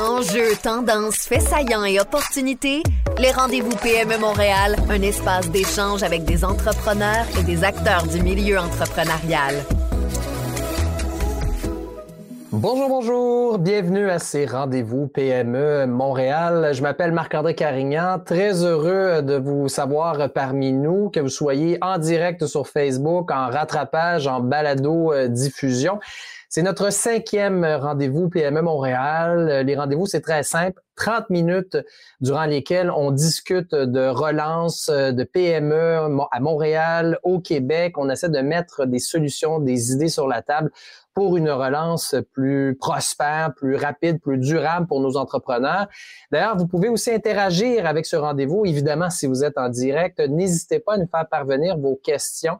Enjeux, 0.00 0.56
tendances, 0.62 1.26
faits 1.26 1.42
saillants 1.42 1.84
et 1.84 2.00
opportunités, 2.00 2.82
les 3.18 3.32
rendez-vous 3.32 3.76
PME 3.82 4.16
Montréal, 4.16 4.76
un 4.88 5.02
espace 5.02 5.50
d'échange 5.50 6.02
avec 6.02 6.24
des 6.24 6.42
entrepreneurs 6.42 7.26
et 7.38 7.42
des 7.42 7.64
acteurs 7.64 8.04
du 8.06 8.22
milieu 8.22 8.58
entrepreneurial. 8.58 9.56
Bonjour, 12.50 12.88
bonjour. 12.88 13.58
Bienvenue 13.58 14.08
à 14.08 14.18
ces 14.18 14.46
rendez-vous 14.46 15.06
PME 15.06 15.86
Montréal. 15.86 16.70
Je 16.72 16.80
m'appelle 16.80 17.12
Marc-André 17.12 17.54
Carignan. 17.54 18.18
Très 18.24 18.64
heureux 18.64 19.20
de 19.20 19.36
vous 19.36 19.68
savoir 19.68 20.32
parmi 20.32 20.72
nous, 20.72 21.10
que 21.10 21.20
vous 21.20 21.28
soyez 21.28 21.76
en 21.82 21.98
direct 21.98 22.46
sur 22.46 22.68
Facebook, 22.68 23.30
en 23.30 23.50
rattrapage, 23.50 24.26
en 24.26 24.40
balado 24.40 25.12
euh, 25.12 25.28
diffusion. 25.28 26.00
C'est 26.52 26.62
notre 26.62 26.90
cinquième 26.90 27.64
rendez-vous 27.64 28.28
PME 28.28 28.60
Montréal. 28.62 29.64
Les 29.64 29.76
rendez-vous, 29.76 30.06
c'est 30.06 30.20
très 30.20 30.42
simple. 30.42 30.82
30 30.96 31.30
minutes 31.30 31.78
durant 32.20 32.44
lesquelles 32.44 32.90
on 32.90 33.12
discute 33.12 33.72
de 33.72 34.08
relance 34.08 34.90
de 34.90 35.22
PME 35.22 36.18
à 36.32 36.40
Montréal, 36.40 37.20
au 37.22 37.38
Québec. 37.38 37.96
On 37.98 38.10
essaie 38.10 38.30
de 38.30 38.40
mettre 38.40 38.84
des 38.84 38.98
solutions, 38.98 39.60
des 39.60 39.92
idées 39.92 40.08
sur 40.08 40.26
la 40.26 40.42
table 40.42 40.72
pour 41.14 41.36
une 41.36 41.50
relance 41.50 42.16
plus 42.32 42.76
prospère, 42.76 43.54
plus 43.54 43.76
rapide, 43.76 44.20
plus 44.20 44.38
durable 44.38 44.88
pour 44.88 45.00
nos 45.00 45.16
entrepreneurs. 45.16 45.86
D'ailleurs, 46.32 46.56
vous 46.56 46.66
pouvez 46.66 46.88
aussi 46.88 47.12
interagir 47.12 47.86
avec 47.86 48.06
ce 48.06 48.16
rendez-vous. 48.16 48.66
Évidemment, 48.66 49.10
si 49.10 49.28
vous 49.28 49.44
êtes 49.44 49.56
en 49.56 49.68
direct, 49.68 50.18
n'hésitez 50.18 50.80
pas 50.80 50.94
à 50.94 50.98
nous 50.98 51.08
faire 51.08 51.28
parvenir 51.28 51.78
vos 51.78 51.94
questions. 51.94 52.58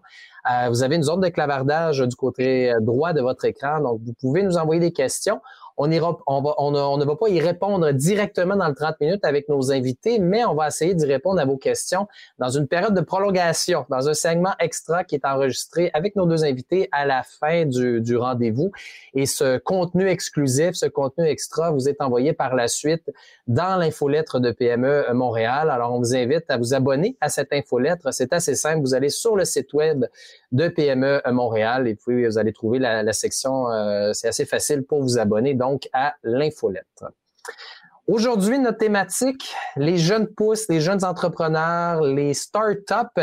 Euh, 0.48 0.68
vous 0.68 0.82
avez 0.82 0.96
une 0.96 1.02
zone 1.02 1.20
de 1.20 1.28
clavardage 1.28 1.98
du 1.98 2.16
côté 2.16 2.72
droit 2.80 3.12
de 3.12 3.20
votre 3.20 3.44
écran, 3.44 3.80
donc 3.80 4.00
vous 4.04 4.14
pouvez 4.20 4.42
nous 4.42 4.56
envoyer 4.56 4.80
des 4.80 4.92
questions. 4.92 5.40
On, 5.76 5.88
ne 5.88 7.04
va 7.04 7.16
pas 7.16 7.28
y 7.28 7.40
répondre 7.40 7.92
directement 7.92 8.56
dans 8.56 8.68
le 8.68 8.74
30 8.74 9.00
minutes 9.00 9.24
avec 9.24 9.48
nos 9.48 9.72
invités, 9.72 10.18
mais 10.18 10.44
on 10.44 10.54
va 10.54 10.68
essayer 10.68 10.94
d'y 10.94 11.06
répondre 11.06 11.40
à 11.40 11.44
vos 11.44 11.56
questions 11.56 12.06
dans 12.38 12.50
une 12.50 12.66
période 12.66 12.94
de 12.94 13.00
prolongation, 13.00 13.86
dans 13.88 14.08
un 14.08 14.14
segment 14.14 14.52
extra 14.58 15.04
qui 15.04 15.14
est 15.14 15.24
enregistré 15.24 15.90
avec 15.94 16.16
nos 16.16 16.26
deux 16.26 16.44
invités 16.44 16.88
à 16.92 17.06
la 17.06 17.22
fin 17.22 17.64
du, 17.64 18.16
rendez-vous. 18.16 18.72
Et 19.14 19.26
ce 19.26 19.58
contenu 19.58 20.08
exclusif, 20.08 20.72
ce 20.74 20.86
contenu 20.86 21.26
extra 21.26 21.70
vous 21.70 21.88
est 21.88 22.00
envoyé 22.00 22.32
par 22.32 22.54
la 22.54 22.68
suite 22.68 23.10
dans 23.46 23.76
l'infolettre 23.76 24.40
de 24.40 24.50
PME 24.50 25.12
Montréal. 25.12 25.70
Alors, 25.70 25.92
on 25.92 25.98
vous 25.98 26.14
invite 26.14 26.44
à 26.48 26.56
vous 26.56 26.74
abonner 26.74 27.16
à 27.20 27.28
cette 27.28 27.52
infolettre. 27.52 28.12
C'est 28.12 28.32
assez 28.32 28.54
simple. 28.54 28.80
Vous 28.80 28.94
allez 28.94 29.08
sur 29.08 29.36
le 29.36 29.44
site 29.44 29.72
web 29.72 30.04
de 30.52 30.68
PME 30.68 31.22
Montréal 31.30 31.88
et 31.88 31.94
puis 31.94 32.26
vous 32.26 32.38
allez 32.38 32.52
trouver 32.52 32.78
la, 32.78 33.02
la 33.02 33.12
section, 33.12 33.70
euh, 33.70 34.12
c'est 34.12 34.28
assez 34.28 34.44
facile 34.44 34.82
pour 34.82 35.02
vous 35.02 35.18
abonner 35.18 35.54
donc 35.60 35.88
à 35.92 36.14
l'infolettre. 36.24 37.12
Aujourd'hui, 38.08 38.58
notre 38.58 38.78
thématique, 38.78 39.54
les 39.76 39.96
jeunes 39.96 40.26
pousses, 40.26 40.68
les 40.68 40.80
jeunes 40.80 41.04
entrepreneurs, 41.04 42.00
les 42.00 42.34
startups 42.34 43.20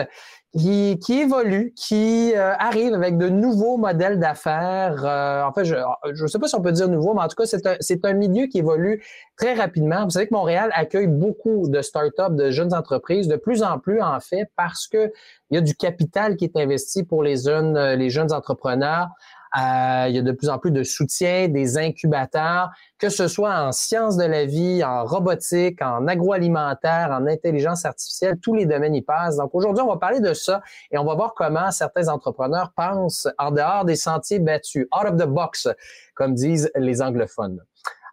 qui, 0.57 0.97
évoluent, 1.09 1.73
qui 1.75 2.31
euh, 2.33 2.53
arrivent 2.57 2.93
avec 2.93 3.17
de 3.17 3.27
nouveaux 3.27 3.75
modèles 3.75 4.17
d'affaires. 4.17 5.03
Euh, 5.03 5.43
en 5.43 5.51
fait, 5.51 5.65
je 5.65 5.75
ne 5.75 6.27
sais 6.27 6.39
pas 6.39 6.47
si 6.47 6.55
on 6.55 6.61
peut 6.61 6.71
dire 6.71 6.87
nouveau, 6.87 7.13
mais 7.13 7.21
en 7.21 7.27
tout 7.27 7.35
cas, 7.35 7.45
c'est 7.45 8.05
un, 8.05 8.13
milieu 8.13 8.45
qui 8.47 8.59
évolue 8.59 9.03
très 9.35 9.55
rapidement. 9.55 10.05
Vous 10.05 10.11
savez 10.11 10.27
que 10.27 10.33
Montréal 10.33 10.69
accueille 10.73 11.07
beaucoup 11.07 11.67
de 11.67 11.81
startups, 11.81 12.31
de 12.31 12.49
jeunes 12.51 12.73
entreprises, 12.73 13.27
de 13.27 13.35
plus 13.35 13.63
en 13.63 13.79
plus 13.79 14.01
en 14.01 14.21
fait, 14.21 14.49
parce 14.55 14.87
que 14.87 15.11
il 15.49 15.55
y 15.55 15.57
a 15.57 15.61
du 15.61 15.75
capital 15.75 16.37
qui 16.37 16.45
est 16.45 16.55
investi 16.55 17.03
pour 17.03 17.23
les 17.23 17.35
jeunes, 17.43 17.77
les 17.95 18.09
jeunes 18.09 18.31
entrepreneurs. 18.31 19.09
Euh, 19.55 20.05
il 20.09 20.15
y 20.15 20.19
a 20.19 20.21
de 20.21 20.31
plus 20.31 20.49
en 20.49 20.57
plus 20.57 20.71
de 20.71 20.83
soutien, 20.83 21.47
des 21.47 21.77
incubateurs, 21.77 22.69
que 22.97 23.09
ce 23.09 23.27
soit 23.27 23.55
en 23.55 23.71
sciences 23.71 24.17
de 24.17 24.25
la 24.25 24.45
vie, 24.45 24.83
en 24.83 25.05
robotique, 25.05 25.81
en 25.81 26.07
agroalimentaire, 26.07 27.09
en 27.11 27.27
intelligence 27.27 27.85
artificielle, 27.85 28.37
tous 28.41 28.53
les 28.55 28.65
domaines 28.65 28.95
y 28.95 29.01
passent. 29.01 29.37
Donc 29.37 29.51
aujourd'hui, 29.53 29.83
on 29.83 29.87
va 29.87 29.97
parler 29.97 30.19
de 30.19 30.33
ça 30.33 30.61
et 30.91 30.97
on 30.97 31.05
va 31.05 31.15
voir 31.15 31.33
comment 31.33 31.71
certains 31.71 32.07
entrepreneurs 32.09 32.71
pensent 32.75 33.27
en 33.37 33.51
dehors 33.51 33.85
des 33.85 33.95
sentiers 33.95 34.39
battus, 34.39 34.87
out 34.93 35.07
of 35.07 35.17
the 35.17 35.27
box, 35.27 35.67
comme 36.15 36.33
disent 36.33 36.71
les 36.75 37.01
anglophones. 37.01 37.61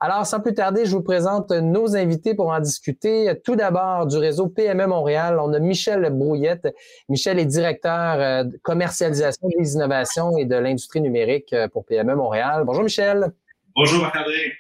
Alors, 0.07 0.27
sans 0.27 0.41
plus 0.41 0.53
tarder, 0.53 0.85
je 0.85 0.95
vous 0.95 1.03
présente 1.03 1.51
nos 1.51 1.97
invités 1.97 2.35
pour 2.35 2.49
en 2.49 2.61
discuter. 2.61 3.41
Tout 3.43 3.57
d'abord, 3.57 4.07
du 4.07 4.19
réseau 4.19 4.49
PME 4.49 4.87
Montréal, 4.87 5.39
on 5.41 5.51
a 5.55 5.59
Michel 5.59 6.11
Brouillette. 6.11 6.69
Michel 7.09 7.39
est 7.39 7.47
directeur 7.47 8.21
euh, 8.21 8.45
de 8.45 8.59
commercialisation 8.59 9.49
des 9.59 9.73
innovations 9.73 10.37
et 10.37 10.45
de 10.45 10.57
l'industrie 10.57 11.01
numérique 11.01 11.55
euh, 11.55 11.69
pour 11.69 11.87
PME 11.87 12.17
Montréal. 12.17 12.65
Bonjour, 12.67 12.83
Michel. 12.83 13.33
Bonjour, 13.75 14.03
Marc-André. 14.03 14.53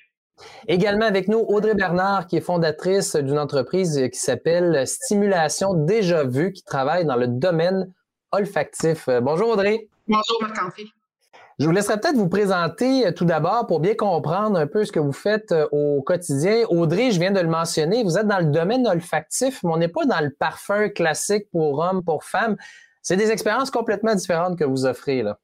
Également 0.66 1.05
avec 1.05 1.28
nous, 1.28 1.41
Audrey 1.41 1.75
Bernard, 1.75 2.26
qui 2.26 2.38
est 2.38 2.41
fondatrice 2.41 3.15
d'une 3.15 3.38
entreprise 3.38 4.00
qui 4.11 4.19
s'appelle 4.19 4.87
Stimulation 4.87 5.75
Déjà 5.75 6.25
Vu, 6.25 6.55
qui 6.55 6.65
travaille 6.65 7.05
dans 7.05 7.16
le 7.16 7.28
domaine 7.28 7.93
olfactif. 8.32 9.11
Bonjour, 9.21 9.50
Audrey. 9.50 9.88
Bonjour, 10.09 10.38
Marc-André. 10.41 10.84
Je 11.61 11.67
vous 11.67 11.71
laisserai 11.71 12.01
peut-être 12.01 12.17
vous 12.17 12.29
présenter 12.29 13.07
euh, 13.07 13.13
tout 13.13 13.25
d'abord 13.25 13.67
pour 13.69 13.79
bien 13.79 13.95
comprendre 13.95 14.59
un 14.59 14.67
peu 14.67 14.85
ce 14.85 14.91
que 14.91 14.99
vous 14.99 15.13
faites 15.13 15.53
euh, 15.53 15.69
au 15.71 16.03
quotidien. 16.03 16.65
Audrey, 16.69 17.13
je 17.13 17.21
viens 17.21 17.31
de 17.31 17.39
le 17.39 17.49
mentionner, 17.49 18.03
vous 18.03 18.19
êtes 18.19 18.27
dans 18.27 18.41
le 18.41 18.47
domaine 18.47 18.87
olfactif, 18.89 19.63
mais 19.63 19.71
on 19.73 19.77
n'est 19.77 19.89
pas 19.89 20.05
dans 20.05 20.21
le 20.21 20.31
parfum 20.31 20.89
classique 20.89 21.49
pour 21.53 21.79
hommes, 21.79 22.03
pour 22.03 22.25
femmes. 22.25 22.57
C'est 23.03 23.17
des 23.17 23.31
expériences 23.31 23.71
complètement 23.71 24.17
différentes 24.17 24.59
que 24.59 24.65
vous 24.65 24.85
offrez 24.85 25.23
là. 25.23 25.39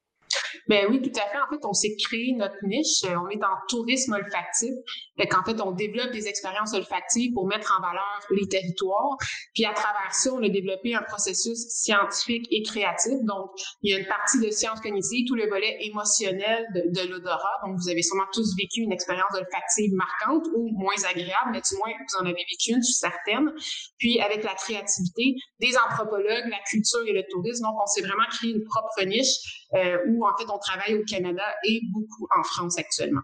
Ben 0.71 0.87
oui, 0.89 1.03
tout 1.03 1.11
à 1.19 1.29
fait. 1.29 1.37
En 1.37 1.51
fait, 1.51 1.67
on 1.67 1.73
s'est 1.73 1.97
créé 1.97 2.33
notre 2.37 2.55
niche. 2.63 3.03
On 3.03 3.29
est 3.29 3.43
en 3.43 3.57
tourisme 3.69 4.13
olfactif. 4.13 4.71
Fait 5.19 5.27
qu'en 5.27 5.43
fait, 5.43 5.61
on 5.61 5.73
développe 5.73 6.13
des 6.13 6.29
expériences 6.29 6.75
olfactives 6.75 7.33
pour 7.35 7.49
mettre 7.49 7.77
en 7.77 7.83
valeur 7.83 8.21
les 8.31 8.47
territoires. 8.47 9.17
Puis 9.53 9.65
à 9.65 9.73
travers 9.73 10.15
ça, 10.15 10.31
on 10.33 10.41
a 10.45 10.49
développé 10.49 10.95
un 10.95 11.03
processus 11.03 11.59
scientifique 11.71 12.47
et 12.53 12.63
créatif. 12.63 13.19
Donc, 13.25 13.51
il 13.83 13.91
y 13.91 13.97
a 13.97 13.99
une 13.99 14.07
partie 14.07 14.39
de 14.39 14.49
sciences 14.53 14.81
cognitives, 14.81 15.27
tout 15.27 15.35
le 15.35 15.49
volet 15.49 15.77
émotionnel 15.81 16.65
de, 16.73 16.83
de 16.87 17.09
l'odorat. 17.09 17.59
Donc, 17.67 17.75
vous 17.77 17.89
avez 17.89 18.03
sûrement 18.03 18.31
tous 18.33 18.55
vécu 18.57 18.83
une 18.83 18.93
expérience 18.93 19.35
olfactive 19.35 19.91
marquante 19.95 20.47
ou 20.55 20.71
moins 20.79 21.03
agréable, 21.03 21.51
mais 21.51 21.63
du 21.63 21.75
moins, 21.79 21.91
vous 21.99 22.23
en 22.23 22.27
avez 22.27 22.47
vécu 22.49 22.71
une, 22.71 22.81
je 22.81 22.95
suis 22.95 23.11
certaine. 23.11 23.51
Puis, 23.99 24.21
avec 24.21 24.45
la 24.45 24.55
créativité 24.55 25.35
des 25.59 25.75
anthropologues, 25.77 26.47
la 26.47 26.63
culture 26.71 27.03
et 27.09 27.13
le 27.13 27.25
tourisme, 27.29 27.65
donc, 27.65 27.75
on 27.83 27.87
s'est 27.87 28.03
vraiment 28.03 28.29
créé 28.31 28.53
une 28.53 28.63
propre 28.63 29.03
niche 29.05 29.67
euh, 29.75 29.99
où, 30.07 30.25
en 30.25 30.37
fait, 30.39 30.47
on 30.49 30.60
travaille 30.61 30.95
au 30.95 31.05
Canada 31.05 31.43
et 31.65 31.81
beaucoup 31.93 32.27
en 32.39 32.43
France 32.43 32.79
actuellement. 32.79 33.23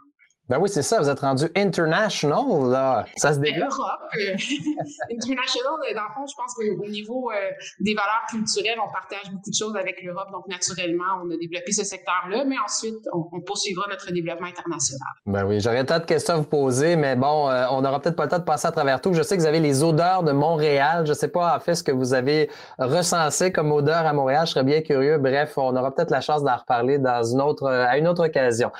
Ben 0.49 0.59
oui, 0.61 0.69
c'est 0.69 0.83
ça, 0.83 1.01
vous 1.01 1.09
êtes 1.09 1.19
rendu 1.19 1.47
international, 1.57 2.71
là. 2.71 3.05
Ça 3.17 3.34
se 3.34 3.41
développe. 3.41 3.73
Europe, 3.73 4.01
euh, 4.15 4.34
international, 5.11 5.75
dans 5.93 6.03
le 6.03 6.15
fond, 6.15 6.27
je 6.27 6.37
pense 6.37 6.55
qu'au 6.55 6.89
niveau 6.89 7.33
euh, 7.33 7.51
des 7.81 7.95
valeurs 7.95 8.23
culturelles, 8.31 8.79
on 8.79 8.93
partage 8.93 9.33
beaucoup 9.33 9.51
de 9.51 9.56
choses 9.56 9.75
avec 9.75 10.01
l'Europe. 10.05 10.31
Donc, 10.31 10.47
naturellement, 10.47 11.21
on 11.25 11.31
a 11.33 11.37
développé 11.37 11.73
ce 11.73 11.83
secteur-là, 11.83 12.45
mais 12.45 12.55
ensuite, 12.65 13.09
on, 13.12 13.29
on, 13.33 13.41
poursuivra 13.41 13.87
notre 13.91 14.12
développement 14.12 14.47
international. 14.47 15.09
Ben 15.27 15.45
oui, 15.45 15.59
j'aurais 15.59 15.85
tant 15.85 15.99
de 15.99 16.05
questions 16.05 16.35
à 16.35 16.37
vous 16.37 16.45
poser, 16.45 16.95
mais 16.95 17.17
bon, 17.17 17.51
euh, 17.51 17.67
on 17.73 17.83
n'aura 17.83 18.01
peut-être 18.01 18.15
pas 18.15 18.25
le 18.25 18.31
temps 18.31 18.39
de 18.39 18.45
passer 18.45 18.69
à 18.69 18.73
travers 18.73 19.01
tout. 19.01 19.12
Je 19.15 19.23
sais 19.23 19.37
que 19.37 19.41
vous 19.41 19.49
avez 19.49 19.61
les 19.61 19.83
odeurs 19.83 20.23
de 20.23 20.31
Montréal. 20.31 21.05
Je 21.09 21.12
sais 21.12 21.29
pas, 21.29 21.56
en 21.56 21.59
fait, 21.59 21.75
ce 21.75 21.83
que 21.83 21.93
vous 21.93 22.15
avez 22.15 22.49
recensé 22.79 23.51
comme 23.51 23.73
odeur 23.73 24.06
à 24.06 24.12
Montréal. 24.12 24.47
Je 24.47 24.53
serais 24.53 24.65
bien 24.65 24.81
curieux. 24.81 25.19
Bref, 25.19 25.55
on 25.59 25.75
aura 25.75 25.93
peut-être 25.93 26.11
la 26.11 26.21
chance 26.21 26.45
d'en 26.45 26.56
reparler 26.56 26.99
dans 26.99 27.25
une 27.25 27.41
autre, 27.41 27.67
à 27.69 27.99
une 27.99 28.06
autre 28.06 28.27
occasion. 28.27 28.71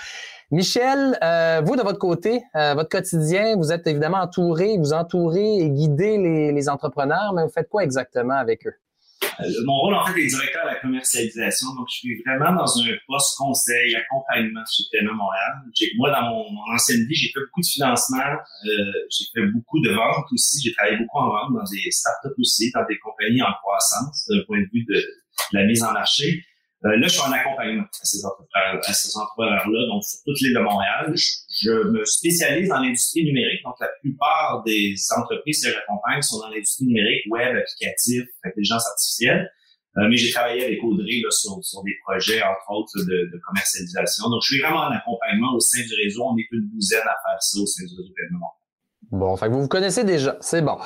Michel, 0.53 1.19
euh, 1.25 1.61
vous, 1.65 1.75
de 1.75 1.83
votre 1.83 1.99
côté, 1.99 2.41
euh, 2.55 2.75
votre 2.75 2.89
quotidien, 2.89 3.57
vous 3.57 3.73
êtes 3.73 3.85
évidemment 3.89 4.21
entouré, 4.21 4.79
vous 4.79 4.93
entourez 4.93 5.59
et 5.59 5.71
guidez 5.71 6.19
les, 6.19 6.69
entrepreneurs, 6.69 7.33
mais 7.35 7.43
vous 7.43 7.51
faites 7.51 7.69
quoi 7.69 7.83
exactement 7.83 8.35
avec 8.35 8.65
eux? 8.65 8.75
Euh, 9.41 9.45
mon 9.65 9.75
rôle, 9.75 9.95
en 9.95 10.07
fait, 10.07 10.21
est 10.21 10.27
directeur 10.27 10.63
à 10.63 10.75
la 10.75 10.77
commercialisation. 10.77 11.67
Donc, 11.75 11.89
je 11.91 11.97
suis 11.97 12.23
vraiment 12.23 12.53
dans 12.53 12.79
un 12.79 12.95
poste 13.09 13.37
conseil, 13.37 13.97
accompagnement 13.97 14.63
chez 14.71 14.85
PME 14.93 15.13
Montréal. 15.13 15.53
Moi, 15.97 16.11
dans 16.11 16.23
mon, 16.23 16.73
ancienne 16.73 17.05
vie, 17.07 17.15
j'ai 17.15 17.29
fait 17.33 17.41
beaucoup 17.41 17.61
de 17.61 17.67
financement. 17.67 18.37
J'ai 19.11 19.25
fait 19.35 19.47
beaucoup 19.53 19.81
de 19.81 19.91
ventes 19.91 20.27
aussi. 20.33 20.63
J'ai 20.63 20.73
travaillé 20.75 20.97
beaucoup 20.97 21.19
en 21.19 21.29
vente 21.29 21.55
dans 21.55 21.71
des 21.71 21.91
startups 21.91 22.39
aussi, 22.39 22.71
dans 22.73 22.85
des 22.87 22.99
compagnies 22.99 23.43
en 23.43 23.53
croissance 23.63 24.27
d'un 24.29 24.43
point 24.47 24.61
de 24.61 24.69
vue 24.73 24.85
de, 24.85 24.95
de 24.95 25.59
la 25.59 25.65
mise 25.65 25.83
en 25.83 25.93
marché. 25.93 26.45
Euh, 26.87 26.97
là, 26.99 27.09
je 27.09 27.13
suis 27.13 27.23
en 27.23 27.33
accompagnement 27.33 27.83
à 27.83 28.05
ces 28.05 29.17
entrepreneurs-là, 29.17 29.87
donc 29.89 30.05
sur 30.05 30.21
toute 30.25 30.41
l'île 30.41 30.55
de 30.55 30.61
Montréal. 30.61 31.13
Je, 31.15 31.91
me 31.91 32.05
spécialise 32.05 32.69
dans 32.69 32.81
l'industrie 32.81 33.25
numérique, 33.25 33.63
donc 33.65 33.75
la 33.81 33.89
plupart 34.01 34.63
des 34.65 34.95
entreprises 35.17 35.65
que 35.65 35.73
j'accompagne 35.73 36.23
sont 36.23 36.39
dans 36.39 36.49
l'industrie 36.51 36.87
numérique, 36.87 37.23
web, 37.31 37.57
applicatif, 37.57 38.25
intelligence 38.45 38.87
artificielle. 38.87 39.51
Euh, 39.99 40.09
mais 40.11 40.17
j'ai 40.17 40.31
travaillé 40.31 40.65
avec 40.65 40.79
Audrey 40.85 41.23
sur, 41.31 41.83
des 41.83 41.97
projets, 42.05 42.43
entre 42.43 42.71
autres, 42.71 42.99
de, 42.99 43.41
commercialisation. 43.49 44.29
Donc, 44.29 44.43
je 44.43 44.55
suis 44.55 44.61
vraiment 44.61 44.87
en 44.87 44.93
accompagnement 44.93 45.55
au 45.55 45.61
sein 45.61 45.81
du 45.81 45.95
réseau. 46.05 46.23
On 46.25 46.37
est 46.37 46.47
une 46.53 46.69
douzaine 46.69 47.01
à 47.01 47.17
faire 47.25 47.41
ça 47.41 47.59
au 47.59 47.67
sein 47.67 47.85
du 47.85 47.95
réseau. 47.97 48.13
Bon, 49.11 49.37
fait 49.37 49.49
vous 49.49 49.63
vous 49.63 49.69
connaissez 49.69 50.05
déjà, 50.05 50.37
c'est 50.41 50.63
bon. 50.63 50.79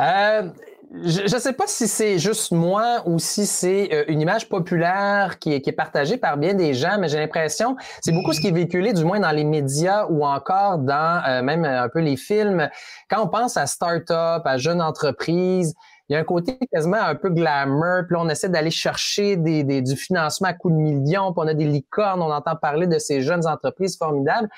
Euh, 0.00 0.50
je 0.90 1.22
ne 1.22 1.40
sais 1.40 1.52
pas 1.52 1.66
si 1.66 1.86
c'est 1.86 2.18
juste 2.18 2.50
moi 2.50 3.02
ou 3.04 3.18
si 3.18 3.44
c'est 3.44 3.92
euh, 3.92 4.04
une 4.08 4.22
image 4.22 4.48
populaire 4.48 5.38
qui 5.38 5.52
est, 5.52 5.60
qui 5.60 5.70
est, 5.70 5.74
partagée 5.74 6.16
par 6.16 6.38
bien 6.38 6.54
des 6.54 6.72
gens, 6.72 6.98
mais 6.98 7.08
j'ai 7.08 7.18
l'impression, 7.18 7.76
c'est 8.00 8.12
beaucoup 8.12 8.32
ce 8.32 8.40
qui 8.40 8.48
est 8.48 8.52
véhiculé, 8.52 8.94
du 8.94 9.04
moins 9.04 9.20
dans 9.20 9.30
les 9.30 9.44
médias 9.44 10.06
ou 10.08 10.24
encore 10.24 10.78
dans 10.78 11.22
euh, 11.28 11.42
même 11.42 11.64
un 11.64 11.88
peu 11.90 12.00
les 12.00 12.16
films. 12.16 12.70
Quand 13.10 13.22
on 13.22 13.28
pense 13.28 13.56
à 13.58 13.66
start-up, 13.66 14.42
à 14.46 14.56
jeune 14.56 14.80
entreprise, 14.80 15.74
il 16.08 16.14
y 16.14 16.16
a 16.16 16.20
un 16.20 16.24
côté 16.24 16.58
quasiment 16.72 17.02
un 17.02 17.14
peu 17.14 17.28
glamour, 17.28 18.04
puis 18.06 18.14
là, 18.14 18.22
on 18.22 18.28
essaie 18.30 18.48
d'aller 18.48 18.70
chercher 18.70 19.36
des, 19.36 19.64
des, 19.64 19.82
du 19.82 19.94
financement 19.94 20.48
à 20.48 20.54
coups 20.54 20.72
de 20.72 20.78
millions, 20.78 21.32
puis 21.32 21.42
on 21.44 21.48
a 21.48 21.54
des 21.54 21.66
licornes, 21.66 22.22
on 22.22 22.32
entend 22.32 22.56
parler 22.56 22.86
de 22.86 22.98
ces 22.98 23.20
jeunes 23.20 23.46
entreprises 23.46 23.98
formidables. 23.98 24.48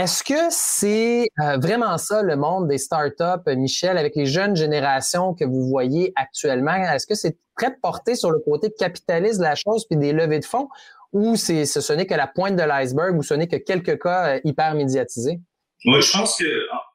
Est-ce 0.00 0.24
que 0.24 0.48
c'est 0.48 1.28
euh, 1.40 1.58
vraiment 1.58 1.98
ça 1.98 2.22
le 2.22 2.34
monde 2.34 2.68
des 2.68 2.78
startups, 2.78 3.44
Michel, 3.54 3.98
avec 3.98 4.16
les 4.16 4.24
jeunes 4.24 4.56
générations 4.56 5.34
que 5.34 5.44
vous 5.44 5.68
voyez 5.68 6.14
actuellement? 6.16 6.74
Est-ce 6.74 7.06
que 7.06 7.14
c'est 7.14 7.36
très 7.54 7.76
porté 7.82 8.14
sur 8.14 8.30
le 8.30 8.38
côté 8.38 8.72
capitaliste 8.72 9.40
de 9.40 9.44
la 9.44 9.56
chose 9.56 9.86
puis 9.86 9.98
des 9.98 10.14
levées 10.14 10.38
de 10.38 10.46
fonds? 10.46 10.70
Ou 11.12 11.36
c'est 11.36 11.66
ce 11.66 11.92
n'est 11.92 12.06
que 12.06 12.14
la 12.14 12.26
pointe 12.26 12.56
de 12.56 12.62
l'iceberg 12.62 13.14
ou 13.14 13.22
ce 13.22 13.34
n'est 13.34 13.46
que 13.46 13.56
quelques 13.56 14.00
cas 14.00 14.36
euh, 14.36 14.40
hyper 14.42 14.74
médiatisés? 14.74 15.38
Oui, 15.84 16.00
je 16.00 16.12
pense 16.12 16.38
que 16.38 16.46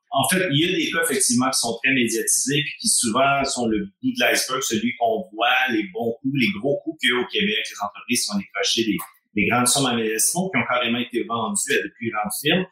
en 0.09 0.27
fait, 0.29 0.47
il 0.49 0.67
y 0.67 0.73
a 0.73 0.75
des 0.75 0.89
cas 0.89 1.03
effectivement 1.03 1.51
qui 1.51 1.59
sont 1.59 1.77
très 1.83 1.93
médiatisés 1.93 2.63
puis 2.63 2.73
qui 2.81 2.87
souvent 2.87 3.43
sont 3.43 3.67
le 3.67 3.85
bout 4.01 4.13
de 4.17 4.19
l'iceberg, 4.19 4.63
celui 4.63 4.95
qu'on 4.97 5.29
voit, 5.31 5.53
les 5.69 5.83
bons 5.93 6.17
coups, 6.23 6.33
les 6.33 6.59
gros 6.59 6.81
coups 6.83 6.97
qu'il 6.99 7.11
y 7.11 7.13
a 7.13 7.21
au 7.21 7.27
Québec, 7.27 7.59
les 7.69 7.85
entreprises 7.85 8.25
qui 8.25 8.31
ont 8.31 8.39
décroché 8.39 8.83
des, 8.83 8.97
des 9.35 9.47
grandes 9.47 9.67
sommes 9.67 9.83
d'investissement 9.83 10.49
qui 10.49 10.57
ont 10.57 10.65
carrément 10.67 10.97
été 10.97 11.23
vendues 11.23 11.69
à 11.69 11.83
de 11.83 11.93
plus 11.99 12.09
grandes 12.09 12.31
firmes. 12.41 12.65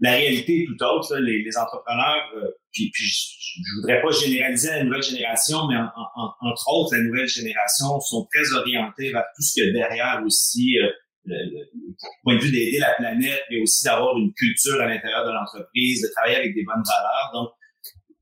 La 0.00 0.12
réalité 0.12 0.62
est 0.62 0.66
tout 0.66 0.84
autre. 0.84 1.16
Les, 1.18 1.42
les, 1.42 1.58
entrepreneurs, 1.58 2.30
euh, 2.36 2.50
puis, 2.72 2.90
puis 2.92 3.04
je, 3.04 3.60
je, 3.64 3.80
voudrais 3.80 4.00
pas 4.00 4.10
généraliser 4.10 4.70
la 4.70 4.84
nouvelle 4.84 5.02
génération, 5.02 5.66
mais 5.68 5.76
en, 5.76 5.90
en, 6.14 6.34
entre 6.40 6.68
autres, 6.72 6.94
la 6.94 7.02
nouvelle 7.02 7.26
génération 7.26 7.98
sont 8.00 8.28
très 8.32 8.52
orientés 8.52 9.10
vers 9.10 9.24
tout 9.34 9.42
ce 9.42 9.54
qu'il 9.54 9.64
y 9.64 9.68
a 9.68 9.72
derrière 9.72 10.22
aussi, 10.24 10.78
euh, 10.78 10.88
le, 11.24 11.36
le, 11.36 11.94
point 12.22 12.36
de 12.36 12.40
vue 12.40 12.52
d'aider 12.52 12.78
la 12.78 12.94
planète, 12.94 13.42
mais 13.50 13.60
aussi 13.60 13.84
d'avoir 13.84 14.16
une 14.16 14.32
culture 14.34 14.80
à 14.80 14.86
l'intérieur 14.86 15.26
de 15.26 15.32
l'entreprise, 15.32 16.02
de 16.02 16.08
travailler 16.14 16.36
avec 16.36 16.54
des 16.54 16.62
bonnes 16.62 16.84
valeurs. 16.86 17.30
Donc, 17.34 17.50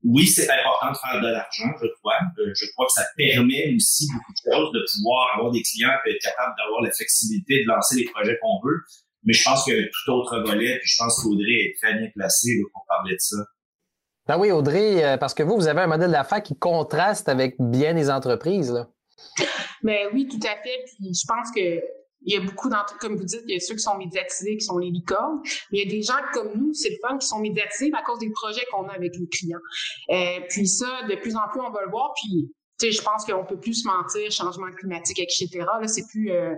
oui, 0.03 0.25
c'est 0.25 0.49
important 0.49 0.91
de 0.91 0.97
faire 0.97 1.21
de 1.21 1.27
l'argent, 1.27 1.71
je 1.81 1.87
crois. 1.99 2.15
Euh, 2.39 2.53
je 2.55 2.65
crois 2.71 2.85
que 2.85 2.93
ça 2.93 3.05
permet 3.17 3.75
aussi 3.75 4.07
beaucoup 4.13 4.31
de 4.31 4.51
choses, 4.51 4.71
de 4.71 4.85
pouvoir 4.95 5.35
avoir 5.35 5.51
des 5.51 5.61
clients 5.61 5.91
et 6.05 6.11
être 6.11 6.21
capable 6.21 6.55
d'avoir 6.57 6.81
la 6.81 6.91
flexibilité 6.91 7.63
de 7.63 7.67
lancer 7.67 7.97
les 7.97 8.05
projets 8.05 8.37
qu'on 8.41 8.59
veut. 8.63 8.79
Mais 9.23 9.33
je 9.33 9.43
pense 9.43 9.65
que 9.65 9.71
tout 9.71 10.11
autre 10.11 10.39
volet, 10.45 10.77
puis 10.79 10.89
je 10.89 10.97
pense 10.97 11.21
qu'Audrey 11.21 11.53
est 11.65 11.75
très 11.81 11.93
bien 11.97 12.07
placée 12.15 12.61
pour 12.71 12.85
parler 12.87 13.13
de 13.13 13.19
ça. 13.19 13.37
Ben 14.27 14.37
oui, 14.37 14.51
Audrey, 14.51 15.03
euh, 15.03 15.17
parce 15.17 15.33
que 15.33 15.43
vous, 15.43 15.55
vous 15.55 15.67
avez 15.67 15.81
un 15.81 15.87
modèle 15.87 16.11
d'affaires 16.11 16.43
qui 16.43 16.57
contraste 16.57 17.29
avec 17.29 17.55
bien 17.59 17.93
les 17.93 18.09
entreprises. 18.09 18.71
Là. 18.71 18.87
Ben 19.83 20.09
oui, 20.13 20.27
tout 20.27 20.39
à 20.45 20.61
fait. 20.61 20.83
Puis 20.85 21.13
je 21.13 21.25
pense 21.27 21.49
que 21.55 21.81
il 22.21 22.33
y 22.33 22.37
a 22.37 22.41
beaucoup 22.41 22.69
d'entre 22.69 22.97
comme 22.97 23.15
vous 23.15 23.23
dites, 23.23 23.41
il 23.47 23.53
y 23.53 23.55
a 23.55 23.59
ceux 23.59 23.75
qui 23.75 23.81
sont 23.81 23.97
médiatisés, 23.97 24.57
qui 24.57 24.65
sont 24.65 24.77
les 24.77 24.89
licornes. 24.89 25.39
Mais 25.71 25.79
il 25.79 25.85
y 25.85 25.87
a 25.87 25.89
des 25.89 26.01
gens 26.01 26.19
comme 26.33 26.51
nous, 26.55 26.73
c'est 26.73 26.89
le 26.89 26.97
fun, 27.01 27.17
qui 27.17 27.27
sont 27.27 27.39
médiatisés 27.39 27.91
à 27.93 28.03
cause 28.03 28.19
des 28.19 28.29
projets 28.31 28.65
qu'on 28.71 28.87
a 28.89 28.93
avec 28.93 29.13
les 29.17 29.27
clients. 29.27 29.59
Euh, 30.09 30.39
puis 30.49 30.67
ça, 30.67 31.03
de 31.09 31.15
plus 31.15 31.35
en 31.35 31.47
plus, 31.49 31.61
on 31.61 31.71
va 31.71 31.83
le 31.85 31.91
voir. 31.91 32.13
Puis 32.15 32.51
sais, 32.77 32.91
je 32.91 33.01
pense 33.01 33.25
qu'on 33.25 33.45
peut 33.45 33.59
plus 33.59 33.83
se 33.83 33.87
mentir, 33.87 34.31
changement 34.31 34.71
climatique, 34.71 35.19
etc. 35.19 35.49
Là, 35.59 35.87
c'est 35.87 36.07
plus, 36.07 36.31
euh, 36.31 36.55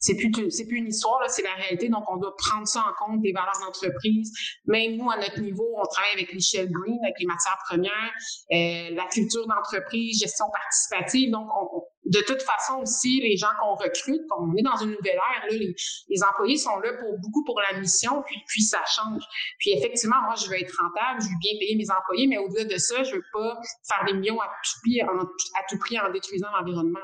c'est 0.00 0.14
plus, 0.16 0.32
c'est 0.50 0.66
plus 0.66 0.78
une 0.78 0.88
histoire. 0.88 1.20
Là, 1.20 1.28
c'est 1.28 1.42
la 1.42 1.54
réalité. 1.54 1.88
Donc, 1.88 2.04
on 2.10 2.16
doit 2.16 2.34
prendre 2.36 2.66
ça 2.66 2.80
en 2.80 3.04
compte 3.04 3.22
des 3.22 3.32
valeurs 3.32 3.58
d'entreprise. 3.60 4.32
Même 4.66 4.96
nous, 4.96 5.10
à 5.10 5.16
notre 5.16 5.40
niveau, 5.40 5.66
on 5.76 5.86
travaille 5.86 6.12
avec 6.14 6.32
l'échelle 6.32 6.70
green, 6.70 6.98
avec 7.02 7.16
les 7.18 7.26
matières 7.26 7.58
premières, 7.68 8.12
euh, 8.52 8.94
la 8.94 9.06
culture 9.06 9.46
d'entreprise, 9.46 10.20
gestion 10.20 10.46
participative. 10.50 11.30
Donc, 11.30 11.48
on, 11.60 11.82
de 12.08 12.20
toute 12.26 12.42
façon 12.42 12.80
aussi, 12.82 13.20
les 13.20 13.36
gens 13.36 13.52
qu'on 13.60 13.74
recrute, 13.74 14.22
on 14.38 14.54
est 14.56 14.62
dans 14.62 14.76
une 14.76 14.90
nouvelle 14.90 15.16
ère, 15.16 15.44
là, 15.44 15.50
les, 15.50 15.74
les, 16.08 16.22
employés 16.22 16.56
sont 16.56 16.78
là 16.80 16.92
pour 16.94 17.18
beaucoup 17.18 17.44
pour 17.44 17.60
la 17.60 17.78
mission, 17.78 18.22
puis, 18.26 18.36
puis 18.46 18.62
ça 18.62 18.82
change. 18.86 19.22
Puis 19.58 19.72
effectivement, 19.72 20.20
moi, 20.24 20.34
je 20.34 20.48
veux 20.48 20.58
être 20.58 20.74
rentable, 20.80 21.20
je 21.20 21.26
veux 21.26 21.38
bien 21.40 21.52
payer 21.58 21.76
mes 21.76 21.90
employés, 21.90 22.26
mais 22.26 22.38
au-delà 22.38 22.64
de 22.64 22.78
ça, 22.78 23.02
je 23.02 23.14
veux 23.14 23.24
pas 23.32 23.60
faire 23.86 24.04
des 24.06 24.14
millions 24.14 24.40
à 24.40 24.46
tout 24.46 24.80
prix 24.82 25.02
en, 25.02 25.20
à 25.20 25.62
tout 25.68 25.78
prix 25.78 25.98
en 26.00 26.10
détruisant 26.10 26.48
l'environnement. 26.58 27.00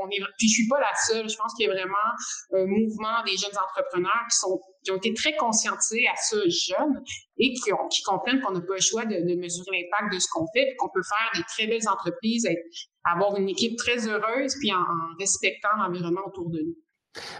On 0.00 0.08
est, 0.08 0.20
puis 0.38 0.48
je 0.48 0.54
suis 0.54 0.68
pas 0.68 0.80
la 0.80 0.94
seule. 1.06 1.28
Je 1.28 1.36
pense 1.36 1.52
qu'il 1.54 1.66
y 1.66 1.70
a 1.70 1.72
vraiment 1.72 2.08
un 2.54 2.64
mouvement 2.64 3.22
des 3.24 3.36
jeunes 3.36 3.56
entrepreneurs 3.56 4.24
qui 4.30 4.38
sont 4.38 4.60
qui 4.86 4.92
ont 4.92 4.96
été 4.96 5.12
très 5.14 5.34
conscientisés 5.36 6.06
à 6.06 6.16
ce 6.16 6.36
jeune 6.48 7.02
et 7.38 7.52
qui, 7.52 7.72
ont, 7.72 7.88
comprennent 8.06 8.40
qu'on 8.40 8.52
n'a 8.52 8.60
pas 8.60 8.74
le 8.74 8.80
choix 8.80 9.04
de, 9.04 9.34
mesurer 9.34 9.82
l'impact 9.82 10.14
de 10.14 10.18
ce 10.20 10.28
qu'on 10.32 10.46
fait, 10.54 10.66
puis 10.66 10.76
qu'on 10.78 10.88
peut 10.94 11.02
faire 11.02 11.30
des 11.34 11.42
très 11.48 11.66
belles 11.66 11.88
entreprises, 11.88 12.46
être, 12.46 12.62
avoir 13.04 13.36
une 13.36 13.48
équipe 13.48 13.76
très 13.76 14.06
heureuse, 14.06 14.54
puis 14.60 14.72
en, 14.72 14.84
respectant 15.18 15.70
l'environnement 15.78 16.22
autour 16.26 16.50
de 16.50 16.60
nous. 16.60 16.76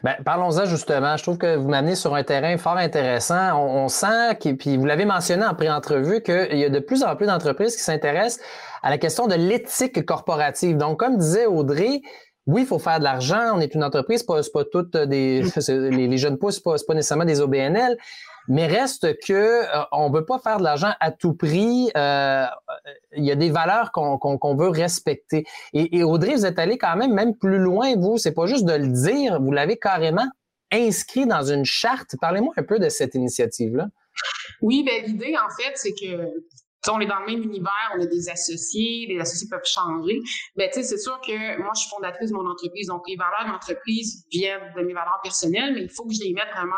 Ben, 0.02 0.16
parlons-en 0.24 0.64
justement. 0.64 1.18
Je 1.18 1.22
trouve 1.22 1.36
que 1.36 1.54
vous 1.54 1.68
m'amenez 1.68 1.96
sur 1.96 2.14
un 2.14 2.24
terrain 2.24 2.56
fort 2.56 2.78
intéressant. 2.78 3.62
On, 3.62 3.88
sent, 3.88 4.34
puis 4.58 4.76
vous 4.76 4.86
l'avez 4.86 5.04
mentionné 5.04 5.44
en 5.44 5.54
pré-entrevue, 5.54 6.22
qu'il 6.22 6.56
y 6.56 6.64
a 6.64 6.70
de 6.70 6.78
plus 6.78 7.04
en 7.04 7.14
plus 7.14 7.26
d'entreprises 7.26 7.76
qui 7.76 7.82
s'intéressent 7.82 8.44
à 8.82 8.88
la 8.88 8.96
question 8.96 9.26
de 9.26 9.34
l'éthique 9.34 10.04
corporative. 10.06 10.78
Donc, 10.78 10.98
comme 10.98 11.18
disait 11.18 11.44
Audrey, 11.44 12.00
oui, 12.46 12.62
il 12.62 12.66
faut 12.66 12.78
faire 12.78 12.98
de 12.98 13.04
l'argent. 13.04 13.52
On 13.54 13.60
est 13.60 13.74
une 13.74 13.82
entreprise, 13.82 14.20
c'est 14.20 14.26
pas, 14.26 14.40
pas 14.52 14.64
toutes 14.64 14.96
des 14.96 15.42
les, 15.68 16.08
les 16.08 16.18
jeunes 16.18 16.38
pousses, 16.38 16.56
c'est 16.56 16.62
pas, 16.62 16.76
pas 16.86 16.94
nécessairement 16.94 17.24
des 17.24 17.40
OBNL, 17.40 17.96
mais 18.48 18.66
reste 18.66 19.18
que 19.20 19.32
euh, 19.32 19.84
on 19.90 20.10
veut 20.10 20.24
pas 20.24 20.38
faire 20.38 20.58
de 20.58 20.62
l'argent 20.62 20.92
à 21.00 21.10
tout 21.10 21.34
prix. 21.34 21.90
Euh, 21.96 22.46
il 23.16 23.24
y 23.24 23.32
a 23.32 23.34
des 23.34 23.50
valeurs 23.50 23.90
qu'on 23.90 24.18
qu'on 24.18 24.54
veut 24.54 24.68
respecter. 24.68 25.44
Et, 25.72 25.98
et, 25.98 26.02
Audrey, 26.04 26.34
vous 26.34 26.46
êtes 26.46 26.58
allé 26.58 26.78
quand 26.78 26.96
même 26.96 27.12
même 27.12 27.36
plus 27.36 27.58
loin. 27.58 27.96
Vous, 27.96 28.18
c'est 28.18 28.34
pas 28.34 28.46
juste 28.46 28.64
de 28.64 28.74
le 28.74 28.88
dire, 28.88 29.40
vous 29.40 29.50
l'avez 29.50 29.76
carrément 29.76 30.26
inscrit 30.72 31.26
dans 31.26 31.42
une 31.42 31.64
charte. 31.64 32.14
Parlez-moi 32.20 32.54
un 32.56 32.62
peu 32.62 32.78
de 32.78 32.88
cette 32.88 33.14
initiative-là. 33.14 33.88
Oui, 34.62 34.84
ben 34.84 35.04
l'idée 35.04 35.34
en 35.36 35.50
fait, 35.50 35.72
c'est 35.74 35.92
que 35.92 36.32
on 36.92 37.00
est 37.00 37.06
dans 37.06 37.20
le 37.20 37.26
même 37.26 37.42
univers, 37.42 37.92
on 37.96 38.02
a 38.02 38.06
des 38.06 38.28
associés, 38.28 39.06
les 39.08 39.18
associés 39.18 39.48
peuvent 39.50 39.64
changer. 39.64 40.20
Ben, 40.56 40.68
tu 40.72 40.80
sais, 40.80 40.82
c'est 40.82 40.98
sûr 40.98 41.20
que 41.20 41.60
moi, 41.60 41.72
je 41.74 41.80
suis 41.80 41.90
fondatrice 41.90 42.30
de 42.30 42.34
mon 42.34 42.48
entreprise, 42.48 42.88
donc 42.88 43.02
les 43.08 43.16
valeurs 43.16 43.52
d'entreprise 43.52 44.24
viennent 44.30 44.72
de 44.76 44.82
mes 44.82 44.94
valeurs 44.94 45.20
personnelles, 45.22 45.74
mais 45.74 45.82
il 45.82 45.90
faut 45.90 46.04
que 46.04 46.14
je 46.14 46.22
les 46.24 46.32
mette 46.32 46.50
vraiment, 46.54 46.74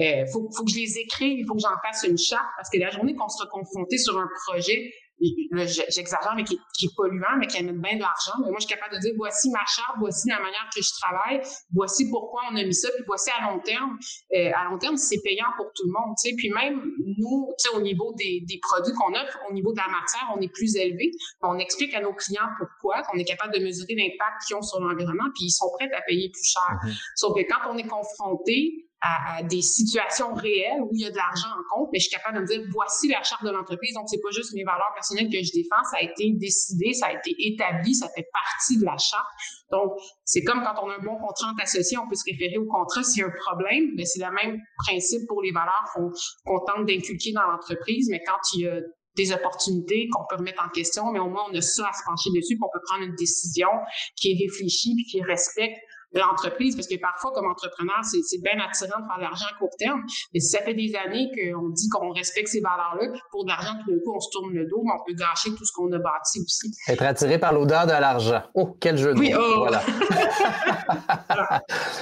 euh, 0.00 0.26
faut, 0.32 0.48
faut 0.56 0.64
que 0.64 0.70
je 0.70 0.76
les 0.76 0.98
écrive, 0.98 1.38
il 1.38 1.46
faut 1.46 1.54
que 1.54 1.62
j'en 1.62 1.76
fasse 1.84 2.04
une 2.08 2.18
charte, 2.18 2.48
parce 2.56 2.70
que 2.70 2.78
la 2.78 2.90
journée 2.90 3.14
qu'on 3.14 3.28
sera 3.28 3.48
confronté 3.48 3.98
sur 3.98 4.18
un 4.18 4.28
projet, 4.46 4.92
j'exagère, 5.20 6.34
mais 6.36 6.44
qui, 6.44 6.54
est 6.54 6.94
polluant, 6.96 7.36
mais 7.38 7.46
qui 7.46 7.58
amène 7.58 7.80
bien 7.80 7.96
de 7.96 8.00
l'argent. 8.00 8.32
Mais 8.42 8.50
moi, 8.50 8.58
je 8.60 8.66
suis 8.66 8.74
capable 8.74 8.94
de 8.94 9.00
dire, 9.00 9.12
voici 9.16 9.50
ma 9.50 9.64
charte, 9.66 9.96
voici 9.98 10.28
la 10.28 10.38
manière 10.38 10.68
que 10.74 10.82
je 10.82 10.90
travaille, 11.00 11.40
voici 11.72 12.08
pourquoi 12.10 12.42
on 12.50 12.56
a 12.56 12.64
mis 12.64 12.74
ça, 12.74 12.88
puis 12.94 13.04
voici 13.06 13.30
à 13.30 13.50
long 13.50 13.58
terme. 13.60 13.98
Euh, 14.34 14.50
à 14.54 14.70
long 14.70 14.78
terme, 14.78 14.96
c'est 14.96 15.20
payant 15.22 15.48
pour 15.56 15.66
tout 15.74 15.86
le 15.86 15.92
monde, 15.92 16.14
tu 16.22 16.30
sais. 16.30 16.36
Puis 16.36 16.50
même 16.50 16.80
nous, 17.18 17.48
tu 17.58 17.68
sais, 17.68 17.76
au 17.76 17.80
niveau 17.80 18.14
des, 18.16 18.44
des 18.46 18.58
produits 18.60 18.94
qu'on 18.94 19.14
offre, 19.14 19.38
au 19.48 19.52
niveau 19.52 19.72
de 19.72 19.78
la 19.78 19.88
matière, 19.88 20.32
on 20.36 20.40
est 20.40 20.52
plus 20.52 20.76
élevé. 20.76 21.10
On 21.42 21.58
explique 21.58 21.94
à 21.94 22.00
nos 22.00 22.12
clients 22.12 22.48
pourquoi, 22.58 23.02
qu'on 23.02 23.18
est 23.18 23.24
capable 23.24 23.54
de 23.54 23.64
mesurer 23.64 23.94
l'impact 23.94 24.46
qu'ils 24.46 24.56
ont 24.56 24.62
sur 24.62 24.80
l'environnement, 24.80 25.30
puis 25.34 25.46
ils 25.46 25.50
sont 25.50 25.70
prêts 25.78 25.90
à 25.92 26.02
payer 26.02 26.30
plus 26.30 26.44
cher. 26.44 26.78
Mm-hmm. 26.82 27.00
Sauf 27.16 27.34
que 27.34 27.42
quand 27.48 27.72
on 27.72 27.76
est 27.76 27.86
confronté 27.86 28.87
à, 29.00 29.42
des 29.44 29.62
situations 29.62 30.34
réelles 30.34 30.80
où 30.82 30.90
il 30.92 31.02
y 31.02 31.06
a 31.06 31.10
de 31.10 31.16
l'argent 31.16 31.48
en 31.48 31.62
compte, 31.70 31.90
mais 31.92 32.00
je 32.00 32.08
suis 32.08 32.16
capable 32.16 32.36
de 32.36 32.42
me 32.42 32.46
dire 32.46 32.62
voici 32.72 33.08
la 33.08 33.22
charte 33.22 33.44
de 33.44 33.50
l'entreprise. 33.50 33.94
Donc, 33.94 34.08
c'est 34.08 34.20
pas 34.20 34.30
juste 34.32 34.54
mes 34.54 34.64
valeurs 34.64 34.92
personnelles 34.94 35.30
que 35.30 35.42
je 35.42 35.52
défends, 35.52 35.82
ça 35.90 35.98
a 35.98 36.02
été 36.02 36.32
décidé, 36.32 36.92
ça 36.94 37.06
a 37.06 37.12
été 37.12 37.34
établi, 37.38 37.94
ça 37.94 38.08
fait 38.14 38.26
partie 38.32 38.78
de 38.78 38.84
la 38.84 38.96
charte. 38.98 39.28
Donc, 39.70 39.92
c'est 40.24 40.42
comme 40.42 40.62
quand 40.62 40.74
on 40.82 40.90
a 40.90 40.94
un 40.94 41.02
bon 41.02 41.16
contrat 41.18 41.50
entre 41.50 41.62
associés, 41.62 41.98
on 41.98 42.08
peut 42.08 42.16
se 42.16 42.24
référer 42.28 42.58
au 42.58 42.66
contrat 42.66 43.02
s'il 43.04 43.20
y 43.20 43.24
a 43.24 43.28
un 43.28 43.34
problème, 43.46 43.92
mais 43.96 44.04
c'est 44.04 44.20
le 44.20 44.32
même 44.32 44.58
principe 44.78 45.26
pour 45.28 45.42
les 45.42 45.52
valeurs 45.52 45.84
qu'on 45.94 46.60
tente 46.60 46.86
d'inculquer 46.86 47.32
dans 47.32 47.42
l'entreprise, 47.42 48.08
mais 48.10 48.22
quand 48.24 48.38
il 48.54 48.60
y 48.62 48.68
a 48.68 48.80
des 49.18 49.32
opportunités 49.32 50.08
qu'on 50.12 50.24
peut 50.30 50.36
remettre 50.36 50.64
en 50.64 50.70
question, 50.70 51.10
mais 51.12 51.18
au 51.18 51.28
moins 51.28 51.44
on 51.50 51.54
a 51.54 51.60
ça 51.60 51.88
à 51.88 51.92
se 51.92 52.02
pencher 52.06 52.30
dessus, 52.34 52.54
puis 52.54 52.62
on 52.62 52.72
peut 52.72 52.82
prendre 52.86 53.04
une 53.04 53.16
décision 53.16 53.68
qui 54.16 54.32
est 54.32 54.46
réfléchie 54.46 54.94
puis 54.94 55.04
qui 55.04 55.22
respecte 55.22 55.76
de 56.14 56.20
l'entreprise, 56.20 56.74
parce 56.74 56.88
que 56.88 56.98
parfois, 57.00 57.32
comme 57.32 57.46
entrepreneur, 57.50 58.00
c'est 58.02 58.40
bien 58.40 58.58
attirant 58.64 59.00
de 59.00 59.06
faire 59.06 59.16
de 59.18 59.22
l'argent 59.22 59.46
à 59.54 59.58
court 59.58 59.74
terme, 59.78 60.02
mais 60.32 60.40
si 60.40 60.48
ça 60.48 60.60
fait 60.62 60.74
des 60.74 60.94
années 60.96 61.28
qu'on 61.34 61.68
dit 61.68 61.88
qu'on 61.90 62.10
respecte 62.12 62.48
ces 62.48 62.60
valeurs-là, 62.60 63.12
pour 63.30 63.44
de 63.44 63.50
l'argent, 63.50 63.72
tout 63.84 63.90
d'un 63.90 63.98
coup, 63.98 64.14
on 64.14 64.20
se 64.20 64.30
tourne 64.30 64.52
le 64.52 64.66
dos, 64.66 64.82
mais 64.84 64.92
on 64.92 65.04
peut 65.04 65.14
gâcher 65.14 65.50
tout 65.56 65.64
ce 65.64 65.72
qu'on 65.72 65.92
a 65.92 65.98
bâti 65.98 66.40
aussi. 66.40 66.72
Être 66.88 67.02
attiré 67.02 67.38
par 67.38 67.52
l'odeur 67.52 67.86
de 67.86 67.92
l'argent. 67.92 68.42
Oh, 68.54 68.76
quel 68.80 68.96
jeu 68.96 69.14
de 69.14 69.18
oui, 69.18 69.34
oh. 69.38 69.66
Voilà. 69.68 69.82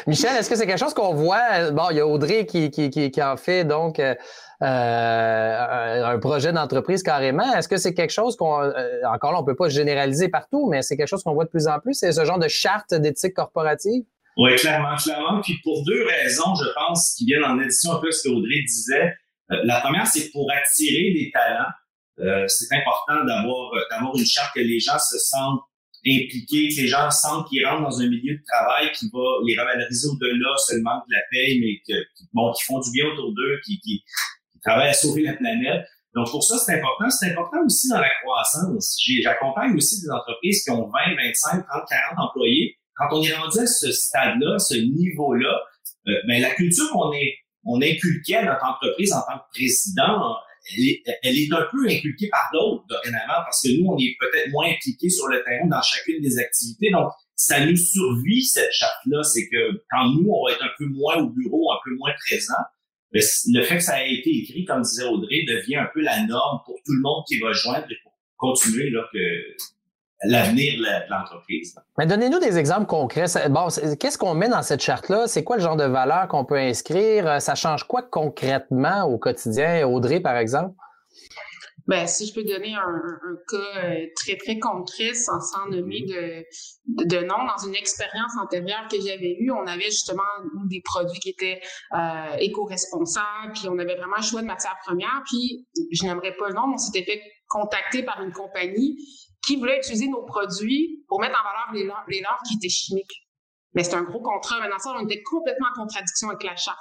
Michel, 0.07 0.37
est-ce 0.37 0.49
que 0.49 0.57
c'est 0.57 0.67
quelque 0.67 0.79
chose 0.79 0.95
qu'on 0.95 1.15
voit? 1.15 1.71
Bon, 1.73 1.91
il 1.91 1.97
y 1.97 2.01
a 2.01 2.07
Audrey 2.07 2.47
qui, 2.47 2.71
qui, 2.71 2.91
qui, 2.91 3.11
qui 3.11 3.23
en 3.23 3.37
fait, 3.37 3.65
donc... 3.65 3.99
Euh, 3.99 4.15
euh, 4.63 6.05
un 6.05 6.19
projet 6.19 6.53
d'entreprise 6.53 7.03
carrément. 7.03 7.55
Est-ce 7.55 7.69
que 7.69 7.77
c'est 7.77 7.95
quelque 7.95 8.13
chose 8.13 8.37
qu'on, 8.37 8.63
euh, 8.63 8.73
encore 9.07 9.33
là, 9.33 9.41
on 9.41 9.45
peut 9.45 9.57
pas 9.57 9.69
généraliser 9.69 10.29
partout, 10.29 10.69
mais 10.71 10.83
c'est 10.83 10.97
quelque 10.97 11.09
chose 11.09 11.23
qu'on 11.23 11.35
voit 11.35 11.45
de 11.45 11.51
plus 11.51 11.67
en 11.67 11.79
plus, 11.79 11.95
c'est 11.95 12.13
ce 12.13 12.25
genre 12.25 12.39
de 12.39 12.49
charte 12.49 12.95
d'éthique 12.95 13.35
corporative? 13.35 14.05
Oui, 14.39 14.55
clairement, 14.57 14.97
clairement. 14.97 15.41
Puis 15.43 15.59
pour 15.63 15.85
deux 15.85 16.05
raisons, 16.07 16.55
je 16.55 16.69
pense, 16.75 17.15
qui 17.17 17.27
viennent 17.27 17.45
en 17.45 17.59
addition 17.59 17.93
un 17.93 18.01
peu 18.01 18.09
à 18.09 18.13
ce 18.13 18.29
qu'Audrey 18.29 18.63
disait. 18.67 19.15
Euh, 19.53 19.61
la 19.65 19.81
première, 19.81 20.07
c'est 20.07 20.31
pour 20.31 20.51
attirer 20.51 21.13
des 21.15 21.31
talents. 21.33 21.71
C'est 22.49 22.75
important 22.75 23.27
d'avoir 23.27 23.73
d'avoir 23.91 24.17
une 24.17 24.25
charte 24.25 24.55
que 24.55 24.61
les 24.61 24.81
gens 24.81 24.99
se 24.99 25.19
sentent 25.19 25.61
impliqués, 26.07 26.69
que 26.69 26.81
les 26.83 26.89
gens 26.89 27.11
sentent 27.11 27.49
qu'ils 27.49 27.67
rentrent 27.67 27.83
dans 27.83 28.01
un 28.01 28.09
milieu 28.09 28.37
de 28.37 28.43
travail 28.47 28.93
qui 28.93 29.11
va 29.13 29.21
les 29.47 29.59
revaloriser 29.59 30.09
au-delà 30.09 30.55
seulement 30.67 30.97
de 31.09 31.15
la 31.15 31.21
paye, 31.31 31.61
mais 31.61 31.83
que, 31.87 32.01
bon, 32.33 32.53
qui 32.53 32.65
font 32.65 32.81
du 32.81 32.91
bien 32.93 33.07
autour 33.07 33.35
d'eux, 33.35 33.61
qui, 33.65 34.03
qui 34.67 34.71
travaillent 34.71 34.91
à 34.91 34.95
sauver 34.95 35.23
la 35.23 35.35
planète. 35.35 35.85
Donc, 36.15 36.31
pour 36.31 36.43
ça, 36.43 36.57
c'est 36.59 36.79
important. 36.79 37.11
C'est 37.11 37.31
important 37.31 37.59
aussi 37.65 37.89
dans 37.89 38.01
la 38.01 38.11
croissance. 38.23 38.97
J'accompagne 39.23 39.77
aussi 39.77 40.01
des 40.01 40.11
entreprises 40.11 40.65
qui 40.65 40.71
ont 40.71 40.89
20, 40.89 41.17
25, 41.17 41.67
30, 41.67 41.83
40 41.89 42.29
employés. 42.29 42.77
Quand 42.97 43.09
on 43.13 43.23
est 43.23 43.35
rendu 43.35 43.59
à 43.59 43.67
ce 43.67 43.93
stade-là, 43.93 44.59
ce 44.59 44.75
niveau-là, 44.75 45.61
euh, 46.09 46.13
ben, 46.27 46.41
la 46.41 46.51
culture 46.51 46.91
qu'on 46.91 47.13
est 47.13 47.37
on 47.67 47.83
inculquait 47.83 48.37
à 48.37 48.45
notre 48.45 48.65
entreprise 48.65 49.13
en 49.13 49.21
tant 49.23 49.39
que 49.39 49.59
président, 49.59 50.37
elle 50.73 51.39
est, 51.39 51.53
un 51.53 51.67
peu 51.71 51.87
inculquée 51.89 52.29
par 52.29 52.49
d'autres 52.53 52.85
dorénavant 52.89 53.43
parce 53.45 53.63
que 53.63 53.69
nous, 53.77 53.89
on 53.89 53.99
est 53.99 54.17
peut-être 54.19 54.51
moins 54.51 54.69
impliqués 54.69 55.11
sur 55.11 55.27
le 55.29 55.43
terrain 55.45 55.67
dans 55.67 55.83
chacune 55.83 56.21
des 56.23 56.39
activités. 56.39 56.91
Donc, 56.91 57.11
ça 57.35 57.65
nous 57.65 57.77
survit, 57.77 58.45
cette 58.45 58.73
charte-là. 58.73 59.23
C'est 59.23 59.49
que 59.49 59.85
quand 59.91 60.09
nous, 60.11 60.29
on 60.31 60.47
va 60.47 60.53
être 60.53 60.65
un 60.65 60.71
peu 60.79 60.87
moins 60.87 61.17
au 61.17 61.29
bureau, 61.29 61.73
un 61.73 61.79
peu 61.85 61.95
moins 61.97 62.13
présent, 62.27 62.55
le 63.13 63.63
fait 63.63 63.77
que 63.77 63.83
ça 63.83 64.05
ait 64.05 64.15
été 64.15 64.31
écrit, 64.31 64.65
comme 64.65 64.83
disait 64.83 65.05
Audrey, 65.05 65.45
devient 65.47 65.77
un 65.77 65.89
peu 65.95 66.01
la 66.01 66.25
norme 66.25 66.61
pour 66.65 66.75
tout 66.85 66.93
le 66.93 67.03
monde 67.03 67.25
qui 67.27 67.39
va 67.39 67.53
joindre 67.53 67.87
et 67.91 67.97
pour 68.03 68.13
continuer 68.37 68.91
là, 68.91 69.03
que 69.13 69.19
l'avenir 70.25 70.75
de 70.79 71.11
l'entreprise. 71.11 71.75
Mais 71.99 72.07
donnez-nous 72.07 72.41
des 72.41 72.59
exemples 72.59 72.87
concrets. 72.87 73.27
Bon, 73.51 73.69
qu'est-ce 74.01 74.19
qu'on 74.19 74.35
met 74.35 74.49
dans 74.49 74.63
cette 74.63 74.83
charte-là? 74.83 75.27
C'est 75.27 75.45
quoi 75.45 75.57
le 75.57 75.63
genre 75.63 75.77
de 75.77 75.85
valeur 75.85 76.27
qu'on 76.29 76.45
peut 76.45 76.59
inscrire? 76.59 77.41
Ça 77.41 77.55
change 77.55 77.85
quoi 77.85 78.03
concrètement 78.03 79.05
au 79.05 79.19
quotidien? 79.19 79.87
Audrey, 79.87 80.21
par 80.21 80.37
exemple? 80.37 80.75
Ben, 81.87 82.07
si 82.09 82.27
je 82.27 82.35
peux 82.35 82.43
donner 82.43 82.75
un, 82.75 83.03
cas 83.49 83.85
euh, 83.85 84.07
très, 84.17 84.37
très 84.37 84.59
concret 84.59 85.15
sans, 85.15 85.41
sans 85.41 85.67
nommer 85.67 86.03
de, 86.03 86.45
de, 87.05 87.19
nom, 87.25 87.37
dans 87.47 87.65
une 87.65 87.77
expérience 87.77 88.33
antérieure 88.43 88.89
que 88.91 88.97
j'avais 89.01 89.37
eue, 89.39 89.53
on 89.53 89.67
avait 89.67 89.85
justement 89.85 90.23
des 90.69 90.83
produits 90.85 91.21
qui 91.21 91.31
étaient 91.31 91.61
euh, 91.97 92.37
éco-responsables, 92.39 93.53
puis 93.55 93.69
on 93.69 93.79
avait 93.79 93.95
vraiment 93.95 94.17
un 94.17 94.23
choix 94.23 94.43
de 94.43 94.47
matières 94.47 94.79
premières, 94.85 95.23
puis 95.27 95.65
je 95.93 96.05
n'aimerais 96.05 96.35
pas 96.37 96.49
le 96.49 96.55
nom, 96.55 96.67
mais 96.67 96.75
on 96.75 96.79
s'était 96.79 97.05
fait 97.05 97.23
contacter 97.49 98.03
par 98.03 98.21
une 98.21 98.33
compagnie 98.33 98.97
qui 99.47 99.57
voulait 99.57 99.79
utiliser 99.79 100.09
nos 100.09 100.25
produits 100.25 101.05
pour 101.07 101.21
mettre 101.21 101.39
en 101.39 101.45
valeur 101.45 101.73
les 101.73 101.85
leurs, 101.85 102.05
les 102.09 102.21
leurs 102.21 102.41
qui 102.49 102.57
étaient 102.57 102.69
chimiques. 102.69 103.23
Mais 103.75 103.85
c'est 103.85 103.95
un 103.95 104.03
gros 104.03 104.23
contrat. 104.23 104.59
Maintenant, 104.59 104.79
ça, 104.79 104.91
on 104.99 105.05
était 105.05 105.23
complètement 105.23 105.69
en 105.69 105.83
contradiction 105.83 106.31
avec 106.31 106.43
la 106.43 106.57
charte. 106.57 106.79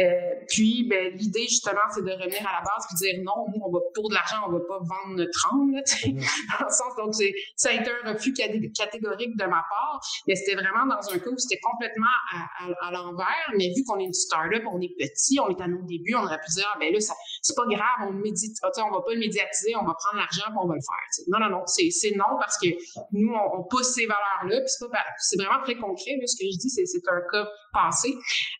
Euh, 0.00 0.04
puis, 0.48 0.86
ben, 0.88 1.12
l'idée, 1.16 1.42
justement, 1.42 1.84
c'est 1.94 2.02
de 2.02 2.10
revenir 2.10 2.40
à 2.48 2.60
la 2.60 2.64
base 2.64 2.86
et 2.90 2.96
dire 2.96 3.22
non, 3.22 3.44
nous, 3.52 3.60
on 3.62 3.70
va, 3.70 3.78
pour 3.94 4.08
de 4.08 4.14
l'argent, 4.14 4.36
on 4.48 4.52
va 4.52 4.60
pas 4.60 4.78
vendre 4.78 5.16
notre 5.16 5.52
âme, 5.52 5.70
là, 5.70 5.82
mm-hmm. 5.82 6.16
dans 6.60 6.64
le 6.64 6.72
sens, 6.72 6.96
donc, 6.96 7.14
ça 7.56 7.68
a 7.68 7.72
été 7.72 7.90
un 7.90 8.12
refus 8.12 8.32
catégorique 8.32 9.36
de 9.36 9.44
ma 9.44 9.62
part, 9.68 10.00
mais 10.26 10.34
c'était 10.34 10.54
vraiment 10.54 10.86
dans 10.86 11.12
un 11.12 11.18
cas 11.18 11.28
où 11.28 11.36
c'était 11.36 11.60
complètement 11.60 12.16
à, 12.80 12.90
l'envers, 12.90 13.52
mais 13.58 13.68
vu 13.76 13.84
qu'on 13.84 13.98
est 13.98 14.04
une 14.04 14.14
start-up, 14.14 14.62
on 14.72 14.80
est 14.80 14.96
petit, 14.96 15.38
on 15.40 15.50
est 15.50 15.60
à 15.60 15.68
nos 15.68 15.82
débuts, 15.82 16.14
on 16.14 16.24
aurait 16.24 16.40
pu 16.40 16.52
dire, 16.54 16.64
ah, 16.72 16.78
ben 16.80 16.90
là, 16.90 16.98
c'est 16.98 17.54
pas 17.54 17.66
grave, 17.66 18.08
on 18.08 18.12
médite, 18.12 18.56
ah, 18.62 18.70
on 18.78 18.90
va 18.92 19.02
pas 19.02 19.12
le 19.12 19.20
médiatiser, 19.20 19.76
on 19.76 19.84
va 19.84 19.92
prendre 19.92 20.16
l'argent 20.16 20.48
et 20.48 20.56
on 20.56 20.68
va 20.68 20.74
le 20.74 20.80
faire. 20.80 21.24
Non, 21.28 21.38
non, 21.38 21.58
non, 21.58 21.66
c'est 21.66 22.16
non 22.16 22.38
parce 22.40 22.56
que 22.56 22.68
nous, 23.12 23.32
on, 23.32 23.62
pousse 23.64 23.94
ces 23.94 24.06
valeurs-là, 24.06 24.60
puis 24.60 24.88
c'est 25.18 25.36
vraiment 25.36 25.62
très 25.62 25.76
concret, 25.76 26.16
là, 26.18 26.26
ce 26.26 26.36
que 26.36 26.48
je 26.50 26.58
dis, 26.58 26.70
c'est 26.70 27.08
un 27.08 27.20
cas 27.30 27.46
passé. 27.72 28.14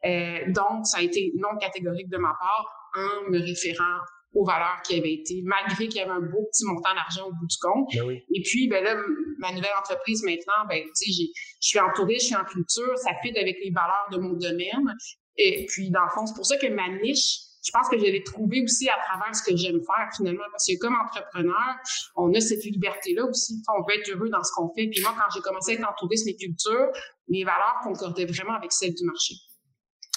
Euh, 0.05 0.53
donc, 0.53 0.87
ça 0.87 0.99
a 0.99 1.03
été 1.03 1.33
non 1.37 1.57
catégorique 1.61 2.09
de 2.09 2.19
ma 2.19 2.31
part 2.39 2.67
en 2.95 3.31
me 3.31 3.39
référant 3.39 4.01
aux 4.35 4.45
valeurs 4.45 4.81
qui 4.83 4.99
avaient 4.99 5.13
été, 5.13 5.43
malgré 5.45 5.89
qu'il 5.89 5.97
y 5.97 6.01
avait 6.01 6.11
un 6.11 6.21
beau 6.21 6.49
petit 6.51 6.65
montant 6.65 6.95
d'argent 6.95 7.27
au 7.27 7.33
bout 7.33 7.47
du 7.47 7.57
compte. 7.61 7.89
Ben 7.95 8.11
Et 8.35 8.43
puis, 8.43 8.69
ben 8.69 8.83
là, 8.83 8.97
ma 9.39 9.53
nouvelle 9.53 9.77
entreprise 9.79 10.23
maintenant, 10.25 10.67
ben, 10.69 10.83
tu 10.83 11.13
sais, 11.13 11.33
je 11.61 11.69
suis 11.69 11.79
en 11.79 11.93
tourisme, 11.95 12.21
je 12.21 12.27
suis 12.27 12.37
en 12.37 12.45
culture, 12.45 12.97
ça 12.97 13.11
fit 13.23 13.37
avec 13.39 13.57
les 13.63 13.71
valeurs 13.71 14.09
de 14.11 14.19
mon 14.19 14.33
domaine. 14.33 14.97
Et 15.37 15.67
puis, 15.69 15.91
dans 15.91 16.05
le 16.05 16.11
fond, 16.11 16.27
c'est 16.27 16.35
pour 16.35 16.47
ça 16.47 16.57
que 16.57 16.67
ma 16.69 16.89
niche, 17.03 17.41
je 17.63 17.71
pense 17.73 17.89
que 17.89 17.99
je 17.99 18.05
l'ai 18.05 18.23
trouvée 18.23 18.63
aussi 18.63 18.89
à 18.89 18.99
travers 19.07 19.35
ce 19.35 19.43
que 19.43 19.57
j'aime 19.57 19.81
faire 19.81 20.09
finalement, 20.17 20.45
parce 20.51 20.67
que 20.67 20.79
comme 20.79 20.95
entrepreneur, 20.95 21.77
on 22.17 22.33
a 22.35 22.41
cette 22.41 22.65
liberté-là 22.65 23.25
aussi. 23.25 23.63
On 23.69 23.85
peut 23.85 23.95
être 23.95 24.11
heureux 24.11 24.29
dans 24.29 24.43
ce 24.43 24.51
qu'on 24.55 24.69
fait. 24.75 24.89
Puis 24.89 25.01
moi, 25.03 25.15
quand 25.17 25.33
j'ai 25.35 25.41
commencé 25.41 25.73
à 25.73 25.75
être 25.75 25.89
en 25.89 25.95
tourisme 25.99 26.29
et 26.29 26.37
culture, 26.37 26.89
mes 27.29 27.45
valeurs 27.45 27.81
concordaient 27.83 28.27
vraiment 28.27 28.55
avec 28.55 28.73
celles 28.73 28.95
du 28.95 29.05
marché 29.05 29.35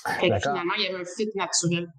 finalement, 0.06 0.74
il 0.78 0.84
y 0.84 0.88
avait 0.88 1.02
un 1.02 1.06
fit 1.06 1.30
naturel. 1.36 1.92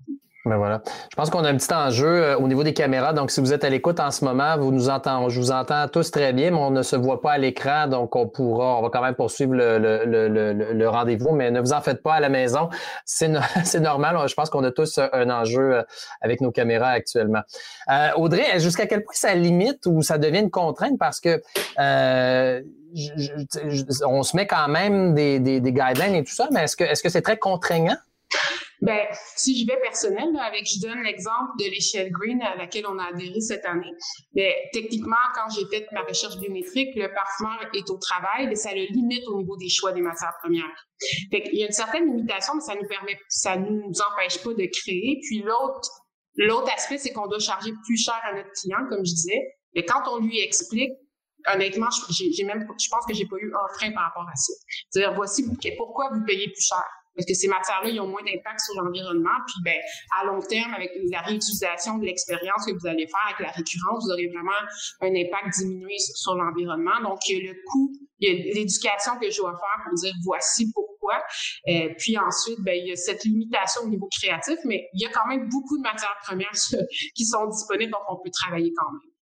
Ben 0.46 0.58
voilà. 0.58 0.80
Je 1.10 1.16
pense 1.16 1.28
qu'on 1.28 1.44
a 1.44 1.50
un 1.50 1.56
petit 1.56 1.74
enjeu 1.74 2.06
euh, 2.06 2.36
au 2.36 2.46
niveau 2.46 2.62
des 2.62 2.72
caméras. 2.72 3.12
Donc, 3.12 3.32
si 3.32 3.40
vous 3.40 3.52
êtes 3.52 3.64
à 3.64 3.68
l'écoute 3.68 3.98
en 3.98 4.12
ce 4.12 4.24
moment, 4.24 4.56
vous 4.56 4.70
nous 4.70 4.88
entendez, 4.88 5.28
je 5.28 5.40
vous 5.40 5.50
entends 5.50 5.88
tous 5.88 6.12
très 6.12 6.32
bien, 6.32 6.52
mais 6.52 6.56
on 6.56 6.70
ne 6.70 6.82
se 6.82 6.94
voit 6.94 7.20
pas 7.20 7.32
à 7.32 7.38
l'écran, 7.38 7.88
donc 7.88 8.14
on 8.14 8.28
pourra, 8.28 8.78
on 8.78 8.82
va 8.82 8.90
quand 8.90 9.02
même 9.02 9.16
poursuivre 9.16 9.54
le, 9.56 10.86
rendez-vous, 10.86 11.32
mais 11.32 11.50
ne 11.50 11.60
vous 11.60 11.72
en 11.72 11.80
faites 11.80 12.00
pas 12.00 12.14
à 12.14 12.20
la 12.20 12.28
maison. 12.28 12.68
C'est, 13.04 13.28
normal. 13.80 14.16
Je 14.28 14.34
pense 14.34 14.48
qu'on 14.48 14.62
a 14.62 14.70
tous 14.70 14.98
un 14.98 15.30
enjeu 15.30 15.78
euh, 15.78 15.82
avec 16.20 16.40
nos 16.40 16.52
caméras 16.52 16.90
actuellement. 16.90 17.42
Euh, 17.90 18.10
Audrey, 18.14 18.60
jusqu'à 18.60 18.86
quel 18.86 19.02
point 19.02 19.14
ça 19.14 19.34
limite 19.34 19.84
ou 19.86 20.00
ça 20.02 20.16
devient 20.16 20.40
une 20.40 20.50
contrainte? 20.50 20.96
Parce 20.96 21.18
que 21.18 21.42
on 24.06 24.22
se 24.22 24.36
met 24.36 24.46
quand 24.46 24.68
même 24.68 25.12
des, 25.12 25.40
des, 25.40 25.60
guidelines 25.60 26.14
et 26.14 26.22
tout 26.22 26.32
ça, 26.32 26.46
mais 26.52 26.62
est-ce 26.62 26.76
que 26.76 26.84
est-ce 26.84 27.02
que 27.02 27.08
c'est 27.08 27.22
très 27.22 27.36
contraignant? 27.36 27.96
Ben, 28.83 29.06
si 29.37 29.59
je 29.59 29.66
vais 29.66 29.80
personnel, 29.80 30.28
avec, 30.40 30.66
je 30.66 30.80
donne 30.80 31.02
l'exemple 31.02 31.52
de 31.59 31.64
l'échelle 31.64 32.11
Green 32.11 32.40
à 32.42 32.56
laquelle 32.56 32.87
on 32.87 32.99
a 32.99 33.04
adhéré 33.04 33.40
cette 33.40 33.64
année. 33.64 33.92
Ben, 34.35 34.52
techniquement, 34.73 35.16
quand 35.35 35.49
j'ai 35.54 35.66
fait 35.66 35.87
ma 35.92 36.02
recherche 36.02 36.37
biométrique, 36.38 36.95
le 36.95 37.12
parfumeur 37.12 37.71
est 37.75 37.88
au 37.90 37.99
travail, 37.99 38.47
mais 38.49 38.54
ça 38.54 38.75
le 38.75 38.87
limite 38.92 39.26
au 39.28 39.38
niveau 39.38 39.56
des 39.56 39.68
choix 39.68 39.92
des 39.92 40.02
matières 40.02 40.35
premières. 40.42 40.64
Fait 41.30 41.45
Il 41.52 41.59
y 41.59 41.62
a 41.62 41.66
une 41.66 41.73
certaine 41.73 42.04
limitation, 42.04 42.54
mais 42.54 42.61
ça 42.61 42.75
nous 42.75 42.87
permet, 42.87 43.18
ça 43.28 43.56
nous 43.56 43.92
empêche 44.12 44.42
pas 44.42 44.52
de 44.52 44.66
créer. 44.66 45.21
Puis 45.23 45.42
l'autre, 45.42 45.88
l'autre 46.37 46.71
aspect, 46.75 46.99
c'est 46.99 47.12
qu'on 47.12 47.26
doit 47.26 47.38
charger 47.38 47.73
plus 47.85 47.97
cher 47.97 48.21
à 48.25 48.35
notre 48.35 48.50
client, 48.61 48.87
comme 48.90 49.04
je 49.04 49.12
disais. 49.12 49.40
Mais 49.75 49.85
quand 49.85 50.02
on 50.11 50.18
lui 50.18 50.40
explique 50.40 50.92
honnêtement, 51.52 51.88
j'ai 52.11 52.45
même, 52.45 52.66
je 52.78 52.88
pense 52.90 53.06
que 53.06 53.14
j'ai 53.14 53.26
pas 53.26 53.37
eu 53.37 53.52
un 53.54 53.75
frein 53.75 53.92
par 53.92 54.04
rapport 54.04 54.28
à 54.28 54.35
ça. 54.35 54.52
C'est-à-dire, 54.90 55.14
voici 55.14 55.45
pourquoi 55.76 56.11
vous 56.12 56.25
payez 56.25 56.49
plus 56.49 56.66
cher. 56.66 56.85
Parce 57.16 57.26
que 57.26 57.35
ces 57.35 57.49
matières-là, 57.49 57.88
ils 57.88 58.00
ont 58.00 58.08
moins 58.08 58.23
d'impact 58.23 58.61
sur 58.61 58.82
l'environnement. 58.82 59.38
Puis, 59.46 59.56
ben, 59.64 59.78
à 60.20 60.26
long 60.26 60.40
terme, 60.40 60.75
avec 60.75 60.90
la 61.11 61.20
réutilisation 61.23 61.99
de 61.99 62.04
l'expérience 62.04 62.66
que 62.66 62.73
vous 62.73 62.87
allez 62.87 63.06
faire 63.06 63.25
avec 63.26 63.40
la 63.40 63.52
récurrence, 63.52 64.04
vous 64.04 64.12
aurez 64.12 64.28
vraiment 64.28 64.61
un 65.00 65.14
impact 65.14 65.58
diminué 65.58 65.96
sur 65.99 66.35
l'environnement. 66.35 67.00
Donc, 67.02 67.18
il 67.28 67.38
y 67.38 67.49
a 67.49 67.52
le 67.52 67.58
coût, 67.66 67.92
il 68.20 68.28
y 68.28 68.30
a 68.30 68.54
l'éducation 68.54 69.18
que 69.18 69.30
je 69.30 69.38
dois 69.38 69.52
faire 69.52 69.85
pour 69.85 69.94
dire 69.94 70.14
voici 70.25 70.70
pourquoi. 70.73 71.23
Euh, 71.68 71.88
puis 71.99 72.18
ensuite, 72.18 72.61
ben, 72.61 72.76
il 72.76 72.88
y 72.88 72.92
a 72.92 72.96
cette 72.96 73.25
limitation 73.25 73.82
au 73.85 73.88
niveau 73.88 74.08
créatif, 74.20 74.58
mais 74.64 74.88
il 74.92 75.02
y 75.02 75.06
a 75.06 75.11
quand 75.11 75.26
même 75.26 75.49
beaucoup 75.49 75.78
de 75.78 75.82
matières 75.82 76.16
premières 76.23 76.52
qui 77.14 77.25
sont 77.25 77.46
disponibles, 77.46 77.92
donc 77.92 78.02
on 78.08 78.16
peut 78.23 78.30
travailler 78.30 78.73
quand 78.76 78.92
même. 78.92 79.15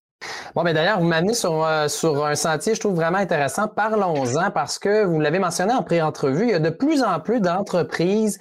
Bon, 0.55 0.63
mais 0.63 0.75
d'ailleurs, 0.75 1.01
vous 1.01 1.07
m'amenez 1.07 1.35
sur, 1.35 1.65
euh, 1.65 1.89
sur 1.89 2.25
un 2.25 2.35
sentier, 2.35 2.75
je 2.75 2.81
trouve 2.81 2.95
vraiment 2.95 3.19
intéressant. 3.19 3.69
Parlons-en 3.69 4.51
parce 4.51 4.79
que 4.79 5.05
vous 5.05 5.21
l'avez 5.21 5.39
mentionné 5.39 5.73
en 5.73 5.83
pré-entrevue, 5.83 6.45
il 6.45 6.51
y 6.51 6.55
a 6.55 6.59
de 6.59 6.71
plus 6.71 7.03
en 7.03 7.21
plus 7.21 7.41
d'entreprises 7.41 8.39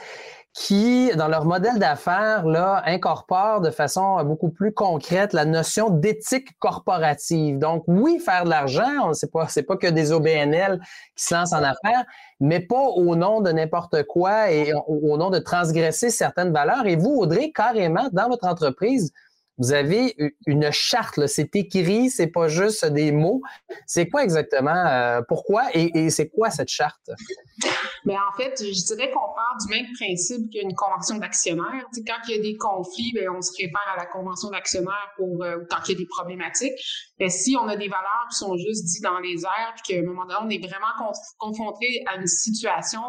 qui, 0.54 1.12
dans 1.16 1.30
leur 1.30 1.46
modèle 1.46 1.80
d'affaires, 1.80 2.46
là, 2.46 2.84
incorporent 2.86 3.62
de 3.62 3.70
façon 3.70 4.22
beaucoup 4.24 4.50
plus 4.50 4.74
concrète 4.74 5.32
la 5.32 5.46
notion 5.46 5.90
d'éthique 5.90 6.50
corporative. 6.60 7.58
Donc, 7.58 7.84
oui, 7.88 8.20
faire 8.20 8.44
de 8.44 8.50
l'argent, 8.50 9.14
c'est 9.14 9.32
pas, 9.32 9.48
c'est 9.48 9.64
pas 9.64 9.78
que 9.78 9.88
des 9.88 10.12
OBNL 10.12 10.82
qui 11.16 11.24
se 11.24 11.34
lancent 11.34 11.54
en 11.54 11.64
affaires, 11.64 12.04
mais 12.42 12.60
pas 12.60 12.82
au 12.82 13.16
nom 13.16 13.40
de 13.40 13.52
n'importe 13.52 14.04
quoi 14.04 14.52
et 14.52 14.74
au 14.88 15.16
nom 15.18 15.30
de 15.30 15.40
transgresser 15.40 16.10
certaines 16.10 16.52
valeurs. 16.52 16.86
Et 16.86 16.98
vous, 16.98 17.16
Audrey, 17.16 17.52
carrément, 17.56 18.10
dans 18.12 18.28
votre 18.28 18.46
entreprise, 18.46 19.14
vous 19.62 19.74
avez 19.74 20.16
une 20.48 20.72
charte, 20.72 21.28
c'est 21.28 21.56
écrit, 21.56 22.10
c'est 22.10 22.28
pas 22.28 22.48
juste 22.48 22.84
des 22.86 23.12
mots. 23.12 23.44
C'est 23.86 24.10
quoi 24.10 24.24
exactement? 24.24 24.76
Euh, 24.76 25.22
pourquoi 25.28 25.66
et, 25.76 26.10
c'est 26.10 26.30
quoi 26.30 26.50
cette 26.50 26.70
charte? 26.70 27.12
Mais 28.06 28.16
en 28.16 28.36
fait, 28.36 28.60
je 28.60 28.86
dirais 28.88 29.12
qu'on 29.12 29.20
part 29.20 29.58
du 29.64 29.70
même 29.70 29.86
principe 29.94 30.50
qu'une 30.52 30.74
convention 30.74 31.18
d'actionnaire. 31.20 31.86
quand 32.08 32.18
il 32.28 32.36
y 32.36 32.40
a 32.40 32.42
des 32.42 32.58
conflits, 32.58 33.12
ben, 33.14 33.30
on 33.30 33.42
se 33.42 33.52
réfère 33.52 33.88
à 33.94 33.98
la 33.98 34.08
convention 34.08 34.50
d'actionnaire 34.50 35.12
pour 35.16 35.44
euh, 35.44 35.60
tant 35.70 35.80
qu'il 35.82 35.94
y 35.94 35.98
a 35.98 36.00
des 36.00 36.08
problématiques. 36.08 36.74
Mais 37.20 37.30
si 37.30 37.56
on 37.56 37.68
a 37.68 37.76
des 37.76 37.88
valeurs 37.88 38.28
qui 38.32 38.38
sont 38.38 38.58
juste 38.58 38.86
dites 38.86 39.04
dans 39.04 39.20
les 39.20 39.44
airs, 39.44 39.76
puis 39.76 39.94
qu'à 39.94 40.02
un 40.02 40.06
moment 40.06 40.26
donné, 40.26 40.40
on 40.42 40.50
est 40.50 40.68
vraiment 40.68 41.14
confronté 41.38 42.04
à 42.08 42.16
une 42.16 42.26
situation 42.26 43.02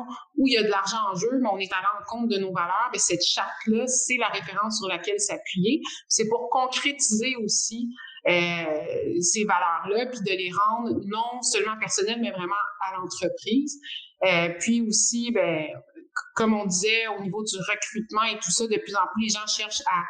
où 0.42 0.48
il 0.48 0.54
y 0.54 0.58
a 0.58 0.62
de 0.64 0.68
l'argent 0.68 0.98
en 1.12 1.14
jeu, 1.14 1.30
mais 1.40 1.48
on 1.52 1.58
est 1.58 1.72
à 1.72 1.80
l'encontre 1.82 2.34
de 2.34 2.38
nos 2.38 2.52
valeurs, 2.52 2.90
ben, 2.92 2.98
cette 2.98 3.24
charte-là, 3.24 3.86
c'est 3.86 4.16
la 4.16 4.28
référence 4.28 4.78
sur 4.78 4.88
laquelle 4.88 5.20
s'appuyer. 5.20 5.80
C'est 6.08 6.28
pour 6.28 6.50
concrétiser 6.50 7.36
aussi 7.36 7.88
euh, 8.28 9.20
ces 9.20 9.44
valeurs-là, 9.44 10.06
puis 10.06 10.20
de 10.20 10.30
les 10.30 10.50
rendre 10.50 11.00
non 11.06 11.42
seulement 11.42 11.78
personnelles, 11.78 12.20
mais 12.20 12.30
vraiment 12.30 12.54
à 12.88 12.96
l'entreprise. 12.96 13.80
Euh, 14.24 14.48
puis 14.58 14.82
aussi, 14.82 15.30
ben, 15.30 15.66
comme 16.34 16.54
on 16.54 16.66
disait, 16.66 17.06
au 17.06 17.22
niveau 17.22 17.42
du 17.44 17.56
recrutement 17.56 18.24
et 18.24 18.38
tout 18.38 18.50
ça, 18.50 18.66
de 18.66 18.76
plus 18.78 18.94
en 18.96 19.06
plus, 19.14 19.22
les 19.22 19.28
gens 19.28 19.46
cherchent 19.46 19.82
à 19.86 20.02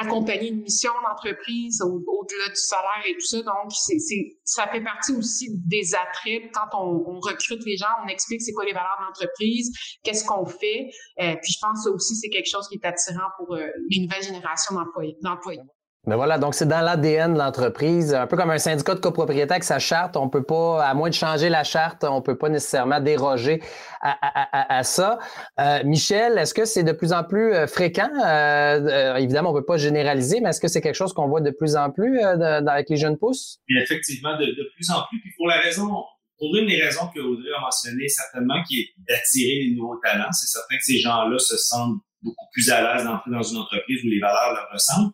accompagner 0.00 0.48
une 0.48 0.62
mission 0.62 0.92
d'entreprise 1.06 1.80
au-delà 1.82 2.48
du 2.48 2.60
salaire 2.60 3.02
et 3.06 3.14
tout 3.14 3.26
ça. 3.26 3.42
Donc, 3.42 3.72
c'est, 3.72 3.98
ça 4.44 4.68
fait 4.68 4.82
partie 4.82 5.12
aussi 5.12 5.50
des 5.66 5.94
attraits. 5.94 6.50
Quand 6.52 6.78
on, 6.78 7.18
recrute 7.20 7.64
les 7.66 7.76
gens, 7.76 7.88
on 8.04 8.08
explique 8.08 8.40
c'est 8.42 8.52
quoi 8.52 8.64
les 8.64 8.72
valeurs 8.72 8.96
de 9.00 9.06
l'entreprise, 9.06 9.72
qu'est-ce 10.04 10.24
qu'on 10.24 10.46
fait. 10.46 10.90
Euh, 11.20 11.34
puis 11.42 11.52
je 11.52 11.58
pense 11.60 11.78
que 11.78 11.84
ça 11.84 11.90
aussi, 11.90 12.14
c'est 12.14 12.28
quelque 12.28 12.48
chose 12.48 12.68
qui 12.68 12.76
est 12.76 12.86
attirant 12.86 13.28
pour 13.36 13.54
euh, 13.54 13.66
les 13.90 14.00
nouvelles 14.00 14.22
générations 14.22 14.74
d'employés. 14.74 15.60
Mais 16.08 16.16
voilà, 16.16 16.38
donc 16.38 16.54
c'est 16.54 16.66
dans 16.66 16.80
l'ADN 16.80 17.34
de 17.34 17.38
l'entreprise, 17.38 18.14
un 18.14 18.26
peu 18.26 18.38
comme 18.38 18.48
un 18.48 18.56
syndicat 18.56 18.94
de 18.94 19.00
copropriété 19.00 19.50
avec 19.50 19.62
sa 19.62 19.78
charte. 19.78 20.16
On 20.16 20.30
peut 20.30 20.42
pas, 20.42 20.82
à 20.82 20.94
moins 20.94 21.10
de 21.10 21.14
changer 21.14 21.50
la 21.50 21.64
charte, 21.64 22.02
on 22.02 22.22
peut 22.22 22.38
pas 22.38 22.48
nécessairement 22.48 22.98
déroger 22.98 23.60
à, 24.00 24.82
ça. 24.84 25.18
Euh, 25.60 25.84
Michel, 25.84 26.38
est-ce 26.38 26.54
que 26.54 26.64
c'est 26.64 26.82
de 26.82 26.92
plus 26.92 27.12
en 27.12 27.24
plus 27.24 27.52
euh, 27.52 27.66
fréquent? 27.66 28.08
Euh, 28.24 29.16
évidemment, 29.16 29.50
on 29.50 29.52
peut 29.52 29.66
pas 29.66 29.76
généraliser, 29.76 30.40
mais 30.40 30.48
est-ce 30.48 30.62
que 30.62 30.68
c'est 30.68 30.80
quelque 30.80 30.94
chose 30.94 31.12
qu'on 31.12 31.28
voit 31.28 31.42
de 31.42 31.50
plus 31.50 31.76
en 31.76 31.90
plus 31.90 32.18
avec 32.22 32.88
les 32.88 32.96
jeunes 32.96 33.18
pousses? 33.18 33.58
effectivement, 33.68 34.34
de, 34.38 34.46
plus 34.76 34.90
en 34.90 35.02
plus. 35.10 35.20
Puis 35.20 35.32
pour 35.36 35.46
la 35.46 35.58
raison, 35.60 35.90
pour 36.38 36.56
une 36.56 36.68
des 36.68 36.82
raisons 36.82 37.10
que 37.14 37.20
Audrey 37.20 37.50
a 37.54 37.60
mentionné, 37.60 38.08
certainement, 38.08 38.62
qui 38.66 38.80
est 38.80 38.88
d'attirer 39.06 39.66
les 39.66 39.74
nouveaux 39.76 40.00
talents. 40.02 40.32
C'est 40.32 40.46
certain 40.46 40.74
que 40.74 40.84
ces 40.84 41.00
gens-là 41.00 41.38
se 41.38 41.58
sentent 41.58 41.98
beaucoup 42.22 42.46
plus 42.54 42.70
à 42.70 42.80
l'aise 42.80 43.04
d'entrer 43.04 43.30
dans 43.30 43.42
une 43.42 43.58
entreprise 43.58 44.00
où 44.04 44.08
les 44.08 44.20
valeurs 44.20 44.54
leur 44.54 44.68
ressemblent. 44.72 45.12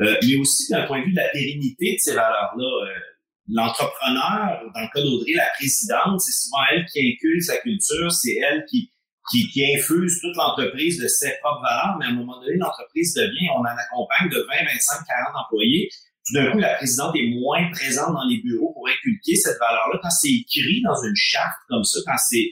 Euh, 0.00 0.14
mais 0.22 0.36
aussi 0.36 0.70
d'un 0.70 0.86
point 0.86 1.00
de 1.00 1.06
vue 1.06 1.12
de 1.12 1.16
la 1.16 1.28
pérennité 1.28 1.94
de 1.94 1.98
ces 1.98 2.14
valeurs-là. 2.14 2.64
Euh, 2.64 3.00
l'entrepreneur, 3.48 4.60
dans 4.74 4.80
le 4.80 4.92
cas 4.92 5.02
d'Audrey, 5.02 5.32
la 5.34 5.48
présidente, 5.56 6.20
c'est 6.20 6.32
souvent 6.32 6.62
elle 6.70 6.84
qui 6.86 7.00
inculque 7.00 7.42
sa 7.42 7.56
culture, 7.58 8.12
c'est 8.12 8.36
elle 8.36 8.64
qui, 8.68 8.92
qui, 9.30 9.48
qui, 9.48 9.64
infuse 9.74 10.20
toute 10.20 10.36
l'entreprise 10.36 11.00
de 11.00 11.08
ses 11.08 11.32
propres 11.40 11.62
valeurs, 11.62 11.96
mais 11.98 12.06
à 12.06 12.08
un 12.08 12.14
moment 12.14 12.40
donné, 12.40 12.56
l'entreprise 12.56 13.14
devient, 13.14 13.48
on 13.54 13.60
en 13.60 13.64
accompagne 13.64 14.28
de 14.28 14.38
20, 14.38 14.64
25, 14.74 15.06
40 15.06 15.44
employés. 15.46 15.88
Tout 16.26 16.34
d'un 16.34 16.50
coup, 16.50 16.58
la 16.58 16.74
présidente 16.74 17.14
est 17.14 17.30
moins 17.40 17.70
présente 17.70 18.12
dans 18.12 18.26
les 18.28 18.38
bureaux 18.42 18.72
pour 18.72 18.88
inculquer 18.88 19.36
cette 19.36 19.58
valeur-là. 19.60 20.00
Quand 20.02 20.10
c'est 20.10 20.32
écrit 20.32 20.82
dans 20.82 21.00
une 21.04 21.14
charte 21.14 21.56
comme 21.68 21.84
ça, 21.84 22.00
quand 22.04 22.18
c'est 22.18 22.50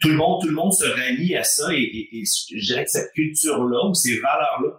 tout 0.00 0.08
le 0.08 0.14
monde, 0.14 0.40
tout 0.40 0.48
le 0.48 0.54
monde 0.54 0.72
se 0.72 0.84
rallie 0.84 1.34
à 1.34 1.42
ça 1.42 1.74
et, 1.74 1.82
et 1.82 2.22
je 2.24 2.64
dirais 2.64 2.84
que 2.84 2.90
cette 2.90 3.10
culture-là 3.12 3.88
ou 3.88 3.94
ces 3.94 4.20
valeurs-là 4.20 4.70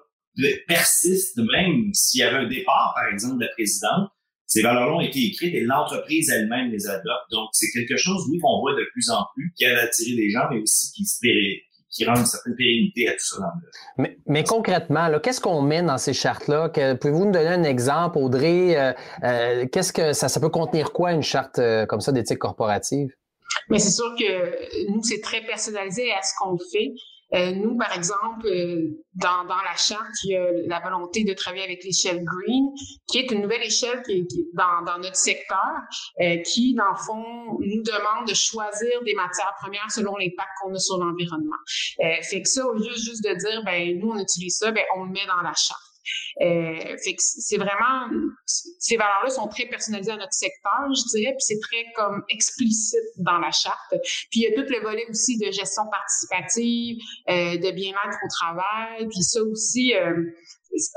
persiste 0.67 1.38
même 1.38 1.93
s'il 1.93 2.21
y 2.21 2.24
avait 2.24 2.45
un 2.45 2.48
départ, 2.48 2.93
par 2.95 3.07
exemple, 3.12 3.39
de 3.39 3.45
la 3.45 3.51
présidente. 3.51 4.09
Ces 4.45 4.63
valeurs-là 4.63 4.95
ont 4.95 5.01
été 5.01 5.27
écrites 5.27 5.53
et 5.53 5.62
l'entreprise 5.62 6.29
elle-même 6.31 6.71
les 6.71 6.88
adopte. 6.88 7.29
Donc, 7.31 7.50
c'est 7.51 7.67
quelque 7.71 7.98
chose, 7.98 8.25
oui, 8.31 8.39
qu'on 8.39 8.59
voit 8.62 8.74
de 8.74 8.86
plus 8.93 9.09
en 9.12 9.24
plus, 9.36 9.53
qui 9.55 9.65
aide 9.65 9.77
à 9.77 9.83
attirer 9.83 10.15
les 10.15 10.29
gens, 10.31 10.48
mais 10.50 10.59
aussi 10.59 10.91
qui, 10.91 11.05
qui 11.91 12.05
rend 12.05 12.15
une 12.15 12.25
certaine 12.25 12.55
pérennité 12.55 13.07
à 13.09 13.12
tout 13.12 13.17
ça. 13.19 13.53
mais, 13.98 14.17
mais, 14.27 14.43
concrètement, 14.43 15.07
qu'est-ce 15.19 15.41
qu'on 15.41 15.62
met 15.62 15.81
dans 15.83 15.98
ces 15.98 16.13
chartes-là? 16.13 16.69
Pouvez-vous 16.69 17.25
nous 17.25 17.31
donner 17.31 17.48
un 17.48 17.63
exemple, 17.63 18.17
Audrey? 18.17 18.75
Euh, 18.75 18.93
euh, 19.24 19.67
qu'est-ce 19.67 19.93
que 19.93 20.13
ça, 20.13 20.29
ça 20.29 20.39
peut 20.39 20.50
contenir 20.50 20.93
quoi, 20.93 21.12
une 21.12 21.24
charte 21.24 21.59
euh, 21.59 21.86
comme 21.86 22.01
ça 22.01 22.12
d'éthique 22.12 22.39
corporative? 22.39 23.09
Mais 23.69 23.79
c'est 23.79 23.91
sûr 23.91 24.15
que 24.17 24.91
nous, 24.91 25.03
c'est 25.03 25.21
très 25.21 25.41
personnalisé 25.41 26.12
à 26.12 26.21
ce 26.21 26.33
qu'on 26.39 26.57
fait. 26.71 26.93
Euh, 27.33 27.51
nous, 27.51 27.77
par 27.77 27.95
exemple, 27.95 28.48
euh, 28.48 28.89
dans, 29.13 29.45
dans 29.45 29.62
la 29.62 29.75
charte, 29.75 30.24
il 30.24 30.31
y 30.31 30.36
a 30.36 30.51
la 30.67 30.79
volonté 30.79 31.24
de 31.24 31.33
travailler 31.33 31.63
avec 31.63 31.83
l'échelle 31.83 32.24
Green, 32.24 32.69
qui 33.07 33.19
est 33.19 33.31
une 33.31 33.41
nouvelle 33.41 33.63
échelle 33.63 34.01
qui 34.03 34.13
est, 34.13 34.27
dans, 34.53 34.83
dans, 34.86 34.98
notre 34.98 35.15
secteur, 35.15 35.74
euh, 36.21 36.38
qui, 36.41 36.74
dans 36.74 36.89
le 36.89 36.98
fond, 36.98 37.57
nous 37.59 37.83
demande 37.83 38.27
de 38.27 38.33
choisir 38.33 39.03
des 39.03 39.13
matières 39.13 39.53
premières 39.62 39.91
selon 39.91 40.15
l'impact 40.17 40.50
qu'on 40.62 40.74
a 40.74 40.79
sur 40.79 40.98
l'environnement. 40.98 41.57
fait 41.98 42.41
que 42.41 42.50
ça, 42.50 42.65
au 42.65 42.74
lieu 42.74 42.93
juste 42.93 43.24
de 43.24 43.36
dire, 43.36 43.63
ben 43.63 44.00
nous, 44.00 44.09
on 44.09 44.19
utilise 44.19 44.57
ça, 44.57 44.71
ben 44.71 44.83
on 44.95 45.03
le 45.03 45.12
met 45.12 45.25
dans 45.27 45.41
la 45.41 45.53
charte. 45.53 45.88
Euh, 46.41 46.95
c'est 47.17 47.57
vraiment, 47.57 48.07
ces 48.45 48.97
valeurs-là 48.97 49.29
sont 49.29 49.47
très 49.47 49.65
personnalisées 49.65 50.11
à 50.11 50.17
notre 50.17 50.33
secteur, 50.33 50.87
je 50.89 51.17
dirais, 51.17 51.31
puis 51.31 51.41
c'est 51.41 51.59
très 51.59 51.85
comme 51.95 52.23
explicite 52.29 52.99
dans 53.17 53.39
la 53.39 53.51
charte. 53.51 53.93
Puis 54.31 54.41
il 54.41 54.43
y 54.43 54.47
a 54.47 54.53
tout 54.53 54.69
le 54.69 54.81
volet 54.81 55.05
aussi 55.09 55.37
de 55.37 55.51
gestion 55.51 55.83
participative, 55.91 56.97
euh, 57.29 57.57
de 57.57 57.71
bien-être 57.71 58.17
au 58.23 58.27
travail, 58.29 59.07
puis 59.09 59.23
ça 59.23 59.41
aussi, 59.43 59.95
euh, 59.95 60.23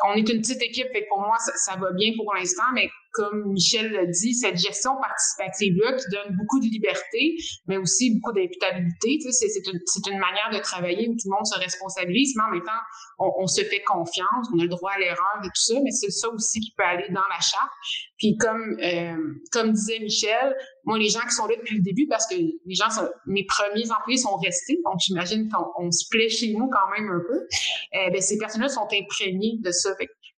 on 0.07 0.15
est 0.15 0.29
une 0.29 0.41
petite 0.41 0.63
équipe, 0.63 0.89
fait 0.93 1.07
pour 1.09 1.21
moi, 1.21 1.37
ça, 1.39 1.77
va 1.77 1.93
bien 1.93 2.13
pour 2.17 2.33
l'instant, 2.35 2.71
mais 2.75 2.89
comme 3.13 3.53
Michel 3.53 3.93
l'a 3.93 4.07
dit, 4.07 4.35
cette 4.35 4.57
gestion 4.57 4.93
participative-là 5.01 5.93
qui 5.95 6.05
donne 6.11 6.37
beaucoup 6.37 6.61
de 6.61 6.67
liberté, 6.67 7.37
mais 7.67 7.77
aussi 7.77 8.19
beaucoup 8.19 8.33
d'imputabilité, 8.33 9.19
tu 9.21 9.31
sais, 9.33 9.49
c'est 9.49 9.67
une, 9.71 9.81
une, 10.13 10.19
manière 10.19 10.51
de 10.53 10.59
travailler 10.59 11.09
où 11.09 11.13
tout 11.13 11.29
le 11.29 11.37
monde 11.37 11.47
se 11.47 11.59
responsabilise, 11.59 12.35
mais 12.37 12.45
en 12.45 12.51
même 12.51 12.65
temps, 12.65 12.83
on, 13.19 13.47
se 13.47 13.63
fait 13.63 13.83
confiance, 13.83 14.49
on 14.55 14.59
a 14.59 14.63
le 14.63 14.69
droit 14.69 14.93
à 14.93 14.99
l'erreur 14.99 15.41
et 15.45 15.47
tout 15.47 15.51
ça, 15.55 15.75
mais 15.83 15.91
c'est 15.91 16.11
ça 16.11 16.29
aussi 16.31 16.61
qui 16.61 16.73
peut 16.77 16.85
aller 16.85 17.09
dans 17.11 17.29
la 17.29 17.41
charte. 17.41 17.71
Puis 18.19 18.37
comme, 18.37 18.77
euh, 18.83 19.35
comme 19.53 19.73
disait 19.73 19.99
Michel, 20.01 20.57
moi, 20.85 20.99
les 20.99 21.09
gens 21.09 21.21
qui 21.21 21.35
sont 21.35 21.47
là 21.47 21.57
depuis 21.57 21.77
le 21.77 21.83
début, 21.83 22.07
parce 22.09 22.27
que 22.27 22.35
les 22.35 22.75
gens, 22.75 22.91
sont, 22.91 23.09
mes 23.27 23.45
premiers 23.45 23.91
employés 23.91 24.19
sont 24.19 24.37
restés, 24.37 24.79
donc 24.85 25.01
j'imagine 25.01 25.49
qu'on 25.51 25.91
se 25.91 26.07
plaît 26.11 26.29
chez 26.29 26.53
nous 26.53 26.69
quand 26.69 26.91
même 26.97 27.11
un 27.11 27.21
peu, 27.21 27.39
euh, 27.39 28.11
ben, 28.11 28.21
ces 28.21 28.39
personnes-là 28.39 28.69
sont 28.69 28.89
imprégnées 28.93 29.59
de 29.61 29.71
ça. 29.71 29.91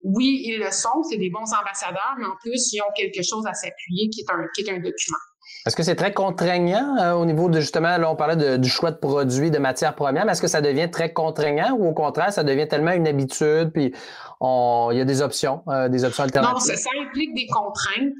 Oui, 0.03 0.43
ils 0.45 0.59
le 0.59 0.71
sont, 0.71 1.03
c'est 1.09 1.17
des 1.17 1.29
bons 1.29 1.51
ambassadeurs, 1.53 2.15
mais 2.17 2.25
en 2.25 2.35
plus, 2.41 2.71
ils 2.73 2.81
ont 2.81 2.91
quelque 2.95 3.23
chose 3.23 3.45
à 3.47 3.53
s'appuyer 3.53 4.09
qui 4.09 4.21
est 4.21 4.31
un, 4.31 4.47
qui 4.53 4.61
est 4.61 4.69
un 4.69 4.79
document. 4.79 5.17
Est-ce 5.65 5.75
que 5.77 5.83
c'est 5.83 5.95
très 5.95 6.13
contraignant 6.13 6.97
euh, 6.97 7.13
au 7.13 7.25
niveau 7.25 7.47
de 7.47 7.61
justement, 7.61 7.97
là, 7.97 8.11
on 8.11 8.15
parlait 8.15 8.57
du 8.57 8.69
choix 8.69 8.91
de 8.91 8.97
produits, 8.97 9.49
de 9.49 9.59
matières 9.59 9.95
premières, 9.95 10.25
mais 10.25 10.33
est-ce 10.33 10.41
que 10.41 10.47
ça 10.47 10.61
devient 10.61 10.91
très 10.91 11.13
contraignant 11.13 11.73
ou 11.73 11.87
au 11.87 11.93
contraire, 11.93 12.33
ça 12.33 12.43
devient 12.43 12.67
tellement 12.67 12.91
une 12.91 13.07
habitude, 13.07 13.71
puis 13.73 13.93
il 14.41 14.97
y 14.97 15.01
a 15.01 15.05
des 15.05 15.21
options, 15.21 15.63
euh, 15.69 15.87
des 15.87 16.03
options 16.03 16.23
alternatives? 16.23 16.55
Non, 16.55 16.59
ça, 16.59 16.75
ça, 16.75 16.89
implique 17.01 17.33
des 17.33 17.47
contraintes. 17.47 18.13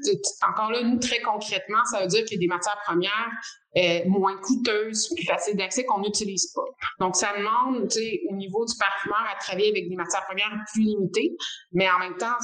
Encore 0.48 0.70
là, 0.70 0.82
nous, 0.82 0.98
très 0.98 1.20
concrètement, 1.20 1.84
ça 1.90 2.00
veut 2.00 2.06
dire 2.06 2.24
qu'il 2.24 2.40
y 2.40 2.44
a 2.44 2.48
des 2.48 2.54
matières 2.54 2.78
premières 2.86 3.30
euh, 3.76 4.08
moins 4.08 4.36
coûteuses, 4.38 5.10
plus 5.14 5.26
faciles 5.26 5.56
d'accès 5.56 5.84
qu'on 5.84 6.00
n'utilise 6.00 6.50
pas. 6.54 6.64
Donc, 7.00 7.16
ça 7.16 7.28
demande, 7.36 7.88
tu 7.88 7.98
sais, 7.98 8.20
au 8.30 8.36
niveau 8.36 8.64
du 8.64 8.74
parfumeur 8.78 9.22
à 9.30 9.38
travailler 9.38 9.70
avec 9.70 9.88
des 9.88 9.96
matières 9.96 10.24
premières 10.24 10.50
plus 10.72 10.82
limitées, 10.82 11.36
mais 11.72 11.90
en 11.90 11.98
même 11.98 12.16
temps, 12.16 12.38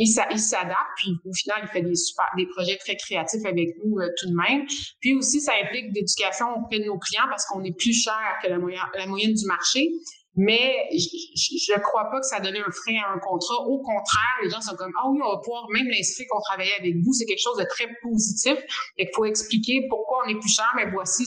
il 0.00 0.38
s'adapte, 0.38 0.96
puis 0.96 1.12
au 1.24 1.32
final, 1.34 1.60
il 1.62 1.68
fait 1.68 1.82
des 1.82 1.94
super, 1.94 2.26
des 2.36 2.46
projets 2.46 2.78
très 2.78 2.96
créatifs 2.96 3.44
avec 3.44 3.68
nous 3.84 3.98
euh, 3.98 4.08
tout 4.18 4.28
de 4.28 4.34
même. 4.34 4.66
Puis 5.00 5.14
aussi, 5.14 5.40
ça 5.40 5.52
implique 5.62 5.92
d'éducation 5.92 6.46
auprès 6.56 6.78
de 6.78 6.84
nos 6.84 6.98
clients 6.98 7.28
parce 7.28 7.44
qu'on 7.44 7.62
est 7.64 7.76
plus 7.76 7.92
cher 7.92 8.38
que 8.42 8.48
la 8.48 8.58
moyenne, 8.58 9.34
du 9.34 9.46
marché. 9.46 9.90
Mais 10.36 10.88
je 10.94 11.72
ne 11.74 11.82
crois 11.82 12.08
pas 12.08 12.20
que 12.20 12.26
ça 12.26 12.40
donne 12.40 12.56
un 12.56 12.70
frein 12.70 12.96
à 13.04 13.12
un 13.12 13.18
contrat. 13.18 13.60
Au 13.66 13.78
contraire, 13.78 14.36
les 14.42 14.48
gens 14.48 14.60
sont 14.60 14.76
comme 14.76 14.92
Ah 14.96 15.08
oui, 15.10 15.18
on 15.22 15.32
va 15.32 15.38
pouvoir 15.38 15.66
même 15.70 15.86
l'inscrire 15.88 16.26
qu'on 16.30 16.40
travaillait 16.40 16.78
avec 16.78 16.94
vous. 17.02 17.12
C'est 17.12 17.26
quelque 17.26 17.42
chose 17.42 17.58
de 17.58 17.66
très 17.68 17.88
positif. 18.00 18.56
Et 18.96 19.04
qu'il 19.04 19.14
faut 19.14 19.24
expliquer 19.26 19.86
pourquoi 19.90 20.22
on 20.24 20.30
est 20.30 20.38
plus 20.38 20.54
cher, 20.54 20.70
mais 20.76 20.88
voici 20.90 21.24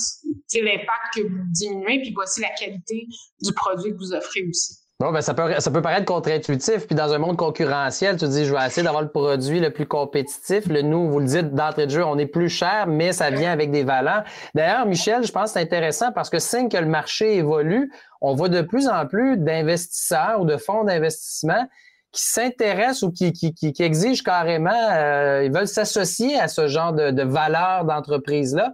l'impact 0.55 1.13
que 1.15 1.21
vous 1.21 1.43
diminuez, 1.51 1.99
puis 2.01 2.13
voici 2.15 2.41
la 2.41 2.49
qualité 2.49 3.05
du 3.41 3.53
produit 3.53 3.91
que 3.91 3.97
vous 3.97 4.13
offrez 4.13 4.43
aussi. 4.47 4.82
Ben 5.11 5.21
ça, 5.21 5.33
peut, 5.33 5.59
ça 5.59 5.71
peut 5.71 5.81
paraître 5.81 6.05
contre-intuitif. 6.05 6.87
Puis 6.87 6.95
dans 6.95 7.13
un 7.13 7.17
monde 7.17 7.35
concurrentiel, 7.35 8.15
tu 8.17 8.27
dis, 8.27 8.45
je 8.45 8.53
vais 8.53 8.65
essayer 8.65 8.83
d'avoir 8.83 9.01
le 9.01 9.09
produit 9.09 9.59
le 9.59 9.71
plus 9.71 9.85
compétitif. 9.85 10.67
Le 10.67 10.81
nous, 10.81 11.09
vous 11.09 11.19
le 11.19 11.25
dites 11.25 11.53
d'entrée 11.53 11.87
de 11.87 11.91
jeu, 11.91 12.05
on 12.05 12.17
est 12.17 12.27
plus 12.27 12.49
cher, 12.49 12.85
mais 12.87 13.11
ça 13.11 13.29
vient 13.29 13.51
avec 13.51 13.71
des 13.71 13.83
valeurs. 13.83 14.23
D'ailleurs, 14.53 14.85
Michel, 14.85 15.25
je 15.25 15.31
pense 15.31 15.45
que 15.45 15.59
c'est 15.59 15.61
intéressant 15.61 16.11
parce 16.11 16.29
que 16.29 16.39
signe 16.39 16.69
que 16.69 16.77
le 16.77 16.85
marché 16.85 17.35
évolue, 17.37 17.91
on 18.21 18.35
voit 18.35 18.49
de 18.49 18.61
plus 18.61 18.87
en 18.87 19.05
plus 19.05 19.37
d'investisseurs 19.37 20.39
ou 20.39 20.45
de 20.45 20.57
fonds 20.57 20.83
d'investissement 20.83 21.67
qui 22.11 22.21
s'intéressent 22.21 23.03
ou 23.03 23.11
qui, 23.11 23.33
qui, 23.33 23.53
qui, 23.53 23.83
exigent 23.83 24.23
carrément, 24.23 24.71
euh, 24.71 25.43
ils 25.43 25.51
veulent 25.51 25.67
s'associer 25.67 26.39
à 26.39 26.47
ce 26.47 26.67
genre 26.67 26.93
de, 26.93 27.09
de 27.09 27.23
valeurs 27.23 27.85
d'entreprise-là. 27.85 28.71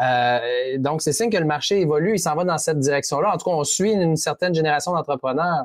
Euh, 0.00 0.78
donc, 0.78 1.02
c'est 1.02 1.12
signe 1.12 1.30
que 1.30 1.36
le 1.36 1.44
marché 1.44 1.80
évolue, 1.80 2.14
il 2.14 2.18
s'en 2.18 2.34
va 2.34 2.44
dans 2.44 2.58
cette 2.58 2.78
direction-là. 2.78 3.34
En 3.34 3.38
tout 3.38 3.44
cas, 3.44 3.56
on 3.56 3.64
suit 3.64 3.92
une, 3.92 4.16
certaine 4.16 4.54
génération 4.54 4.92
d'entrepreneurs. 4.92 5.64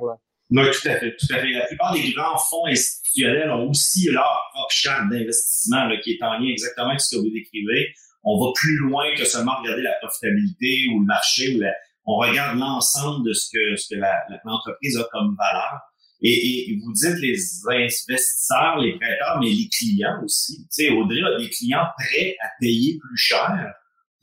Oui, 0.52 0.64
tout 0.72 0.90
à 0.90 0.96
fait, 0.96 1.16
tout 1.16 1.34
à 1.34 1.40
fait. 1.40 1.52
La 1.52 1.66
plupart 1.66 1.94
des 1.94 2.12
grands 2.12 2.38
fonds 2.38 2.66
institutionnels 2.68 3.50
ont 3.52 3.70
aussi 3.70 4.10
leur 4.10 4.50
propre 4.54 4.72
charte 4.72 5.10
d'investissement 5.10 5.90
qui 6.04 6.12
est 6.12 6.24
en 6.24 6.34
lien 6.34 6.50
exactement 6.50 6.90
avec 6.90 7.02
ce 7.02 7.16
que 7.16 7.22
vous 7.22 7.32
décrivez. 7.32 7.94
On 8.24 8.44
va 8.44 8.52
plus 8.56 8.78
loin 8.78 9.06
que 9.16 9.24
seulement 9.24 9.56
regarder 9.62 9.84
la 9.84 9.94
profitabilité 10.02 10.88
ou 10.94 11.00
le 11.00 11.06
marché. 11.06 11.56
Ou 11.56 11.64
on 12.06 12.18
regarde 12.18 12.60
l'ensemble 12.60 13.28
de 13.28 13.34
ce 13.34 13.50
que, 13.52 13.76
ce 13.76 13.96
que 13.96 14.00
l'entreprise 14.44 14.98
a 14.98 15.08
comme 15.12 15.36
valeur. 15.38 15.80
Et, 16.22 16.72
et, 16.72 16.80
vous 16.84 16.92
dites 16.94 17.20
les 17.20 17.38
investisseurs, 17.70 18.78
les 18.80 18.98
prêteurs, 18.98 19.38
mais 19.40 19.50
les 19.50 19.70
clients 19.70 20.22
aussi. 20.24 20.58
Tu 20.64 20.86
sais, 20.86 20.90
Audrey 20.90 21.22
a 21.22 21.38
des 21.38 21.50
clients 21.50 21.86
prêts 21.98 22.36
à 22.42 22.48
payer 22.60 22.98
plus 23.00 23.18
cher 23.18 23.74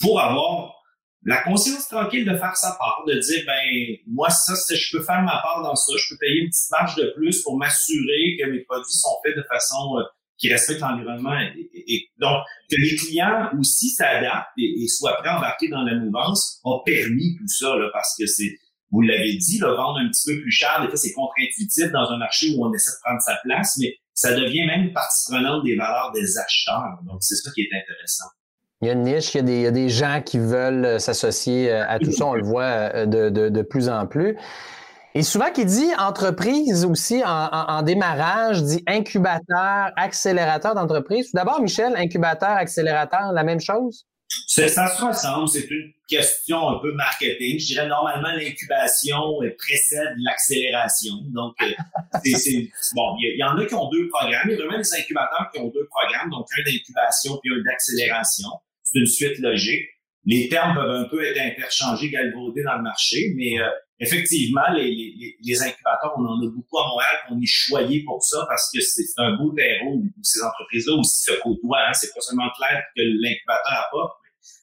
pour 0.02 0.20
avoir 0.20 0.74
la 1.24 1.42
conscience 1.42 1.86
tranquille 1.88 2.24
de 2.24 2.36
faire 2.36 2.56
sa 2.56 2.72
part, 2.72 3.04
de 3.06 3.14
dire, 3.14 3.44
ben, 3.46 3.96
moi, 4.08 4.28
ça, 4.28 4.54
je 4.74 4.96
peux 4.96 5.04
faire 5.04 5.22
ma 5.22 5.40
part 5.40 5.62
dans 5.62 5.76
ça, 5.76 5.92
je 5.96 6.12
peux 6.12 6.18
payer 6.18 6.40
une 6.40 6.48
petite 6.48 6.70
marge 6.70 6.96
de 6.96 7.12
plus 7.14 7.42
pour 7.42 7.56
m'assurer 7.56 8.36
que 8.40 8.50
mes 8.50 8.60
produits 8.64 8.92
sont 8.92 9.16
faits 9.24 9.36
de 9.36 9.44
façon 9.48 9.98
euh, 9.98 10.02
qui 10.36 10.52
respecte 10.52 10.80
l'environnement. 10.80 11.38
Et, 11.38 12.08
donc, 12.18 12.42
que 12.68 12.76
les 12.76 12.96
clients 12.96 13.50
aussi 13.58 13.90
s'adaptent 13.90 14.50
et, 14.58 14.88
soient 14.88 15.14
prêts 15.18 15.28
à 15.28 15.38
embarquer 15.38 15.68
dans 15.68 15.82
la 15.82 15.94
mouvance 15.94 16.60
a 16.64 16.78
permis 16.84 17.36
tout 17.38 17.46
ça, 17.46 17.76
là, 17.76 17.88
parce 17.92 18.16
que 18.18 18.26
c'est 18.26 18.56
vous 18.90 19.00
l'avez 19.00 19.36
dit, 19.36 19.58
le 19.58 19.68
vendre 19.68 20.00
un 20.00 20.08
petit 20.08 20.34
peu 20.34 20.42
plus 20.42 20.50
cher, 20.50 20.82
des 20.82 20.88
fois, 20.88 20.98
c'est 20.98 21.12
contre-intuitif 21.12 21.90
dans 21.92 22.10
un 22.10 22.18
marché 22.18 22.54
où 22.54 22.66
on 22.66 22.74
essaie 22.74 22.90
de 22.90 23.00
prendre 23.02 23.22
sa 23.22 23.36
place, 23.42 23.78
mais 23.80 23.94
ça 24.12 24.38
devient 24.38 24.66
même 24.66 24.92
partie 24.92 25.32
prenante 25.32 25.64
des 25.64 25.76
valeurs 25.76 26.12
des 26.12 26.36
acheteurs. 26.36 26.98
Donc, 27.06 27.22
c'est 27.22 27.36
ça 27.36 27.50
qui 27.54 27.62
est 27.62 27.70
intéressant. 27.72 28.26
Il 28.82 28.88
y 28.88 28.90
a 28.90 28.94
une 28.94 29.04
niche, 29.04 29.32
il 29.36 29.48
y 29.48 29.66
a 29.66 29.70
des, 29.70 29.88
gens 29.88 30.20
qui 30.20 30.40
veulent 30.40 30.84
euh, 30.84 30.98
s'associer 30.98 31.70
euh, 31.70 31.88
à 31.88 32.00
tout 32.00 32.10
ça, 32.10 32.26
on 32.26 32.34
le 32.34 32.42
voit 32.42 32.64
euh, 32.64 33.06
de, 33.06 33.62
plus 33.62 33.88
en 33.88 34.08
plus. 34.08 34.36
Et 35.14 35.22
souvent, 35.22 35.52
qui 35.52 35.64
dit 35.64 35.90
entreprise 35.98 36.84
aussi 36.84 37.22
en, 37.24 37.82
démarrage, 37.82 38.62
dit 38.64 38.82
incubateur, 38.88 39.92
accélérateur 39.96 40.74
d'entreprise. 40.74 41.26
Tout 41.26 41.36
d'abord, 41.36 41.60
Michel, 41.60 41.94
incubateur, 41.96 42.48
accélérateur, 42.48 43.30
la 43.32 43.44
même 43.44 43.60
chose? 43.60 44.04
Ça, 44.46 44.66
se 44.66 45.04
ressemble, 45.04 45.48
c'est 45.48 45.70
une 45.70 45.92
question 46.08 46.70
un 46.70 46.78
peu 46.80 46.92
marketing. 46.94 47.60
Je 47.60 47.66
dirais 47.66 47.86
normalement 47.86 48.32
l'incubation 48.32 49.38
précède 49.58 50.14
l'accélération. 50.24 51.12
Donc, 51.28 51.54
c'est 52.24 52.70
bon, 52.94 53.14
il 53.20 53.38
y, 53.38 53.44
en 53.44 53.56
a 53.58 53.66
qui 53.66 53.74
ont 53.74 53.90
deux 53.90 54.08
programmes. 54.08 54.46
Il 54.46 54.52
y 54.52 54.54
a 54.54 54.56
vraiment 54.56 54.78
des 54.78 54.94
incubateurs 54.94 55.50
qui 55.52 55.60
ont 55.60 55.68
deux 55.68 55.86
programmes, 55.86 56.30
donc 56.30 56.46
un 56.58 56.62
d'incubation 56.62 57.38
puis 57.42 57.52
un 57.54 57.62
d'accélération 57.62 58.48
une 58.94 59.06
suite 59.06 59.38
logique. 59.38 59.88
Les 60.24 60.48
termes 60.48 60.74
peuvent 60.74 60.90
un 60.90 61.04
peu 61.08 61.24
être 61.24 61.40
interchangés, 61.40 62.08
galvaudés 62.10 62.62
dans 62.62 62.76
le 62.76 62.82
marché, 62.82 63.32
mais 63.36 63.60
euh, 63.60 63.68
effectivement, 63.98 64.62
les, 64.72 65.36
les, 65.40 65.62
incubateurs, 65.62 66.14
on 66.16 66.24
en 66.24 66.38
a 66.40 66.48
beaucoup 66.48 66.78
à 66.78 66.86
Montréal, 66.86 67.16
on 67.30 67.40
est 67.40 67.46
choyé 67.46 68.04
pour 68.04 68.22
ça 68.22 68.44
parce 68.48 68.70
que 68.72 68.80
c'est 68.80 69.04
un 69.16 69.36
beau 69.36 69.52
terreau 69.52 69.96
où 69.96 70.04
ces 70.22 70.40
entreprises-là 70.42 70.94
aussi 70.94 71.22
se 71.24 71.32
côtoient. 71.40 71.88
Hein. 71.88 71.92
C'est 71.94 72.14
pas 72.14 72.20
seulement 72.20 72.50
clair 72.56 72.82
que 72.96 73.02
l'incubateur 73.02 73.84
apporte. 73.88 74.18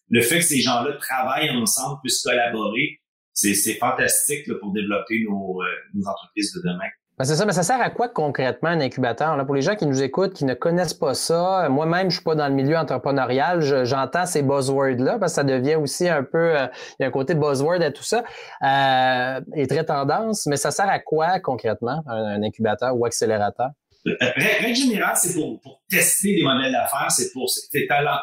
Le 0.10 0.22
fait 0.22 0.38
que 0.38 0.46
ces 0.46 0.62
gens-là 0.62 0.94
travaillent 0.94 1.52
ensemble, 1.52 2.00
puissent 2.02 2.24
collaborer, 2.24 3.00
c'est 3.34 3.76
fantastique 3.76 4.46
pour 4.60 4.74
développer 4.74 5.24
nos, 5.24 5.62
euh, 5.62 5.66
nos 5.94 6.08
entreprises 6.08 6.54
de 6.54 6.62
demain. 6.62 6.90
Ben, 7.20 7.26
c'est 7.26 7.36
ça, 7.36 7.46
mais 7.46 7.52
ça 7.52 7.64
sert 7.64 7.82
à 7.82 7.90
quoi 7.90 8.08
concrètement 8.08 8.70
un 8.70 8.80
incubateur? 8.80 9.36
Là, 9.36 9.44
pour 9.44 9.54
les 9.54 9.62
gens 9.62 9.76
qui 9.76 9.86
nous 9.86 10.02
écoutent, 10.02 10.32
qui 10.32 10.46
ne 10.46 10.54
connaissent 10.54 10.94
pas 10.94 11.14
ça, 11.14 11.68
moi-même, 11.68 12.10
je 12.10 12.16
suis 12.16 12.24
pas 12.24 12.34
dans 12.34 12.48
le 12.48 12.54
milieu 12.54 12.78
entrepreneurial, 12.78 13.62
j'entends 13.86 14.26
ces 14.26 14.42
buzzwords-là, 14.42 15.20
parce 15.20 15.34
que 15.34 15.36
ça 15.36 15.44
devient 15.44 15.76
aussi 15.76 16.08
un 16.08 16.24
peu, 16.24 16.58
euh, 16.58 16.68
il 16.98 17.02
y 17.02 17.04
a 17.04 17.08
un 17.10 17.12
côté 17.12 17.36
buzzword 17.36 17.82
à 17.82 17.92
tout 17.92 18.04
ça, 18.04 18.24
euh, 18.64 19.42
et 19.54 19.68
très 19.68 19.84
tendance, 19.84 20.46
mais 20.46 20.56
ça 20.56 20.72
sert 20.72 20.88
à 20.88 21.00
quoi 21.00 21.42
concrètement, 21.42 22.02
un, 22.08 22.42
incubateur 22.42 22.96
ou 22.96 23.06
accélérateur? 23.06 23.72
Euh, 24.08 24.16
règle 24.38 24.76
générale, 24.78 25.18
c'est 25.18 25.34
pour, 25.34 25.60
tester 25.90 26.38
des 26.38 26.44
modèles 26.44 26.72
d'affaires, 26.72 27.12
c'est 27.12 27.34
pour 27.34 27.52
tes 27.70 27.86
talents. 27.86 28.22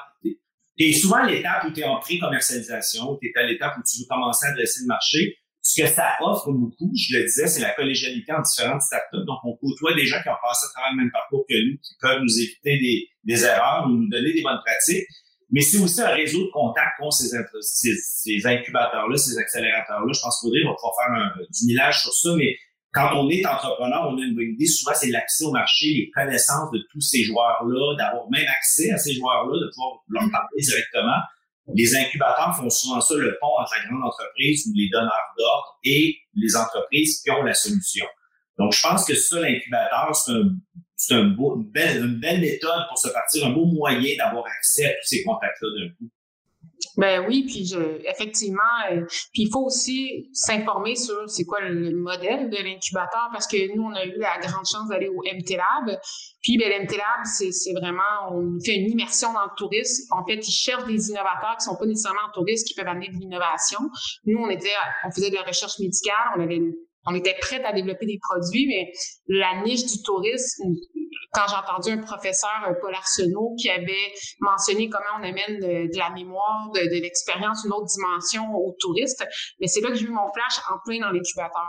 Es 0.79 0.95
souvent 0.95 1.23
l'étape 1.23 1.65
où 1.65 1.71
tu 1.71 1.81
es 1.81 1.85
en 1.85 1.99
pré-commercialisation, 1.99 3.19
tu 3.21 3.29
es 3.29 3.39
à 3.39 3.43
l'étape 3.43 3.75
où 3.77 3.83
tu 3.87 4.01
veux 4.01 4.07
commencer 4.09 4.47
à 4.47 4.53
adresser 4.53 4.81
le 4.85 4.87
marché 4.87 5.37
ce 5.67 5.83
que 5.83 5.89
ça 5.89 6.15
offre 6.21 6.53
beaucoup, 6.53 6.93
je 6.95 7.19
le 7.19 7.25
disais, 7.25 7.49
c'est 7.49 7.61
la 7.61 7.75
collégialité 7.75 8.31
en 8.31 8.41
différentes 8.41 8.83
startups. 8.83 9.27
Donc, 9.27 9.39
on 9.43 9.57
côtoie 9.57 9.95
des 9.95 10.07
gens 10.07 10.23
qui 10.23 10.29
ont 10.29 10.39
passé 10.41 10.65
à 10.65 10.73
travers 10.73 10.93
le 10.93 11.03
même 11.03 11.11
parcours 11.11 11.45
que 11.49 11.55
nous, 11.59 11.77
qui 11.83 11.95
peuvent 12.01 12.23
nous 12.23 12.39
éviter 12.39 13.09
des, 13.27 13.45
erreurs 13.45 13.87
ou 13.87 13.91
nous 13.91 14.09
donner 14.09 14.33
des 14.33 14.43
bonnes 14.43 14.63
pratiques. 14.65 15.03
Mais 15.51 15.61
c'est 15.61 15.79
aussi 15.79 16.01
un 16.01 16.15
réseau 16.15 16.47
de 16.47 16.51
contacts 16.53 16.95
qu'ont 16.99 17.11
ces, 17.11 17.35
ces, 17.63 18.47
incubateurs-là, 18.47 19.17
ces 19.17 19.37
accélérateurs-là. 19.39 20.13
Je 20.13 20.21
pense 20.21 20.39
qu'Audrey 20.41 20.63
va 20.63 20.75
pouvoir 20.75 20.95
faire 21.03 21.47
du 21.51 21.67
millage 21.67 22.01
sur 22.01 22.13
ça, 22.15 22.31
mais 22.37 22.55
quand 22.93 23.11
on 23.17 23.29
est 23.29 23.45
entrepreneur, 23.45 24.07
on 24.09 24.19
a 24.19 24.23
une 24.23 24.37
bonne 24.37 24.55
idée. 24.55 24.67
Souvent, 24.67 24.95
c'est 24.95 25.11
l'accès 25.11 25.45
au 25.47 25.51
marché, 25.51 25.87
les 25.87 26.11
connaissances 26.15 26.71
de 26.71 26.79
tous 26.93 27.01
ces 27.01 27.25
joueurs-là, 27.25 27.97
d'avoir 27.99 28.31
même 28.31 28.47
accès 28.47 28.93
à 28.93 28.99
ces 28.99 29.15
joueurs-là, 29.15 29.67
de 29.67 29.71
pouvoir 29.75 29.99
leur 30.11 30.31
parler 30.31 30.63
directement. 30.63 31.19
Les 31.75 31.97
incubateurs 31.97 32.57
font 32.57 32.71
souvent 32.71 33.01
ça, 33.01 33.15
le 33.15 33.37
pont 33.41 33.59
entre 33.59 33.75
la 33.77 33.89
grande 33.89 34.05
entreprise 34.05 34.67
ou 34.69 34.73
les 34.77 34.89
donneurs 34.89 35.35
d'ordre 35.37 35.79
et 35.85 36.17
les 36.35 36.57
entreprises 36.57 37.21
qui 37.23 37.31
ont 37.31 37.43
la 37.43 37.55
solution. 37.55 38.07
Donc, 38.59 38.73
je 38.73 38.81
pense 38.81 39.05
que 39.05 39.15
ça, 39.15 39.41
l'incubateur, 39.41 40.15
c'est 40.15 41.15
un, 41.15 41.25
une, 41.25 41.71
belle, 41.71 42.05
une 42.05 42.21
belle 42.21 42.41
méthode 42.41 42.87
pour 42.89 42.99
se 42.99 43.09
partir, 43.09 43.47
un 43.47 43.51
beau 43.51 43.67
moyen 43.67 44.17
d'avoir 44.17 44.45
accès 44.47 44.87
à 44.87 44.91
tous 44.91 45.07
ces 45.09 45.25
contacts-là 45.25 45.69
d'un 45.79 45.89
coup. 45.95 46.11
Ben 46.97 47.27
oui, 47.29 47.45
puis 47.47 47.75
effectivement, 48.07 48.61
euh, 48.91 49.03
puis 49.33 49.43
il 49.43 49.51
faut 49.51 49.65
aussi 49.65 50.29
s'informer 50.33 50.97
sur 50.97 51.29
c'est 51.29 51.45
quoi 51.45 51.61
le 51.61 51.95
modèle 51.95 52.49
de 52.49 52.57
l'incubateur 52.57 53.29
parce 53.33 53.47
que 53.47 53.75
nous 53.75 53.83
on 53.83 53.95
a 53.95 54.05
eu 54.05 54.17
la 54.19 54.39
grande 54.39 54.65
chance 54.67 54.89
d'aller 54.89 55.09
au 55.09 55.23
MT 55.23 55.57
Lab. 55.57 55.99
Puis 56.43 56.57
ben, 56.59 56.71
l'MT 56.71 56.97
Lab, 56.97 57.25
c'est, 57.25 57.73
vraiment 57.73 58.33
on 58.33 58.59
fait 58.65 58.77
une 58.77 58.91
immersion 58.91 59.33
dans 59.33 59.45
le 59.45 59.57
tourisme. 59.57 60.05
En 60.11 60.25
fait, 60.25 60.37
ils 60.37 60.53
cherchent 60.53 60.87
des 60.87 61.11
innovateurs 61.11 61.57
qui 61.59 61.65
sont 61.65 61.77
pas 61.77 61.87
nécessairement 61.87 62.31
touristes 62.33 62.67
qui 62.67 62.75
peuvent 62.75 62.89
amener 62.89 63.09
de 63.09 63.19
l'innovation. 63.19 63.81
Nous 64.25 64.39
on 64.39 64.49
était 64.49 64.69
on 65.05 65.11
faisait 65.11 65.31
de 65.31 65.35
la 65.35 65.43
recherche 65.43 65.79
médicale, 65.79 66.33
on 66.37 66.41
avait 66.41 66.61
on 67.07 67.15
était 67.15 67.37
prêts 67.41 67.63
à 67.65 67.73
développer 67.73 68.07
des 68.07 68.19
produits, 68.19 68.67
mais 68.67 68.93
la 69.29 69.63
niche 69.63 69.85
du 69.87 70.03
tourisme, 70.03 70.65
quand 71.33 71.43
j'ai 71.49 71.57
entendu 71.57 71.91
un 71.91 72.03
professeur, 72.03 72.51
Paul 72.81 72.95
Arsenault, 72.95 73.55
qui 73.61 73.69
avait 73.69 74.13
mentionné 74.41 74.89
comment 74.89 75.21
on 75.21 75.23
amène 75.23 75.61
de, 75.61 75.99
la 75.99 76.11
mémoire, 76.11 76.71
de, 76.73 77.01
l'expérience, 77.01 77.65
une 77.65 77.73
autre 77.73 77.87
dimension 77.87 78.55
aux 78.55 78.75
touristes, 78.81 79.25
mais 79.61 79.67
c'est 79.67 79.81
là 79.81 79.89
que 79.89 79.97
j'ai 79.97 80.07
eu 80.07 80.11
mon 80.11 80.33
flash 80.33 80.61
en 80.71 80.79
plein 80.85 81.01
dans 81.01 81.13
l'incubateur. 81.13 81.69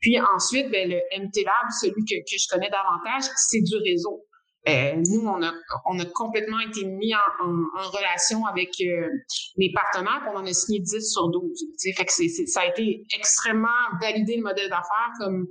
Puis 0.00 0.18
ensuite, 0.20 0.70
ben, 0.70 0.88
le 0.88 1.00
MT 1.18 1.44
Lab, 1.44 1.70
celui 1.80 2.04
que, 2.04 2.16
que 2.20 2.38
je 2.38 2.46
connais 2.48 2.70
davantage, 2.70 3.30
c'est 3.36 3.60
du 3.60 3.76
réseau. 3.76 4.27
Euh, 4.66 4.96
nous, 5.08 5.26
on 5.26 5.42
a, 5.42 5.52
on 5.86 5.98
a 5.98 6.04
complètement 6.04 6.58
été 6.58 6.84
mis 6.84 7.14
en, 7.14 7.18
en, 7.18 7.88
relation 7.90 8.44
avec 8.44 8.68
euh, 8.80 9.08
les 9.56 9.72
partenaires, 9.72 10.20
on 10.34 10.36
en 10.36 10.44
a 10.44 10.52
signé 10.52 10.80
10 10.80 11.12
sur 11.12 11.28
12. 11.28 11.64
Fait 11.96 12.04
que 12.04 12.12
c'est, 12.12 12.28
ça 12.28 12.62
a 12.62 12.66
été 12.66 13.04
extrêmement 13.16 13.68
validé 14.00 14.36
le 14.36 14.42
modèle 14.42 14.68
d'affaires, 14.68 15.12
comme, 15.20 15.46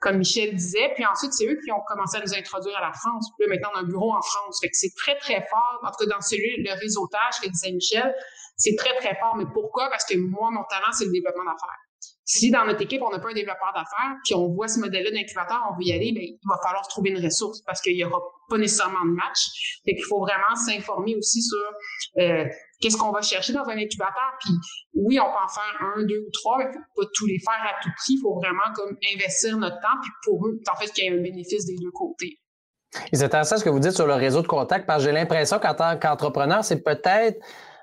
comme 0.00 0.18
Michel 0.18 0.54
disait. 0.54 0.92
Puis 0.94 1.04
ensuite, 1.04 1.32
c'est 1.32 1.46
eux 1.46 1.58
qui 1.62 1.72
ont 1.72 1.82
commencé 1.86 2.18
à 2.18 2.20
nous 2.20 2.34
introduire 2.34 2.76
à 2.78 2.82
la 2.82 2.92
France. 2.92 3.28
Puis 3.36 3.46
là, 3.46 3.54
maintenant, 3.54 3.70
on 3.74 3.78
a 3.78 3.80
un 3.80 3.88
bureau 3.88 4.12
en 4.12 4.22
France. 4.22 4.60
Fait 4.62 4.68
que 4.68 4.76
c'est 4.76 4.94
très, 4.96 5.16
très 5.16 5.44
fort. 5.50 5.80
En 5.82 5.88
tout 5.88 6.06
cas, 6.06 6.14
dans 6.14 6.20
celui, 6.20 6.62
le 6.62 6.72
réseautage 6.80 7.40
que 7.42 7.48
disait 7.48 7.72
Michel, 7.72 8.14
c'est 8.56 8.76
très, 8.76 8.96
très 8.98 9.18
fort. 9.18 9.36
Mais 9.36 9.46
pourquoi? 9.52 9.90
Parce 9.90 10.04
que 10.04 10.16
moi, 10.16 10.50
mon 10.50 10.64
talent, 10.70 10.92
c'est 10.92 11.06
le 11.06 11.12
développement 11.12 11.44
d'affaires. 11.44 11.80
Si 12.24 12.50
dans 12.50 12.64
notre 12.64 12.80
équipe, 12.82 13.02
on 13.02 13.10
n'a 13.10 13.18
pas 13.18 13.30
un 13.30 13.34
développeur 13.34 13.72
d'affaires, 13.74 14.16
puis 14.24 14.34
on 14.34 14.48
voit 14.48 14.68
ce 14.68 14.78
modèle-là 14.78 15.10
d'incubateur, 15.10 15.60
on 15.70 15.74
veut 15.74 15.82
y 15.82 15.92
aller, 15.92 16.12
bien, 16.12 16.22
il 16.22 16.48
va 16.48 16.56
falloir 16.62 16.84
se 16.84 16.90
trouver 16.90 17.10
une 17.10 17.22
ressource 17.22 17.62
parce 17.62 17.80
qu'il 17.82 17.94
n'y 17.94 18.04
aura 18.04 18.20
pas 18.52 18.58
nécessairement 18.58 19.04
de 19.04 19.12
match. 19.12 19.80
Fait 19.84 19.94
qu'il 19.94 20.04
faut 20.04 20.20
vraiment 20.20 20.54
s'informer 20.54 21.16
aussi 21.16 21.42
sur 21.42 21.58
euh, 22.18 22.44
qu'est-ce 22.80 22.96
qu'on 22.96 23.10
va 23.10 23.22
chercher 23.22 23.52
dans 23.54 23.64
un 23.64 23.78
incubateur. 23.78 24.30
Puis 24.40 24.52
oui, 24.94 25.18
on 25.18 25.24
peut 25.24 25.42
en 25.42 25.48
faire 25.48 25.88
un, 25.96 26.02
deux 26.04 26.18
ou 26.18 26.30
trois, 26.32 26.58
mais 26.58 26.66
il 26.68 26.72
faut 26.72 27.02
pas 27.02 27.08
tous 27.14 27.26
les 27.26 27.38
faire 27.38 27.62
à 27.62 27.82
tout 27.82 27.90
prix. 27.96 28.14
Il 28.14 28.20
faut 28.20 28.34
vraiment 28.34 28.72
comme 28.74 28.96
investir 29.14 29.56
notre 29.56 29.80
temps, 29.80 29.96
puis 30.02 30.10
pour 30.24 30.46
eux, 30.46 30.60
en 30.70 30.76
fait, 30.76 30.92
qu'il 30.92 31.04
y 31.04 31.06
ait 31.08 31.18
un 31.18 31.22
bénéfice 31.22 31.64
des 31.64 31.76
deux 31.76 31.90
côtés. 31.92 32.38
c'est 33.12 33.24
intéressant 33.24 33.56
ce 33.56 33.64
que 33.64 33.70
vous 33.70 33.80
dites 33.80 33.92
sur 33.92 34.06
le 34.06 34.14
réseau 34.14 34.42
de 34.42 34.46
contact, 34.46 34.86
parce 34.86 35.02
que 35.02 35.08
j'ai 35.08 35.14
l'impression 35.14 35.58
qu'en 35.58 35.74
tant 35.74 35.98
qu'entrepreneur, 35.98 36.62
c'est 36.64 36.82
peut-être 36.82 37.40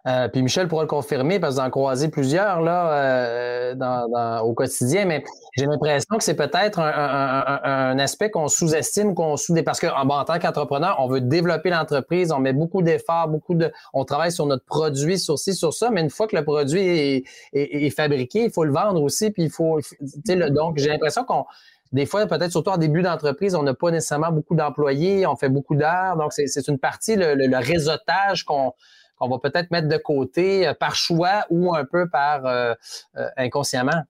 euh, 0.10 0.28
puis 0.28 0.42
Michel 0.42 0.68
pourra 0.68 0.84
le 0.84 0.88
confirmer 0.88 1.40
parce 1.40 1.58
que 1.58 1.62
en 1.62 1.70
croisé 1.70 2.08
plusieurs 2.08 2.62
là, 2.62 2.94
euh, 2.94 4.40
au 4.40 4.54
quotidien, 4.54 5.06
mais 5.06 5.24
j'ai 5.56 5.66
l'impression 5.66 6.18
que 6.18 6.24
c'est 6.24 6.36
peut-être 6.36 6.80
un, 6.80 8.00
aspect 8.00 8.32
qu'on 8.32 8.48
sous-estime, 8.48 9.14
qu'on 9.14 9.38
sous 9.38 9.54
parce 9.64 9.80
que 9.80 9.88
en 9.88 10.24
tant 10.24 10.40
qu'entrepreneur, 10.40 10.96
on 11.00 11.08
veut 11.08 11.22
développer 11.22 11.70
l'entreprise, 11.70 12.32
on 12.32 12.40
met 12.40 12.54
beaucoup 12.54 12.82
d'efforts, 12.82 13.28
beaucoup 13.28 13.56
de, 13.56 13.72
on 13.94 14.06
travaille 14.06 14.32
sur 14.32 14.46
notre 14.46 14.66
produit, 14.66 15.20
sur 15.20 15.38
ci, 15.38 15.54
sur 15.54 15.74
ça, 15.74 15.90
mais 15.92 16.02
une 16.02 16.10
fois 16.10 16.28
que 16.28 16.36
le 16.36 16.44
produit 16.44 17.26
est, 17.54 17.90
fabriqué, 17.90 18.46
il 18.46 18.52
faut 18.52 18.64
le 18.64 18.72
vendre 18.72 19.02
aussi, 19.02 19.32
puis 19.32 19.44
il 19.44 19.52
faut, 19.52 19.80
le, 19.80 20.50
donc 20.50 20.78
j'ai 20.78 20.90
l'impression 20.90 21.24
qu'on 21.24 21.46
des 21.92 22.06
fois, 22.06 22.26
peut-être 22.28 22.52
surtout 22.52 22.70
en 22.70 22.78
début 22.78 23.02
d'entreprise, 23.02 23.56
on 23.56 23.64
n'a 23.64 23.74
pas 23.74 23.90
nécessairement 23.90 24.32
beaucoup 24.32 24.54
d'employés, 24.54 25.26
on 25.26 25.36
fait 25.36 25.50
beaucoup 25.50 25.74
d'heures. 25.74 26.18
Donc, 26.18 26.34
c'est 26.34 26.68
une 26.68 26.78
partie, 26.78 27.16
le 27.16 27.58
réseautage 27.58 28.46
qu'on 28.46 28.74
qu'on 29.20 29.30
va 29.30 29.40
peut-être 29.40 29.70
mettre 29.72 29.88
de 29.88 29.98
côté 29.98 30.68
euh, 30.68 30.74
par 30.74 30.96
choix 30.96 31.46
ou 31.50 31.76
un 31.76 31.86
peu 31.86 32.10
par 32.10 32.46
euh, 32.46 32.74
euh, 33.18 33.28
inconsciemment? 33.38 34.04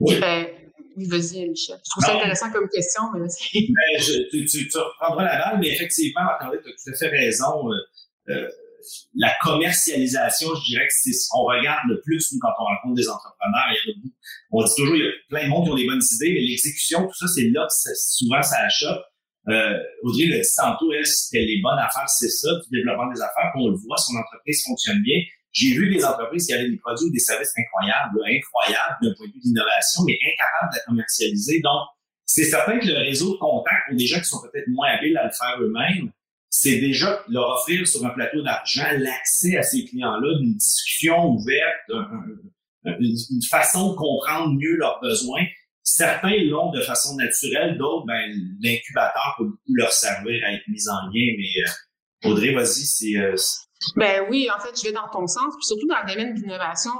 Oui. 0.00 0.18
Ben, 0.20 0.46
vas-y, 0.96 1.48
Michel. 1.48 1.78
Je 1.84 1.90
trouve 1.90 2.04
ça 2.04 2.16
intéressant 2.16 2.50
comme 2.50 2.68
question, 2.68 3.02
mais 3.14 3.20
ben, 3.20 4.00
tu, 4.30 4.46
tu, 4.46 4.78
reprendras 4.78 5.24
la 5.24 5.38
balle, 5.38 5.60
mais 5.60 5.68
effectivement, 5.68 6.22
Marc-André, 6.22 6.58
tu 6.62 6.70
as 6.70 6.72
tout 6.72 6.90
à 6.90 6.98
fait 6.98 7.08
raison. 7.08 7.70
la 9.14 9.32
commercialisation, 9.42 10.48
je 10.54 10.70
dirais 10.70 10.86
que 10.86 10.94
c'est 10.94 11.12
ce 11.12 11.28
qu'on 11.30 11.44
regarde 11.44 11.88
le 11.88 12.00
plus, 12.00 12.32
nous, 12.32 12.38
quand 12.40 12.52
on 12.58 12.64
rencontre 12.64 12.94
des 12.94 13.08
entrepreneurs. 13.08 13.64
Il 13.86 13.90
y 13.90 13.92
a 13.92 14.10
on 14.50 14.62
dit 14.62 14.70
toujours, 14.76 14.96
il 14.96 15.02
y 15.02 15.08
a 15.08 15.10
plein 15.30 15.44
de 15.44 15.48
monde 15.48 15.64
qui 15.64 15.70
ont 15.70 15.76
des 15.76 15.86
bonnes 15.86 16.02
idées, 16.14 16.34
mais 16.34 16.40
l'exécution, 16.40 17.06
tout 17.06 17.14
ça, 17.14 17.26
c'est 17.26 17.48
là 17.48 17.66
que 17.66 17.90
souvent 17.96 18.42
ça 18.42 18.58
achoppe. 18.66 19.02
Euh, 19.48 19.78
Audrey 20.02 20.26
le 20.26 20.40
dit 20.40 20.48
tantôt, 20.56 20.92
elle, 20.92 21.06
ce 21.06 21.30
qu'elle 21.30 21.50
est 21.50 21.60
bonne 21.62 21.78
à 21.78 21.88
faire, 21.90 22.08
c'est 22.08 22.28
ça, 22.28 22.48
du 22.70 22.78
développement 22.78 23.12
des 23.12 23.20
affaires, 23.20 23.50
qu'on 23.52 23.68
le 23.68 23.76
voit, 23.76 23.96
son 23.96 24.16
entreprise 24.16 24.62
fonctionne 24.64 25.02
bien. 25.02 25.18
J'ai 25.50 25.74
vu 25.74 25.92
des 25.92 26.04
entreprises 26.04 26.46
qui 26.46 26.52
avaient 26.54 26.70
des 26.70 26.78
produits 26.78 27.06
ou 27.06 27.10
des 27.10 27.18
services 27.18 27.52
incroyables, 27.58 28.18
incroyables 28.24 28.96
d'un 29.02 29.14
point 29.14 29.26
de 29.26 29.32
vue 29.32 29.40
d'innovation, 29.40 30.02
mais 30.06 30.16
incapables 30.16 30.72
de 30.72 30.76
la 30.78 30.84
commercialiser. 30.84 31.60
Donc, 31.60 31.82
c'est 32.24 32.44
certain 32.44 32.78
que 32.78 32.86
le 32.86 32.98
réseau 32.98 33.34
de 33.34 33.38
contacts 33.38 33.88
pour 33.88 33.98
des 33.98 34.06
gens 34.06 34.18
qui 34.18 34.24
sont 34.24 34.40
peut-être 34.40 34.68
moins 34.68 34.88
habiles 34.88 35.16
à 35.18 35.26
le 35.26 35.32
faire 35.32 35.60
eux-mêmes, 35.60 36.10
c'est 36.48 36.78
déjà 36.78 37.22
leur 37.28 37.48
offrir 37.50 37.86
sur 37.86 38.04
un 38.06 38.10
plateau 38.10 38.42
d'argent 38.42 38.86
l'accès 38.98 39.56
à 39.56 39.62
ces 39.62 39.84
clients-là 39.84 40.38
d'une 40.38 40.54
discussion 40.54 41.30
ouverte, 41.30 41.90
une, 42.84 43.42
façon 43.50 43.92
de 43.92 43.96
comprendre 43.96 44.54
mieux 44.54 44.76
leurs 44.76 45.00
besoins. 45.00 45.44
Certains 45.84 46.36
l'ont 46.44 46.70
de 46.70 46.80
façon 46.80 47.16
naturelle, 47.16 47.76
d'autres, 47.76 48.06
ben, 48.06 48.30
l'incubateur 48.60 49.34
peut 49.36 49.44
beaucoup 49.44 49.74
leur 49.74 49.92
servir 49.92 50.40
à 50.44 50.52
être 50.52 50.68
mis 50.68 50.88
en 50.88 51.06
lien. 51.06 51.34
Mais 51.36 52.28
euh, 52.28 52.30
Audrey, 52.30 52.52
vas-y, 52.52 52.84
c'est... 52.84 53.16
Euh, 53.16 53.34
ben 53.96 54.26
oui, 54.30 54.48
en 54.54 54.60
fait, 54.60 54.78
je 54.78 54.84
vais 54.84 54.92
dans 54.92 55.08
ton 55.08 55.26
sens, 55.26 55.54
puis 55.56 55.64
surtout 55.64 55.88
dans 55.88 56.00
le 56.06 56.12
domaine 56.12 56.34
de 56.34 56.40
l'innovation. 56.40 56.92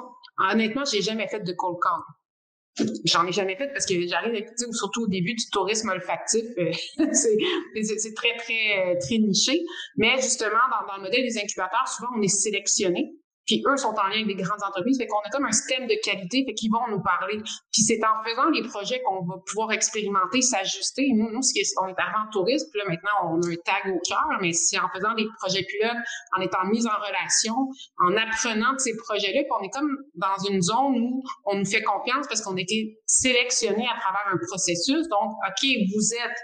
Honnêtement, 0.50 0.82
j'ai 0.84 1.00
jamais 1.00 1.28
fait 1.28 1.40
de 1.40 1.52
cold 1.52 1.76
call. 1.80 2.86
J'en 3.04 3.26
ai 3.26 3.32
jamais 3.32 3.54
fait 3.54 3.68
parce 3.68 3.86
que 3.86 3.94
j'arrive, 4.08 4.46
surtout 4.72 5.02
au 5.02 5.06
début 5.06 5.34
du 5.34 5.44
tourisme 5.52 5.90
olfactif, 5.90 6.44
euh, 6.58 6.72
c'est 7.12 8.14
très, 8.16 8.36
très, 8.36 8.98
très 8.98 9.18
niché. 9.18 9.60
Mais 9.96 10.16
justement, 10.16 10.58
dans, 10.70 10.86
dans, 10.88 10.96
le 10.96 11.02
modèle 11.02 11.22
des 11.22 11.38
incubateurs, 11.38 11.86
souvent, 11.86 12.08
on 12.16 12.22
est 12.22 12.28
sélectionné. 12.28 13.12
Puis 13.46 13.62
eux 13.66 13.76
sont 13.76 13.94
en 13.94 14.08
lien 14.08 14.22
avec 14.22 14.26
des 14.26 14.42
grandes 14.42 14.62
entreprises, 14.62 14.98
fait 14.98 15.06
qu'on 15.06 15.18
a 15.18 15.30
comme 15.30 15.44
un 15.44 15.52
système 15.52 15.86
de 15.86 15.94
qualité, 16.02 16.44
fait 16.46 16.54
qu'ils 16.54 16.70
vont 16.70 16.86
nous 16.88 17.02
parler. 17.02 17.38
Puis 17.38 17.82
c'est 17.82 18.00
en 18.04 18.22
faisant 18.24 18.50
les 18.50 18.62
projets 18.62 19.02
qu'on 19.02 19.24
va 19.24 19.36
pouvoir 19.46 19.72
expérimenter, 19.72 20.42
s'ajuster. 20.42 21.10
Nous, 21.14 21.30
nous, 21.30 21.40
on 21.80 21.88
est 21.88 21.92
en 21.92 22.30
tourisme, 22.30 22.68
puis 22.70 22.80
là 22.80 22.84
maintenant 22.88 23.34
on 23.34 23.42
a 23.42 23.46
un 23.46 23.56
tag 23.64 23.92
au 23.92 23.98
cœur, 24.06 24.38
mais 24.40 24.52
c'est 24.52 24.78
en 24.78 24.88
faisant 24.94 25.14
des 25.14 25.26
projets 25.38 25.64
pilotes, 25.64 25.96
en 26.36 26.40
étant 26.40 26.64
mis 26.66 26.86
en 26.86 26.96
relation, 26.96 27.54
en 27.98 28.16
apprenant 28.16 28.72
de 28.74 28.78
ces 28.78 28.96
projets-là, 28.96 29.42
puis 29.42 29.52
on 29.58 29.62
est 29.64 29.70
comme 29.70 29.96
dans 30.14 30.38
une 30.48 30.62
zone 30.62 30.98
où 31.00 31.22
on 31.46 31.56
nous 31.56 31.64
fait 31.64 31.82
confiance 31.82 32.26
parce 32.28 32.40
qu'on 32.42 32.56
a 32.56 32.60
été 32.60 32.98
sélectionné 33.06 33.86
à 33.88 33.98
travers 33.98 34.32
un 34.32 34.38
processus. 34.48 35.08
Donc, 35.08 35.32
OK, 35.46 35.66
vous 35.94 36.14
êtes 36.14 36.38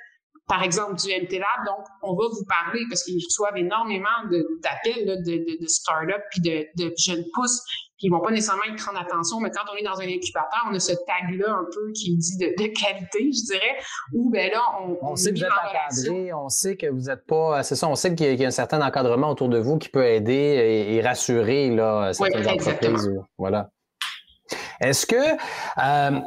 par 0.49 0.63
exemple, 0.63 0.95
du 0.97 1.09
MTLab. 1.09 1.67
Donc, 1.67 1.85
on 2.03 2.15
va 2.15 2.25
vous 2.29 2.45
parler 2.49 2.81
parce 2.89 3.05
qu'ils 3.05 3.23
reçoivent 3.25 3.57
énormément 3.57 4.09
d'appels 4.63 5.07
de, 5.07 5.17
de, 5.17 5.37
de, 5.39 5.63
de 5.63 5.67
start-up 5.67 6.23
puis 6.31 6.41
de, 6.41 6.67
de 6.83 6.93
jeunes 6.97 7.25
pousses 7.35 7.63
puis 7.99 8.07
ils 8.07 8.11
vont 8.11 8.21
pas 8.21 8.31
nécessairement 8.31 8.63
y 8.63 8.77
prendre 8.77 9.01
attention, 9.01 9.41
mais 9.41 9.51
quand 9.51 9.65
on 9.73 9.77
est 9.77 9.83
dans 9.83 10.01
un 10.01 10.07
incubateur, 10.07 10.67
on 10.71 10.75
a 10.75 10.79
ce 10.79 10.93
tag-là 10.93 11.51
un 11.51 11.65
peu 11.65 11.91
qui 11.93 12.17
dit 12.17 12.37
de, 12.37 12.47
de, 12.51 12.69
qualité, 12.69 13.33
je 13.33 13.45
dirais, 13.45 13.77
où 14.15 14.31
ben 14.31 14.53
là, 14.53 14.63
on, 14.81 14.99
on, 15.03 15.17
sait 15.17 15.33
que 15.33 15.39
vous 15.39 15.45
êtes 15.45 15.51
encadré, 15.51 16.33
on 16.33 16.49
sait 16.49 16.77
que 16.77 16.87
vous 16.87 17.07
n'êtes 17.07 17.27
pas, 17.27 17.65
c'est 17.65 17.75
ça, 17.75 17.89
on 17.89 17.97
sait 17.97 18.15
qu'il 18.15 18.41
y, 18.41 18.45
a 18.45 18.47
un 18.47 18.53
certain 18.53 18.81
encadrement 18.87 19.31
autour 19.31 19.49
de 19.49 19.59
vous 19.59 19.79
qui 19.79 19.89
peut 19.89 20.05
aider 20.05 20.87
et, 20.91 21.01
rassurer 21.01 21.71
là, 21.71 22.13
certaines 22.13 22.47
oui, 22.47 22.53
entreprises. 22.53 23.11
Voilà. 23.37 23.71
Est-ce 24.81 25.05
que 25.05 25.17
euh, 25.17 26.21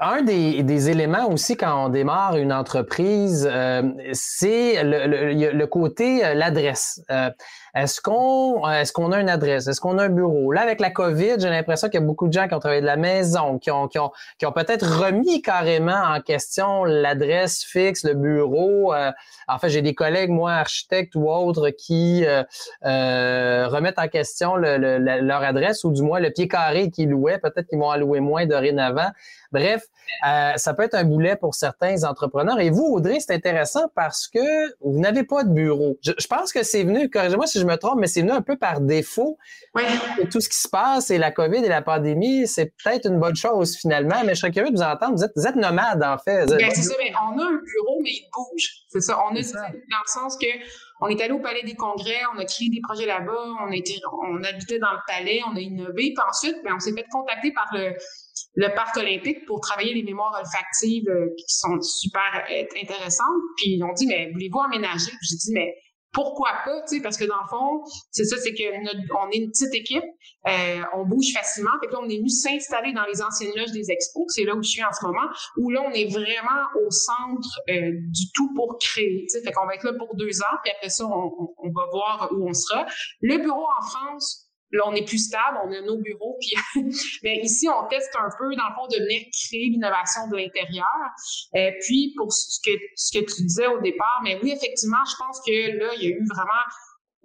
un 0.00 0.22
des, 0.22 0.90
éléments 0.90 1.30
aussi 1.30 1.56
quand 1.56 1.86
on 1.86 1.88
démarre 1.88 2.36
une 2.36 2.52
entreprise, 2.52 3.48
euh, 3.50 3.82
c'est 4.12 4.82
le, 4.82 5.06
le, 5.06 5.52
le, 5.52 5.66
côté, 5.66 6.24
euh, 6.24 6.34
l'adresse. 6.34 7.02
Euh, 7.10 7.30
est-ce 7.74 8.00
qu'on 8.00 8.68
est-ce 8.68 8.92
qu'on 8.92 9.12
a 9.12 9.20
une 9.20 9.28
adresse? 9.28 9.66
Est-ce 9.66 9.80
qu'on 9.80 9.98
a 9.98 10.04
un 10.04 10.08
bureau? 10.08 10.52
Là, 10.52 10.62
avec 10.62 10.80
la 10.80 10.90
COVID, 10.90 11.36
j'ai 11.38 11.48
l'impression 11.48 11.88
qu'il 11.88 12.00
y 12.00 12.02
a 12.02 12.06
beaucoup 12.06 12.28
de 12.28 12.32
gens 12.32 12.46
qui 12.48 12.54
ont 12.54 12.58
travaillé 12.58 12.80
de 12.80 12.86
la 12.86 12.96
maison, 12.96 13.58
qui 13.58 13.70
ont, 13.70 13.88
qui 13.88 13.98
ont, 13.98 14.10
qui 14.38 14.46
ont 14.46 14.52
peut-être 14.52 14.86
remis 14.86 15.42
carrément 15.42 15.92
en 15.92 16.20
question 16.20 16.84
l'adresse 16.84 17.64
fixe, 17.64 18.04
le 18.04 18.14
bureau. 18.14 18.92
en 18.92 19.58
fait, 19.58 19.68
j'ai 19.70 19.82
des 19.82 19.94
collègues, 19.94 20.30
moi, 20.30 20.52
architectes 20.52 21.14
ou 21.14 21.30
autres, 21.30 21.70
qui 21.70 22.24
remettent 22.82 23.98
en 23.98 24.08
question 24.08 24.56
leur 24.56 25.42
adresse 25.42 25.84
ou 25.84 25.92
du 25.92 26.02
moins 26.02 26.20
le 26.20 26.30
pied 26.30 26.48
carré 26.48 26.90
qu'ils 26.90 27.10
louaient. 27.10 27.38
Peut-être 27.38 27.68
qu'ils 27.68 27.78
vont 27.78 27.90
en 27.90 27.96
louer 27.96 28.20
moins 28.20 28.46
dorénavant. 28.46 29.10
Bref, 29.52 29.82
euh, 30.26 30.52
ça 30.56 30.72
peut 30.72 30.82
être 30.82 30.94
un 30.94 31.04
boulet 31.04 31.36
pour 31.36 31.54
certains 31.54 32.04
entrepreneurs. 32.04 32.58
Et 32.58 32.70
vous, 32.70 32.84
Audrey, 32.84 33.18
c'est 33.20 33.34
intéressant 33.34 33.90
parce 33.94 34.26
que 34.26 34.40
vous 34.80 34.98
n'avez 34.98 35.24
pas 35.24 35.44
de 35.44 35.50
bureau. 35.50 35.98
Je, 36.02 36.26
pense 36.26 36.52
que 36.52 36.62
c'est 36.62 36.84
venu, 36.84 37.10
corrigez-moi 37.10 37.46
si 37.46 37.58
je 37.62 37.66
me 37.66 37.76
trompe, 37.76 37.98
mais 37.98 38.06
c'est 38.06 38.20
venu 38.20 38.32
un 38.32 38.42
peu 38.42 38.56
par 38.56 38.80
défaut. 38.80 39.38
Oui. 39.74 39.82
Tout 40.30 40.40
ce 40.40 40.48
qui 40.48 40.58
se 40.58 40.68
passe 40.68 41.10
et 41.10 41.18
la 41.18 41.30
COVID 41.30 41.64
et 41.64 41.68
la 41.68 41.82
pandémie, 41.82 42.46
c'est 42.46 42.72
peut-être 42.82 43.08
une 43.08 43.18
bonne 43.18 43.36
chose 43.36 43.76
finalement, 43.76 44.22
mais 44.24 44.34
je 44.34 44.40
serais 44.40 44.52
curieux 44.52 44.70
de 44.70 44.76
vous 44.76 44.82
entendre. 44.82 45.16
Vous 45.16 45.24
êtes, 45.24 45.32
vous 45.36 45.46
êtes 45.46 45.56
nomade, 45.56 46.02
en 46.02 46.18
fait. 46.18 46.46
Bien, 46.56 46.70
c'est 46.70 46.82
ça, 46.82 46.94
mais 46.98 47.12
on 47.14 47.38
a 47.38 47.44
un 47.44 47.60
bureau, 47.64 48.00
mais 48.02 48.10
il 48.10 48.28
bouge. 48.34 48.68
C'est 48.88 49.00
ça. 49.00 49.18
On 49.24 49.34
a 49.34 49.40
dans 49.40 49.40
le 49.40 50.06
sens 50.06 50.36
que 50.36 50.46
on 51.04 51.08
est 51.08 51.20
allé 51.20 51.32
au 51.32 51.40
Palais 51.40 51.64
des 51.64 51.74
Congrès, 51.74 52.20
on 52.32 52.38
a 52.38 52.44
créé 52.44 52.68
des 52.68 52.80
projets 52.80 53.06
là-bas, 53.06 53.56
on, 53.66 53.72
était, 53.72 53.98
on 54.22 54.40
habitait 54.44 54.78
dans 54.78 54.92
le 54.92 55.00
palais, 55.08 55.40
on 55.50 55.56
a 55.56 55.60
innové, 55.60 56.14
puis 56.14 56.24
ensuite, 56.28 56.56
ben, 56.62 56.74
on 56.76 56.78
s'est 56.78 56.92
fait 56.92 57.04
contacter 57.10 57.52
par 57.52 57.66
le, 57.72 57.94
le 58.54 58.74
parc 58.74 58.96
olympique 58.96 59.44
pour 59.46 59.60
travailler 59.60 59.94
les 59.94 60.04
mémoires 60.04 60.32
olfactives 60.38 61.08
euh, 61.08 61.34
qui 61.36 61.56
sont 61.56 61.80
super 61.80 62.44
euh, 62.48 62.64
intéressantes. 62.80 63.42
Puis 63.56 63.74
ils 63.74 63.82
ont 63.82 63.92
dit, 63.94 64.06
mais 64.06 64.30
voulez-vous 64.32 64.58
emménager? 64.58 65.10
J'ai 65.22 65.36
dit, 65.36 65.50
mais 65.52 65.74
pourquoi 66.12 66.50
pas, 66.64 66.82
tu 66.82 66.96
sais, 66.96 67.02
parce 67.02 67.16
que 67.16 67.24
dans 67.24 67.40
le 67.40 67.48
fond, 67.48 67.82
c'est 68.10 68.24
ça, 68.24 68.36
c'est 68.36 68.52
que 68.52 68.62
on 68.62 69.30
est 69.30 69.38
une 69.38 69.50
petite 69.50 69.74
équipe, 69.74 70.04
euh, 70.46 70.82
on 70.94 71.04
bouge 71.04 71.32
facilement, 71.34 71.70
fait 71.80 71.88
que 71.88 71.92
là, 71.92 72.00
on 72.02 72.08
est 72.08 72.18
venu 72.18 72.28
s'installer 72.28 72.92
dans 72.92 73.04
les 73.04 73.22
anciennes 73.22 73.52
loges 73.56 73.72
des 73.72 73.90
expos, 73.90 74.24
c'est 74.28 74.44
là 74.44 74.54
où 74.54 74.62
je 74.62 74.68
suis 74.68 74.84
en 74.84 74.92
ce 74.92 75.04
moment, 75.06 75.28
où 75.56 75.70
là, 75.70 75.82
on 75.86 75.92
est 75.92 76.12
vraiment 76.12 76.62
au 76.84 76.90
centre 76.90 77.48
du 77.66 78.30
tout 78.34 78.52
pour 78.54 78.78
créer, 78.78 79.26
tu 79.28 79.38
sais, 79.38 79.42
fait 79.42 79.52
qu'on 79.52 79.66
va 79.66 79.74
être 79.74 79.84
là 79.84 79.92
pour 79.98 80.14
deux 80.16 80.42
ans, 80.42 80.56
puis 80.62 80.72
après 80.76 80.90
ça, 80.90 81.06
on, 81.06 81.30
on 81.58 81.70
va 81.72 81.86
voir 81.90 82.28
où 82.32 82.48
on 82.48 82.52
sera. 82.52 82.86
Le 83.20 83.38
bureau 83.38 83.66
en 83.78 83.82
France, 83.82 84.51
Là, 84.72 84.82
on 84.86 84.94
est 84.94 85.06
plus 85.06 85.18
stable, 85.18 85.58
on 85.64 85.72
a 85.72 85.80
nos 85.82 85.98
bureaux. 85.98 86.36
Puis, 86.40 86.54
mais 87.22 87.40
ici, 87.42 87.68
on 87.68 87.86
teste 87.88 88.14
un 88.18 88.30
peu, 88.38 88.54
dans 88.56 88.68
le 88.68 88.74
fond, 88.74 88.86
de 88.88 89.02
venir 89.02 89.22
créer 89.46 89.68
l'innovation 89.68 90.28
de 90.28 90.36
l'intérieur. 90.36 90.86
Euh, 91.54 91.70
puis, 91.82 92.14
pour 92.16 92.32
ce 92.32 92.58
que, 92.64 92.70
ce 92.96 93.18
que 93.18 93.24
tu 93.24 93.42
disais 93.42 93.66
au 93.66 93.80
départ, 93.80 94.20
mais 94.24 94.38
oui, 94.42 94.52
effectivement, 94.52 95.04
je 95.10 95.16
pense 95.18 95.40
que 95.46 95.78
là, 95.78 95.92
il 95.96 96.02
y 96.02 96.06
a 96.06 96.10
eu 96.16 96.24
vraiment 96.26 96.64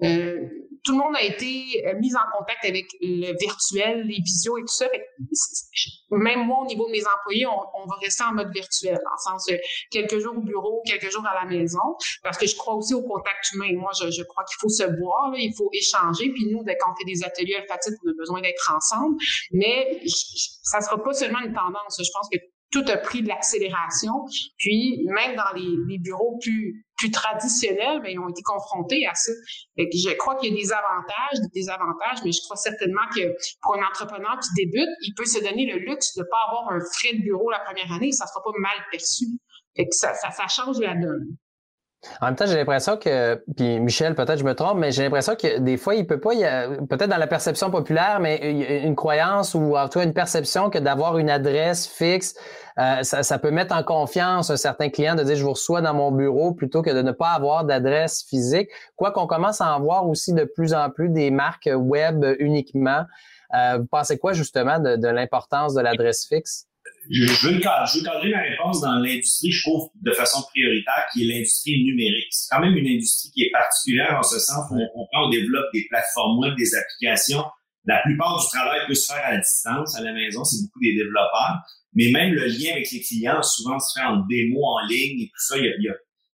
euh, 0.03 0.47
tout 0.83 0.93
le 0.93 0.99
monde 0.99 1.15
a 1.15 1.23
été 1.23 1.85
euh, 1.85 1.99
mis 1.99 2.15
en 2.15 2.37
contact 2.37 2.63
avec 2.63 2.85
le 3.01 3.37
virtuel, 3.39 4.03
les 4.03 4.21
visios 4.21 4.57
et 4.57 4.61
tout 4.61 4.67
ça. 4.67 4.87
même 6.11 6.45
moi, 6.45 6.59
au 6.61 6.65
niveau 6.65 6.87
de 6.87 6.91
mes 6.91 7.03
employés, 7.05 7.45
on, 7.45 7.85
va 7.87 7.95
rester 8.01 8.23
en 8.23 8.33
mode 8.33 8.51
virtuel, 8.53 8.93
le 8.93 9.17
sens 9.17 9.45
de 9.47 9.59
quelques 9.91 10.19
jours 10.19 10.37
au 10.37 10.41
bureau, 10.41 10.81
quelques 10.85 11.11
jours 11.11 11.25
à 11.25 11.43
la 11.43 11.45
maison, 11.45 11.97
parce 12.23 12.37
que 12.37 12.47
je 12.47 12.55
crois 12.55 12.75
aussi 12.75 12.93
au 12.93 13.03
contact 13.03 13.51
humain. 13.53 13.73
Moi, 13.73 13.91
je, 13.93 14.23
crois 14.23 14.43
qu'il 14.45 14.57
faut 14.59 14.69
se 14.69 14.83
voir, 14.83 15.33
il 15.35 15.53
faut 15.57 15.69
échanger. 15.73 16.31
Puis 16.31 16.45
nous, 16.51 16.63
quand 16.63 16.91
on 16.91 16.95
fait 16.95 17.05
des 17.05 17.23
ateliers 17.23 17.55
olfactifs, 17.59 17.93
on 18.05 18.09
a 18.09 18.13
besoin 18.17 18.41
d'être 18.41 18.73
ensemble. 18.73 19.17
Mais 19.51 20.01
ça 20.63 20.79
sera 20.81 21.01
pas 21.03 21.13
seulement 21.13 21.39
une 21.39 21.53
tendance. 21.53 21.99
Je 21.99 22.11
pense 22.13 22.29
que 22.31 22.37
tout 22.71 22.85
a 22.87 22.97
pris 22.97 23.21
de 23.21 23.27
l'accélération. 23.27 24.25
Puis 24.57 25.05
même 25.05 25.35
dans 25.35 25.53
les, 25.55 25.97
bureaux 25.99 26.37
plus 26.41 26.85
plus 26.97 27.11
traditionnels, 27.11 28.01
mais 28.01 28.17
ont 28.17 28.29
été 28.29 28.41
confrontés 28.41 29.05
à 29.05 29.13
ça. 29.13 29.31
Je 29.77 30.15
crois 30.17 30.35
qu'il 30.35 30.53
y 30.53 30.57
a 30.57 30.61
des 30.61 30.71
avantages, 30.71 31.39
des 31.41 31.61
désavantages, 31.61 32.19
mais 32.25 32.31
je 32.31 32.41
crois 32.43 32.57
certainement 32.57 33.07
que 33.15 33.35
pour 33.61 33.75
un 33.75 33.85
entrepreneur 33.85 34.37
qui 34.39 34.65
débute, 34.65 34.89
il 35.01 35.13
peut 35.15 35.25
se 35.25 35.39
donner 35.39 35.65
le 35.71 35.79
luxe 35.79 36.15
de 36.15 36.21
ne 36.21 36.27
pas 36.29 36.45
avoir 36.47 36.71
un 36.71 36.79
frais 36.79 37.13
de 37.13 37.21
bureau 37.21 37.49
la 37.51 37.59
première 37.59 37.91
année, 37.93 38.11
ça 38.11 38.25
ne 38.25 38.29
sera 38.29 38.43
pas 38.43 38.51
mal 38.59 38.77
perçu. 38.91 39.25
Ça, 39.91 40.13
ça, 40.15 40.31
ça 40.31 40.47
change 40.47 40.79
la 40.79 40.95
donne. 40.95 41.37
En 42.21 42.27
même 42.27 42.35
temps, 42.35 42.45
j'ai 42.45 42.55
l'impression 42.55 42.97
que, 42.97 43.35
puis 43.55 43.79
Michel, 43.79 44.15
peut-être 44.15 44.37
je 44.37 44.43
me 44.43 44.53
trompe, 44.53 44.77
mais 44.77 44.91
j'ai 44.91 45.03
l'impression 45.03 45.35
que 45.35 45.59
des 45.59 45.77
fois, 45.77 45.95
il 45.95 46.07
peut 46.07 46.19
pas, 46.19 46.31
peut-être 46.89 47.07
dans 47.07 47.17
la 47.17 47.27
perception 47.27 47.69
populaire, 47.71 48.19
mais 48.19 48.37
une 48.83 48.95
croyance 48.95 49.53
ou 49.53 49.77
en 49.77 49.87
tout 49.87 49.99
cas 49.99 50.05
une 50.05 50.13
perception 50.13 50.69
que 50.69 50.79
d'avoir 50.79 51.17
une 51.17 51.29
adresse 51.29 51.87
fixe, 51.87 52.35
euh, 52.79 53.01
ça, 53.01 53.23
ça, 53.23 53.39
peut 53.39 53.49
mettre 53.49 53.75
en 53.75 53.81
confiance 53.83 54.51
un 54.51 54.57
certain 54.57 54.89
client 54.89 55.15
de 55.15 55.23
dire 55.23 55.35
je 55.35 55.43
vous 55.43 55.53
reçois 55.53 55.81
dans 55.81 55.95
mon 55.95 56.11
bureau 56.11 56.53
plutôt 56.53 56.83
que 56.83 56.91
de 56.91 57.01
ne 57.01 57.11
pas 57.11 57.29
avoir 57.29 57.65
d'adresse 57.65 58.23
physique. 58.23 58.69
Quoi 58.95 59.11
qu'on 59.11 59.25
commence 59.25 59.61
à 59.61 59.75
en 59.75 59.79
voir 59.79 60.07
aussi 60.07 60.33
de 60.33 60.43
plus 60.43 60.73
en 60.75 60.89
plus 60.91 61.09
des 61.09 61.31
marques 61.31 61.69
web 61.73 62.23
uniquement. 62.39 63.03
Euh, 63.55 63.79
vous 63.79 63.87
pensez 63.87 64.19
quoi 64.19 64.33
justement 64.33 64.77
de, 64.77 64.95
de 64.95 65.07
l'importance 65.07 65.73
de 65.73 65.81
l'adresse 65.81 66.27
fixe? 66.27 66.67
Je, 67.09 67.25
je, 67.25 67.47
veux 67.47 67.59
cadrer 67.59 68.29
ma 68.29 68.41
réponse 68.41 68.81
dans 68.81 68.95
l'industrie, 68.95 69.51
je 69.51 69.61
trouve, 69.63 69.89
de 70.01 70.11
façon 70.11 70.41
prioritaire, 70.49 71.05
qui 71.13 71.23
est 71.23 71.33
l'industrie 71.33 71.83
numérique. 71.83 72.27
C'est 72.31 72.53
quand 72.53 72.61
même 72.61 72.75
une 72.75 72.87
industrie 72.87 73.31
qui 73.31 73.43
est 73.43 73.51
particulière 73.51 74.17
en 74.17 74.23
ce 74.23 74.39
sens 74.39 74.65
où 74.71 74.75
on, 74.75 75.07
on, 75.13 75.29
développe 75.29 75.65
des 75.73 75.85
plateformes 75.89 76.39
web, 76.39 76.55
des 76.57 76.75
applications. 76.75 77.43
La 77.85 78.01
plupart 78.03 78.39
du 78.39 78.45
travail 78.47 78.81
peut 78.87 78.95
se 78.95 79.11
faire 79.11 79.23
à 79.23 79.37
distance, 79.37 79.95
à 79.95 80.01
la 80.01 80.13
maison, 80.13 80.43
c'est 80.43 80.61
beaucoup 80.61 80.81
des 80.81 80.95
développeurs. 80.95 81.61
Mais 81.93 82.11
même 82.11 82.33
le 82.33 82.45
lien 82.45 82.73
avec 82.73 82.91
les 82.91 83.01
clients, 83.01 83.41
souvent, 83.41 83.79
se 83.79 83.97
fait 83.97 84.05
en 84.05 84.17
démo 84.27 84.59
en 84.63 84.85
ligne 84.87 85.21
et 85.21 85.27
tout 85.27 85.39
ça. 85.47 85.57
Il 85.57 85.63
y 85.63 85.89
a, 85.89 85.93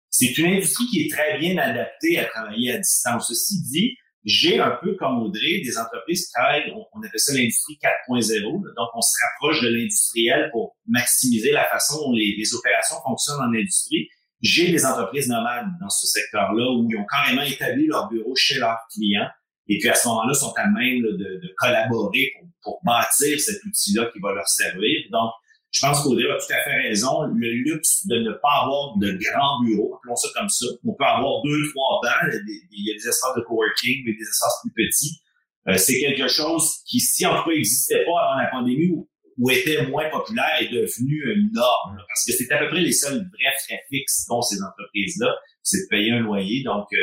c'est 0.09 0.38
une 0.38 0.53
industrie 0.53 0.86
qui 0.88 1.01
est 1.01 1.12
très 1.12 1.38
bien 1.39 1.57
adaptée 1.57 2.19
à 2.19 2.25
travailler 2.25 2.73
à 2.73 2.77
distance. 2.77 3.27
Ceci 3.27 3.62
dit, 3.63 3.95
j'ai 4.25 4.59
un 4.59 4.77
peu 4.81 4.95
comme 4.95 5.21
Audrey 5.21 5.62
des 5.63 5.77
entreprises 5.77 6.27
qui 6.27 6.31
travaillent, 6.31 6.73
on, 6.93 6.99
appelle 6.99 7.19
ça 7.19 7.33
l'industrie 7.33 7.77
4.0, 8.09 8.41
donc 8.75 8.89
on 8.93 9.01
se 9.01 9.13
rapproche 9.25 9.62
de 9.62 9.67
l'industriel 9.67 10.49
pour 10.51 10.77
maximiser 10.88 11.51
la 11.51 11.65
façon 11.65 11.97
dont 12.01 12.13
les, 12.13 12.55
opérations 12.55 12.95
fonctionnent 13.05 13.39
dans 13.39 13.51
l'industrie. 13.51 14.07
J'ai 14.41 14.71
des 14.71 14.86
entreprises 14.86 15.27
nomades 15.27 15.67
dans 15.79 15.89
ce 15.89 16.07
secteur-là 16.07 16.71
où 16.71 16.88
ils 16.89 16.97
ont 16.97 17.05
carrément 17.05 17.43
établi 17.43 17.88
leur 17.88 18.09
bureau 18.09 18.36
chez 18.36 18.59
leurs 18.59 18.79
clients 18.93 19.27
et 19.67 19.77
puis 19.79 19.89
à 19.89 19.95
ce 19.95 20.07
moment-là 20.09 20.33
sont 20.33 20.53
à 20.57 20.67
même 20.67 21.01
de, 21.01 21.12
de, 21.12 21.53
collaborer 21.57 22.31
pour, 22.36 22.49
pour 22.62 22.79
bâtir 22.83 23.39
cet 23.39 23.63
outil-là 23.63 24.09
qui 24.12 24.19
va 24.19 24.33
leur 24.33 24.47
servir. 24.47 25.01
Donc, 25.12 25.31
je 25.73 25.81
pense 25.81 26.03
qu'Audrey 26.03 26.29
a 26.29 26.38
tout 26.38 26.53
à 26.53 26.63
fait 26.63 26.88
raison. 26.88 27.23
Le 27.23 27.49
luxe 27.49 28.05
de 28.05 28.17
ne 28.17 28.31
pas 28.33 28.62
avoir 28.62 28.95
de 28.97 29.12
grands 29.13 29.63
bureaux, 29.65 29.95
appelons 29.95 30.15
ça 30.15 30.29
comme 30.36 30.47
ça. 30.47 30.67
On 30.86 30.93
peut 30.93 31.03
avoir 31.03 31.41
deux, 31.43 31.67
trois 31.71 31.99
bancs. 32.03 32.31
Il 32.71 32.88
y 32.88 32.91
a 32.91 32.93
des 32.93 33.07
espaces 33.07 33.36
de 33.36 33.41
coworking, 33.41 34.03
mais 34.05 34.13
des 34.13 34.21
espaces 34.21 34.62
plus 34.62 34.71
petits. 34.71 35.19
euh, 35.67 35.77
c'est 35.77 35.99
quelque 35.99 36.27
chose 36.27 36.75
qui, 36.86 36.99
si 36.99 37.25
en 37.25 37.41
tout 37.41 37.49
cas 37.49 37.55
n'existait 37.55 38.05
pas 38.05 38.21
avant 38.21 38.39
la 38.39 38.49
pandémie 38.51 38.91
ou, 39.38 39.49
était 39.49 39.88
moins 39.88 40.07
populaire, 40.12 40.62
est 40.62 40.69
devenu 40.69 41.23
une 41.33 41.49
norme. 41.51 41.97
parce 42.07 42.23
que 42.27 42.33
c'est 42.33 42.51
à 42.51 42.59
peu 42.59 42.69
près 42.69 42.81
les 42.81 42.91
seuls 42.91 43.17
vrais 43.17 43.53
frais 43.65 43.81
fixes 43.89 44.27
dont 44.29 44.43
ces 44.43 44.62
entreprises-là, 44.62 45.33
c'est 45.63 45.86
de 45.86 45.88
payer 45.89 46.12
un 46.12 46.19
loyer. 46.19 46.62
Donc, 46.63 46.86
euh, 46.93 46.97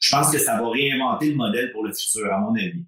je 0.00 0.10
pense 0.10 0.32
que 0.32 0.38
ça 0.38 0.60
va 0.60 0.68
réinventer 0.68 1.30
le 1.30 1.36
modèle 1.36 1.70
pour 1.70 1.84
le 1.84 1.92
futur, 1.92 2.32
à 2.32 2.40
mon 2.40 2.54
avis. 2.56 2.84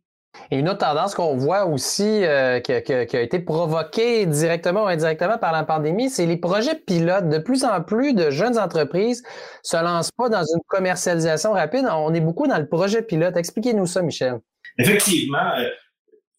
Et 0.51 0.59
une 0.59 0.69
autre 0.69 0.79
tendance 0.79 1.15
qu'on 1.15 1.37
voit 1.37 1.67
aussi 1.67 2.25
euh, 2.25 2.61
qui, 2.61 2.73
a 2.73 3.21
été 3.21 3.39
provoquée 3.39 4.27
directement 4.27 4.85
ou 4.85 4.87
indirectement 4.87 5.39
par 5.39 5.53
la 5.53 5.65
pandémie, 5.65 6.11
c'est 6.11 6.27
les 6.27 6.37
projets 6.37 6.75
pilotes. 6.75 7.29
De 7.29 7.39
plus 7.39 7.65
en 7.65 7.83
plus 7.83 8.15
de 8.15 8.31
jeunes 8.31 8.59
entreprises 8.59 9.23
se 9.63 9.77
lancent 9.77 10.13
pas 10.13 10.29
dans 10.29 10.43
une 10.43 10.61
commercialisation 10.67 11.53
rapide. 11.53 11.87
On 11.91 12.13
est 12.15 12.21
beaucoup 12.21 12.47
dans 12.47 12.59
le 12.59 12.69
projet 12.69 13.03
pilote. 13.03 13.37
Expliquez-nous 13.37 13.87
ça, 13.87 14.03
Michel. 14.03 14.39
Effectivement, 14.79 15.57
euh, 15.59 15.69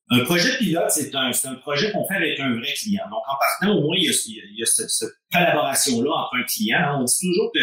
un 0.09 0.23
projet 0.25 0.57
pilote, 0.57 0.89
c'est 0.89 1.13
un, 1.15 1.55
projet 1.61 1.91
qu'on 1.91 2.05
fait 2.05 2.15
avec 2.15 2.39
un 2.39 2.53
vrai 2.53 2.73
client. 2.75 3.03
Donc, 3.09 3.21
en 3.27 3.37
partant, 3.39 3.77
au 3.77 3.81
moins, 3.81 3.95
il 3.97 4.03
y 4.03 4.61
a, 4.61 4.65
cette, 4.65 5.09
collaboration-là 5.31 6.11
entre 6.11 6.35
un 6.35 6.43
client. 6.43 6.99
On 6.99 7.03
dit 7.03 7.13
toujours 7.21 7.51
que 7.53 7.59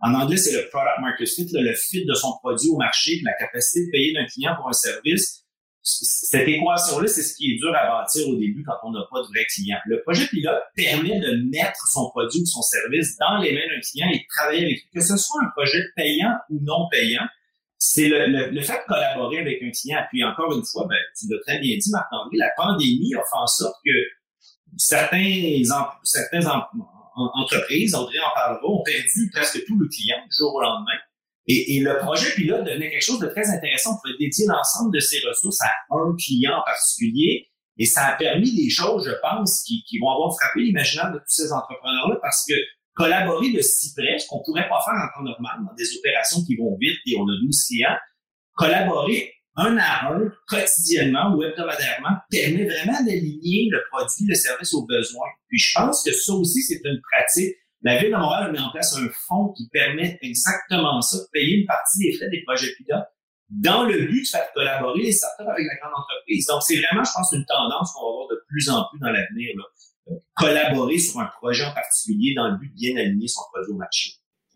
en 0.00 0.12
anglais, 0.14 0.36
c'est 0.36 0.52
le 0.52 0.68
product 0.68 1.00
market 1.00 1.28
fit, 1.28 1.48
le 1.52 1.72
fit 1.72 2.04
de 2.04 2.12
son 2.12 2.32
produit 2.42 2.68
au 2.68 2.76
marché, 2.76 3.20
la 3.24 3.32
capacité 3.34 3.86
de 3.86 3.90
payer 3.90 4.12
d'un 4.12 4.26
client 4.26 4.54
pour 4.56 4.68
un 4.68 4.72
service 4.72 5.43
cette 5.84 6.48
équation-là, 6.48 7.06
c'est 7.06 7.22
ce 7.22 7.36
qui 7.36 7.52
est 7.52 7.56
dur 7.58 7.68
à 7.76 7.86
bâtir 7.86 8.26
au 8.28 8.36
début 8.36 8.64
quand 8.64 8.76
on 8.84 8.92
n'a 8.92 9.04
pas 9.12 9.20
de 9.20 9.26
vrai 9.26 9.44
client. 9.54 9.76
Le 9.84 10.00
projet 10.00 10.26
pilote 10.26 10.62
permet 10.74 11.20
de 11.20 11.44
mettre 11.50 11.86
son 11.92 12.08
produit 12.08 12.40
ou 12.40 12.46
son 12.46 12.62
service 12.62 13.18
dans 13.18 13.36
les 13.38 13.52
mains 13.52 13.68
d'un 13.68 13.80
client 13.80 14.08
et 14.10 14.18
de 14.18 14.24
travailler 14.34 14.64
avec 14.64 14.76
lui. 14.76 14.90
Que 14.94 15.02
ce 15.02 15.16
soit 15.18 15.42
un 15.44 15.50
projet 15.50 15.82
payant 15.94 16.32
ou 16.48 16.58
non 16.62 16.88
payant, 16.90 17.26
c'est 17.76 18.08
le, 18.08 18.50
le, 18.50 18.60
fait 18.62 18.72
de 18.72 18.86
collaborer 18.86 19.40
avec 19.40 19.62
un 19.62 19.70
client. 19.70 19.98
Puis 20.10 20.24
encore 20.24 20.56
une 20.56 20.64
fois, 20.64 20.86
ben, 20.88 20.96
tu 21.18 21.26
l'as 21.28 21.40
très 21.46 21.58
bien 21.58 21.76
dit, 21.76 21.90
Marc-André, 21.90 22.38
la 22.38 22.50
pandémie 22.56 23.14
a 23.14 23.18
fait 23.18 23.36
en 23.36 23.46
sorte 23.46 23.76
que 23.84 23.92
certains, 24.78 25.62
certaines 26.02 26.48
entreprises, 27.14 27.94
André 27.94 28.18
en 28.20 28.34
parlera, 28.34 28.66
ont 28.66 28.82
perdu 28.82 29.30
presque 29.32 29.64
tout 29.66 29.78
le 29.78 29.86
client 29.88 30.16
du 30.24 30.34
jour 30.34 30.54
au 30.54 30.62
lendemain. 30.62 30.98
Et, 31.46 31.76
et, 31.76 31.80
le 31.80 31.98
projet 31.98 32.34
pilote 32.34 32.64
devenait 32.64 32.90
quelque 32.90 33.04
chose 33.04 33.18
de 33.18 33.26
très 33.26 33.46
intéressant. 33.50 33.94
On 33.94 34.00
pouvait 34.00 34.18
dédier 34.18 34.46
l'ensemble 34.46 34.94
de 34.94 35.00
ses 35.00 35.20
ressources 35.26 35.60
à 35.60 35.70
un 35.90 36.16
client 36.16 36.56
en 36.58 36.62
particulier. 36.64 37.50
Et 37.76 37.86
ça 37.86 38.06
a 38.06 38.16
permis 38.16 38.54
des 38.54 38.70
choses, 38.70 39.06
je 39.06 39.14
pense, 39.20 39.62
qui, 39.62 39.82
qui 39.84 39.98
vont 39.98 40.10
avoir 40.10 40.34
frappé 40.40 40.60
l'imaginaire 40.60 41.12
de 41.12 41.18
tous 41.18 41.34
ces 41.42 41.52
entrepreneurs-là 41.52 42.18
parce 42.22 42.44
que 42.48 42.54
collaborer 42.94 43.52
de 43.52 43.60
si 43.60 43.92
près, 43.94 44.18
ce 44.18 44.26
qu'on 44.28 44.42
pourrait 44.44 44.68
pas 44.68 44.80
faire 44.84 44.94
en 44.94 45.08
temps 45.18 45.24
normal 45.24 45.58
dans 45.66 45.74
des 45.74 45.96
opérations 45.98 46.44
qui 46.44 46.56
vont 46.56 46.76
vite 46.80 46.98
et 47.06 47.16
on 47.18 47.24
a 47.24 47.36
12 47.42 47.64
clients, 47.66 47.96
collaborer 48.54 49.32
un 49.56 49.76
à 49.78 50.12
un, 50.12 50.32
quotidiennement 50.48 51.34
ou 51.34 51.42
hebdomadairement, 51.42 52.16
permet 52.30 52.64
vraiment 52.64 53.04
d'aligner 53.04 53.68
le 53.70 53.82
produit, 53.90 54.26
le 54.26 54.34
service 54.34 54.72
aux 54.74 54.84
besoins. 54.86 55.28
Puis 55.48 55.58
je 55.58 55.78
pense 55.78 56.02
que 56.04 56.12
ça 56.12 56.32
aussi, 56.32 56.62
c'est 56.62 56.80
une 56.84 57.00
pratique 57.12 57.54
la 57.84 57.98
Ville 57.98 58.10
de 58.10 58.16
Montréal 58.16 58.44
a 58.44 58.50
mis 58.50 58.58
en 58.58 58.70
place 58.70 58.96
un 58.96 59.08
fonds 59.28 59.52
qui 59.56 59.68
permet 59.68 60.18
exactement 60.22 61.00
ça, 61.02 61.18
de 61.18 61.28
payer 61.32 61.58
une 61.58 61.66
partie 61.66 61.98
des 61.98 62.16
frais 62.16 62.30
des 62.30 62.42
projets 62.42 62.74
pilotes 62.76 63.04
dans 63.50 63.84
le 63.84 64.06
but 64.06 64.22
de 64.22 64.26
faire 64.26 64.50
collaborer 64.54 65.02
les 65.02 65.12
startups 65.12 65.42
avec 65.42 65.66
la 65.66 65.76
grande 65.80 66.00
entreprise. 66.00 66.46
Donc, 66.46 66.62
c'est 66.62 66.76
vraiment, 66.76 67.04
je 67.04 67.12
pense, 67.14 67.32
une 67.32 67.44
tendance 67.44 67.92
qu'on 67.92 68.06
va 68.06 68.12
voir 68.16 68.28
de 68.28 68.42
plus 68.48 68.68
en 68.70 68.84
plus 68.90 68.98
dans 69.00 69.10
l'avenir. 69.10 69.50
Euh, 70.08 70.14
collaborer 70.34 70.98
sur 70.98 71.20
un 71.20 71.26
projet 71.26 71.64
en 71.64 71.72
particulier 71.72 72.34
dans 72.34 72.48
le 72.48 72.56
but 72.56 72.68
de 72.68 72.74
bien 72.74 72.96
aligner 72.96 73.28
son 73.28 73.42
produit 73.52 73.72
au 73.72 73.76
marché. 73.76 74.12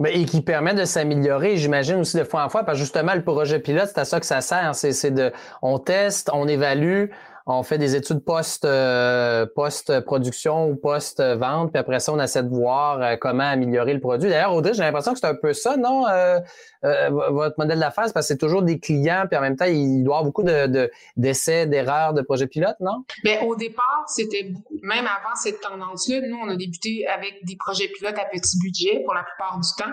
Et 0.07 0.25
qui 0.25 0.41
permet 0.43 0.75
de 0.75 0.85
s'améliorer, 0.85 1.57
j'imagine 1.57 1.97
aussi 1.97 2.17
de 2.17 2.25
fois 2.25 2.45
en 2.45 2.49
fois, 2.49 2.65
parce 2.65 2.79
justement, 2.79 3.15
le 3.15 3.25
projet 3.25 3.59
pilote, 3.59 3.91
c'est 3.93 4.01
à 4.01 4.05
ça 4.05 4.21
que 4.21 4.27
ça 4.27 4.41
sert. 4.41 4.75
C'est 4.75 5.11
de, 5.11 5.33
on 5.61 5.79
teste, 5.79 6.31
on 6.33 6.47
évalue, 6.47 7.07
on 7.51 7.63
fait 7.63 7.79
des 7.79 7.97
études 7.97 8.23
post, 8.23 8.67
euh, 8.67 9.47
post-production 9.47 10.69
ou 10.69 10.77
post-vente, 10.77 11.73
puis 11.73 11.81
après 11.81 11.99
ça, 11.99 12.13
on 12.13 12.21
essaie 12.21 12.43
de 12.43 12.51
voir 12.51 13.01
euh, 13.01 13.17
comment 13.19 13.45
améliorer 13.45 13.95
le 13.95 14.01
produit. 14.01 14.29
D'ailleurs, 14.29 14.55
Audrey, 14.55 14.75
j'ai 14.75 14.83
l'impression 14.83 15.15
que 15.15 15.19
c'est 15.19 15.27
un 15.27 15.35
peu 15.35 15.55
ça, 15.55 15.79
non? 15.79 16.07
Euh, 16.07 16.41
votre 16.83 17.55
modèle 17.59 17.81
d'affaires, 17.81 18.05
parce 18.13 18.27
que 18.27 18.35
c'est 18.35 18.37
toujours 18.37 18.63
des 18.63 18.79
clients, 18.79 19.25
puis 19.29 19.39
en 19.39 19.41
même 19.41 19.57
temps, 19.57 19.65
il 19.65 20.05
doit 20.05 20.17
y 20.17 20.19
avoir 20.19 20.25
beaucoup 20.25 20.43
de, 20.43 20.91
d'essais, 21.17 21.67
d'erreurs, 21.67 22.13
de 22.13 22.21
projets 22.21 22.47
pilotes, 22.47 22.79
non? 22.81 23.05
Bien, 23.25 23.41
au 23.43 23.57
départ, 23.57 24.05
c'était 24.09 24.53
même 24.83 25.07
avant 25.07 25.35
cette 25.35 25.61
tendance-là, 25.61 26.21
nous, 26.29 26.39
on 26.45 26.51
a 26.51 26.57
débuté 26.57 27.07
avec 27.09 27.45
des 27.45 27.57
projets 27.57 27.89
pilotes 27.89 28.19
à 28.19 28.27
petit 28.27 28.59
budget 28.59 29.03
pour 29.05 29.15
la 29.15 29.23
plupart 29.23 29.59
du 29.59 29.83
temps. 29.83 29.91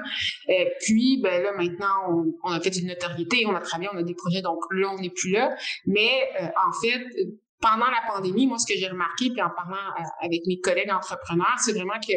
Et 0.49 0.73
puis, 0.81 1.21
ben 1.23 1.41
là, 1.41 1.53
maintenant, 1.53 1.85
on, 2.09 2.33
on 2.43 2.51
a 2.51 2.59
fait 2.59 2.75
une 2.75 2.89
notoriété, 2.89 3.45
on 3.47 3.55
a 3.55 3.61
travaillé, 3.61 3.89
on 3.93 3.97
a 3.97 4.03
des 4.03 4.13
projets, 4.13 4.41
donc 4.41 4.59
là, 4.71 4.89
on 4.93 5.01
n'est 5.01 5.09
plus 5.09 5.31
là. 5.31 5.55
Mais 5.85 6.29
en 6.67 6.71
fait, 6.73 7.01
pendant 7.61 7.87
la 7.87 8.01
pandémie, 8.07 8.47
moi, 8.47 8.57
ce 8.57 8.71
que 8.71 8.77
j'ai 8.77 8.87
remarqué, 8.87 9.29
puis 9.31 9.41
en 9.41 9.49
parlant 9.49 9.75
euh, 9.99 10.03
avec 10.21 10.41
mes 10.47 10.59
collègues 10.59 10.91
entrepreneurs, 10.91 11.55
c'est 11.63 11.73
vraiment 11.73 11.99
que 11.99 12.13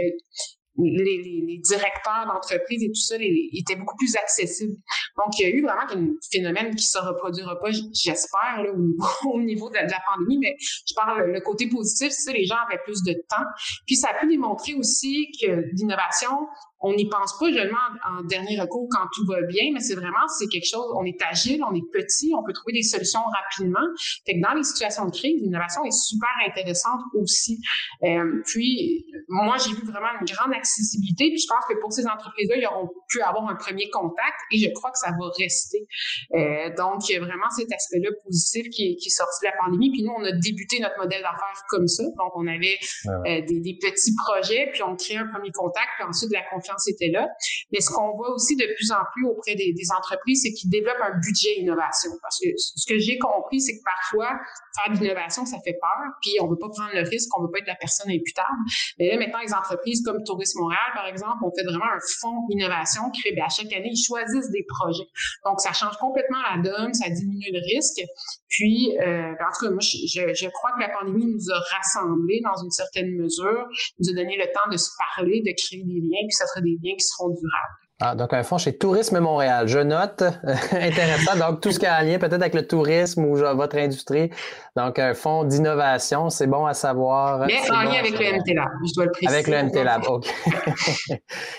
les, 0.78 1.60
directeurs 1.64 2.26
d'entreprise 2.26 2.82
et 2.82 2.88
tout 2.88 3.00
ça 3.00 3.16
étaient 3.18 3.76
beaucoup 3.76 3.96
plus 3.96 4.14
accessibles. 4.16 4.74
Donc, 5.16 5.38
il 5.38 5.42
y 5.42 5.46
a 5.46 5.54
eu 5.54 5.62
vraiment 5.62 5.90
un 5.90 6.14
phénomène 6.30 6.74
qui 6.74 6.84
se 6.84 6.98
reproduira 6.98 7.58
pas, 7.58 7.70
j'espère, 7.70 8.64
au 8.72 8.78
niveau, 8.78 9.06
au 9.32 9.40
niveau 9.40 9.70
de, 9.70 9.74
la 9.74 10.00
pandémie, 10.08 10.38
mais 10.38 10.56
je 10.58 10.94
parle 10.94 11.30
le 11.32 11.40
côté 11.40 11.68
positif, 11.68 12.12
c'est 12.12 12.32
les 12.32 12.44
gens 12.44 12.56
avaient 12.68 12.80
plus 12.84 13.02
de 13.02 13.12
temps. 13.28 13.44
Puis, 13.86 13.96
ça 13.96 14.10
a 14.10 14.20
pu 14.20 14.28
démontrer 14.28 14.74
aussi 14.74 15.30
que 15.40 15.64
l'innovation, 15.72 16.46
on 16.80 16.94
n'y 16.94 17.08
pense 17.08 17.36
pas 17.38 17.46
seulement 17.52 17.76
en, 18.06 18.22
dernier 18.24 18.60
recours 18.60 18.88
quand 18.90 19.06
tout 19.14 19.26
va 19.26 19.42
bien, 19.42 19.70
mais 19.72 19.80
c'est 19.80 19.94
vraiment, 19.94 20.26
c'est 20.38 20.46
quelque 20.46 20.68
chose, 20.68 20.86
on 20.96 21.04
est 21.04 21.20
agile, 21.28 21.62
on 21.64 21.74
est 21.74 21.84
petit, 21.92 22.32
on 22.36 22.44
peut 22.44 22.52
trouver 22.52 22.72
des 22.72 22.82
solutions 22.82 23.20
rapidement. 23.20 23.86
Fait 24.26 24.34
que 24.34 24.42
dans 24.42 24.54
les 24.54 24.62
situations 24.62 25.06
de 25.06 25.10
crise, 25.10 25.42
l'innovation 25.42 25.84
est 25.84 25.92
super 25.92 26.30
intéressante 26.46 27.00
aussi. 27.14 27.60
Euh, 28.04 28.42
puis, 28.46 29.06
moi, 29.28 29.56
j'ai 29.58 29.72
vu 29.72 29.82
vraiment 29.84 30.12
une 30.20 30.26
grande 30.26 30.54
accessibilité, 30.54 31.28
puis 31.30 31.38
je 31.38 31.46
pense 31.48 31.64
que 31.68 31.80
pour 31.80 31.92
ces 31.92 32.06
entreprises-là, 32.06 32.56
ils 32.56 32.66
auront 32.66 32.88
pu 33.08 33.20
avoir 33.22 33.48
un 33.48 33.56
premier 33.56 33.90
contact 33.90 34.38
et 34.52 34.58
je 34.58 34.70
crois 34.72 34.90
que 34.90 34.98
ça 34.98 35.10
va 35.10 35.30
rester. 35.38 35.86
Euh, 36.34 36.70
donc, 36.76 37.08
il 37.08 37.14
y 37.14 37.16
a 37.16 37.20
vraiment 37.20 37.50
cet 37.50 37.72
aspect-là 37.72 38.10
positif 38.24 38.68
qui 38.70 38.92
est, 38.92 38.96
qui 38.96 39.08
est 39.08 39.16
sorti 39.16 39.40
de 39.42 39.50
la 39.50 39.56
pandémie. 39.58 39.90
Puis 39.90 40.02
nous, 40.02 40.12
on 40.16 40.24
a 40.24 40.32
débuté 40.32 40.80
notre 40.80 40.98
modèle 40.98 41.22
d'affaires 41.22 41.64
comme 41.68 41.88
ça. 41.88 42.04
Donc, 42.04 42.32
on 42.36 42.46
avait 42.46 42.78
euh, 43.06 43.42
des, 43.46 43.60
des 43.60 43.78
petits 43.80 44.14
projets, 44.14 44.70
puis 44.72 44.82
on 44.82 44.94
crée 44.96 45.16
un 45.16 45.26
premier 45.26 45.50
contact, 45.50 45.88
puis 45.98 46.06
ensuite 46.06 46.30
de 46.30 46.34
la 46.34 46.44
confiance 46.50 46.67
c'était 46.76 47.08
là. 47.08 47.28
Mais 47.72 47.80
ce 47.80 47.90
qu'on 47.90 48.16
voit 48.16 48.30
aussi 48.34 48.56
de 48.56 48.66
plus 48.76 48.92
en 48.92 49.02
plus 49.14 49.26
auprès 49.26 49.54
des, 49.54 49.74
entreprises, 49.96 50.42
c'est 50.42 50.52
qu'ils 50.52 50.70
développent 50.70 51.00
un 51.00 51.18
budget 51.18 51.56
innovation. 51.58 52.10
Parce 52.20 52.38
que 52.42 52.48
ce 52.56 52.86
que 52.86 52.98
j'ai 52.98 53.18
compris, 53.18 53.60
c'est 53.60 53.78
que 53.78 53.82
parfois, 53.84 54.38
faire 54.76 54.92
de 54.92 55.00
l'innovation, 55.00 55.46
ça 55.46 55.58
fait 55.64 55.78
peur, 55.80 56.12
puis 56.20 56.32
on 56.40 56.48
veut 56.48 56.58
pas 56.58 56.68
prendre 56.68 56.92
le 56.94 57.08
risque, 57.08 57.28
on 57.38 57.42
veut 57.42 57.50
pas 57.50 57.58
être 57.58 57.66
la 57.66 57.76
personne 57.76 58.10
imputable. 58.10 58.58
Mais 58.98 59.08
là, 59.08 59.18
maintenant, 59.18 59.40
les 59.40 59.54
entreprises 59.54 60.02
comme 60.04 60.22
Tourisme 60.24 60.60
Montréal, 60.60 60.90
par 60.94 61.06
exemple, 61.06 61.44
ont 61.44 61.52
fait 61.56 61.64
vraiment 61.64 61.86
un 61.86 62.00
fonds 62.20 62.46
innovation 62.50 63.10
qui 63.10 63.22
fait, 63.22 63.32
bien, 63.32 63.46
à 63.46 63.48
chaque 63.48 63.72
année, 63.72 63.90
ils 63.92 64.04
choisissent 64.04 64.50
des 64.50 64.64
projets. 64.68 65.08
Donc, 65.44 65.60
ça 65.60 65.72
change 65.72 65.96
complètement 65.98 66.38
la 66.54 66.62
donne, 66.62 66.92
ça 66.94 67.08
diminue 67.08 67.50
le 67.52 67.60
risque. 67.74 68.00
Puis, 68.48 68.96
euh, 69.00 69.32
en 69.32 69.52
tout 69.52 69.66
cas, 69.66 69.70
moi, 69.70 69.80
je, 69.80 70.34
je, 70.34 70.48
crois 70.48 70.72
que 70.72 70.80
la 70.80 70.88
pandémie 70.88 71.26
nous 71.26 71.50
a 71.50 71.58
rassemblés 71.76 72.40
dans 72.44 72.56
une 72.62 72.70
certaine 72.70 73.14
mesure, 73.16 73.66
nous 73.98 74.10
a 74.10 74.14
donné 74.14 74.36
le 74.36 74.46
temps 74.52 74.68
de 74.70 74.76
se 74.76 74.90
parler, 74.98 75.40
de 75.40 75.52
créer 75.56 75.84
des 75.84 76.00
liens, 76.00 76.24
puis 76.26 76.32
ça 76.32 76.46
serait 76.46 76.57
des 76.60 76.78
liens 76.82 76.94
qui 76.98 77.04
seront 77.06 77.28
durables. 77.28 77.88
Ah, 78.00 78.14
donc 78.14 78.32
un 78.32 78.44
fonds 78.44 78.58
chez 78.58 78.76
Tourisme 78.76 79.18
Montréal. 79.18 79.66
Je 79.66 79.80
note. 79.80 80.22
Intéressant. 80.72 81.36
Donc, 81.36 81.60
tout 81.60 81.72
ce 81.72 81.80
qui 81.80 81.86
a 81.86 81.96
un 81.96 82.04
lien 82.04 82.18
peut-être 82.18 82.42
avec 82.42 82.54
le 82.54 82.64
tourisme 82.64 83.24
ou 83.24 83.34
votre 83.34 83.76
industrie. 83.76 84.30
Donc, 84.78 85.00
un 85.00 85.12
fonds 85.12 85.42
d'innovation, 85.42 86.30
c'est 86.30 86.46
bon 86.46 86.64
à 86.64 86.72
savoir. 86.72 87.46
Mais 87.48 87.68
en 87.68 87.82
lien 87.82 87.98
avec 87.98 88.16
le 88.16 88.38
MT 88.38 88.54
Lab, 88.54 88.68
je 88.86 88.94
dois 88.94 89.06
le 89.06 89.10
préciser. 89.10 89.34
Avec 89.34 89.48
le 89.48 89.60
MT 89.64 89.82
Lab, 89.82 90.02
OK. 90.08 90.28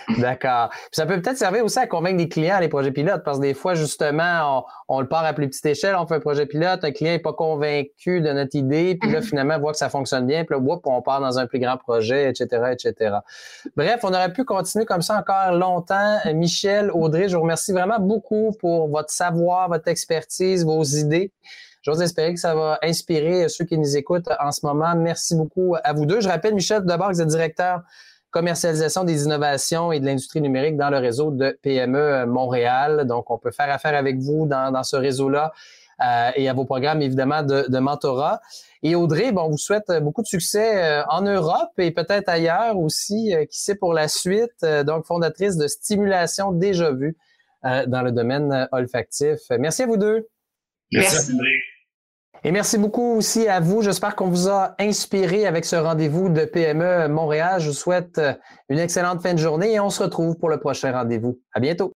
D'accord. 0.20 0.70
ça 0.94 1.06
peut 1.06 1.22
peut-être 1.22 1.38
servir 1.38 1.66
aussi 1.66 1.80
à 1.80 1.86
convaincre 1.86 2.16
des 2.16 2.30
clients 2.30 2.56
à 2.56 2.62
les 2.62 2.70
projets 2.70 2.94
pilotes, 2.94 3.24
parce 3.26 3.40
que 3.40 3.42
des 3.42 3.54
fois, 3.54 3.74
justement, 3.74 4.66
on, 4.88 5.02
le 5.02 5.08
part 5.10 5.26
à 5.26 5.34
plus 5.34 5.50
petite 5.50 5.66
échelle, 5.66 5.98
on 6.00 6.08
fait 6.08 6.16
un 6.16 6.20
projet 6.22 6.46
pilote, 6.46 6.86
un 6.86 6.92
client 6.92 7.12
n'est 7.12 7.20
pas 7.20 7.34
convaincu 7.34 8.22
de 8.22 8.32
notre 8.32 8.56
idée, 8.56 8.96
puis 8.96 9.12
là, 9.12 9.20
mhm. 9.20 9.26
finalement, 9.26 9.56
on 9.58 9.60
voit 9.60 9.74
que 9.74 9.80
ça 9.80 9.90
fonctionne 9.90 10.26
bien, 10.26 10.46
puis 10.46 10.56
là, 10.58 10.78
on 10.86 11.02
part 11.02 11.20
dans 11.20 11.40
un 11.40 11.46
plus 11.46 11.60
grand 11.60 11.76
projet, 11.76 12.30
etc., 12.30 12.72
etc. 12.72 13.18
Bref, 13.76 14.00
on 14.04 14.14
aurait 14.14 14.32
pu 14.32 14.46
continuer 14.46 14.86
comme 14.86 15.02
ça 15.02 15.20
encore 15.20 15.52
longtemps. 15.58 16.20
Michel, 16.34 16.90
Audrey, 16.94 17.28
je 17.28 17.36
vous 17.36 17.42
remercie 17.42 17.74
vraiment 17.74 18.00
beaucoup 18.00 18.56
pour 18.62 18.88
votre 18.88 19.12
savoir, 19.12 19.68
votre 19.68 19.90
expertise, 19.90 20.64
vos 20.64 20.84
idées. 20.86 21.34
J'ose 21.82 22.02
espérer 22.02 22.34
que 22.34 22.40
ça 22.40 22.56
va 22.56 22.78
inspirer 22.84 23.48
ceux 23.50 23.66
qui 23.66 23.78
nous 23.78 23.98
écoutent 23.98 24.30
en 24.40 24.52
ce 24.52 24.66
moment. 24.66 24.96
Merci 24.96 25.36
beaucoup 25.36 25.76
à 25.84 25.94
vous 25.94 26.06
deux. 26.06 26.22
Je 26.22 26.28
rappelle, 26.28 26.54
Michel, 26.54 26.84
d'abord, 26.84 27.10
que 27.10 27.14
vous 27.14 27.22
êtes 27.22 27.28
directeur 27.28 27.82
commercialisation 28.32 29.04
des 29.06 29.24
innovations 29.24 29.92
et 29.92 30.00
de 30.00 30.06
l'industrie 30.06 30.40
numérique 30.40 30.78
dans 30.78 30.92
le 30.92 30.98
réseau 31.00 31.32
de 31.32 31.58
PME 31.64 32.26
Montréal. 32.28 33.08
Donc, 33.08 33.32
on 33.32 33.40
peut 33.40 33.50
faire 33.50 33.72
affaire 33.72 33.96
avec 33.96 34.18
vous 34.20 34.46
dans, 34.46 34.84
ce 34.84 34.96
réseau-là 34.96 35.52
euh, 36.02 36.30
et 36.36 36.48
à 36.48 36.54
vos 36.54 36.66
programmes, 36.66 37.02
évidemment, 37.02 37.42
de, 37.42 37.66
de 37.68 37.80
mentorat. 37.80 38.40
Et 38.82 38.96
Audrey, 38.96 39.32
bon, 39.32 39.44
on 39.44 39.50
vous 39.50 39.58
souhaite 39.58 39.92
beaucoup 40.02 40.22
de 40.22 40.28
succès 40.28 40.84
euh, 40.84 41.04
en 41.10 41.22
Europe 41.22 41.72
et 41.78 41.92
peut-être 41.92 42.30
ailleurs 42.30 42.78
aussi, 42.78 43.36
euh, 43.36 43.46
qui 43.46 43.60
sait 43.60 43.76
pour 43.76 43.94
la 43.94 44.08
suite. 44.08 44.64
Euh, 44.64 44.84
donc, 44.84 45.06
fondatrice 45.06 45.58
de 45.58 45.68
Stimulation 45.68 46.52
Déjà 46.52 46.92
Vue 46.92 47.18
dans 47.62 48.04
le 48.04 48.14
domaine 48.14 48.70
olfactif. 48.72 49.40
Merci 49.50 49.84
à 49.84 49.88
vous 49.88 49.98
deux. 49.98 50.30
Merci. 50.94 51.34
Et 52.44 52.52
merci 52.52 52.78
beaucoup 52.78 53.18
aussi 53.18 53.48
à 53.48 53.60
vous. 53.60 53.82
J'espère 53.82 54.16
qu'on 54.16 54.30
vous 54.30 54.48
a 54.48 54.76
inspiré 54.80 55.46
avec 55.46 55.66
ce 55.66 55.76
rendez-vous 55.76 56.30
de 56.30 56.46
PME 56.46 57.08
Montréal. 57.10 57.60
Je 57.60 57.68
vous 57.68 57.76
souhaite 57.76 58.22
une 58.70 58.80
excellente 58.80 59.22
fin 59.22 59.34
de 59.34 59.40
journée 59.40 59.74
et 59.74 59.80
on 59.80 59.90
se 59.90 60.04
retrouve 60.04 60.38
pour 60.38 60.50
le 60.50 60.60
prochain 60.60 60.92
rendez-vous. 60.92 61.40
À 61.54 61.60
bientôt. 61.60 61.94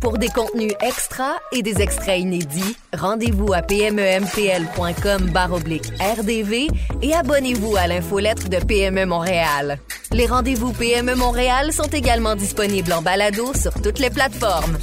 Pour 0.00 0.18
des 0.18 0.28
contenus 0.28 0.72
extra 0.80 1.34
et 1.52 1.62
des 1.62 1.80
extraits 1.80 2.20
inédits, 2.20 2.76
rendez-vous 2.92 3.52
à 3.52 3.62
pmempl.com 3.62 5.30
rdv 5.32 6.66
et 7.02 7.14
abonnez-vous 7.14 7.76
à 7.76 7.86
l'infolettre 7.86 8.48
de 8.48 8.56
PME 8.56 9.06
Montréal. 9.06 9.78
Les 10.10 10.26
rendez-vous 10.26 10.72
PME 10.72 11.14
Montréal 11.14 11.72
sont 11.72 11.88
également 11.88 12.34
disponibles 12.34 12.92
en 12.92 13.02
balado 13.02 13.54
sur 13.54 13.74
toutes 13.80 14.00
les 14.00 14.10
plateformes. 14.10 14.76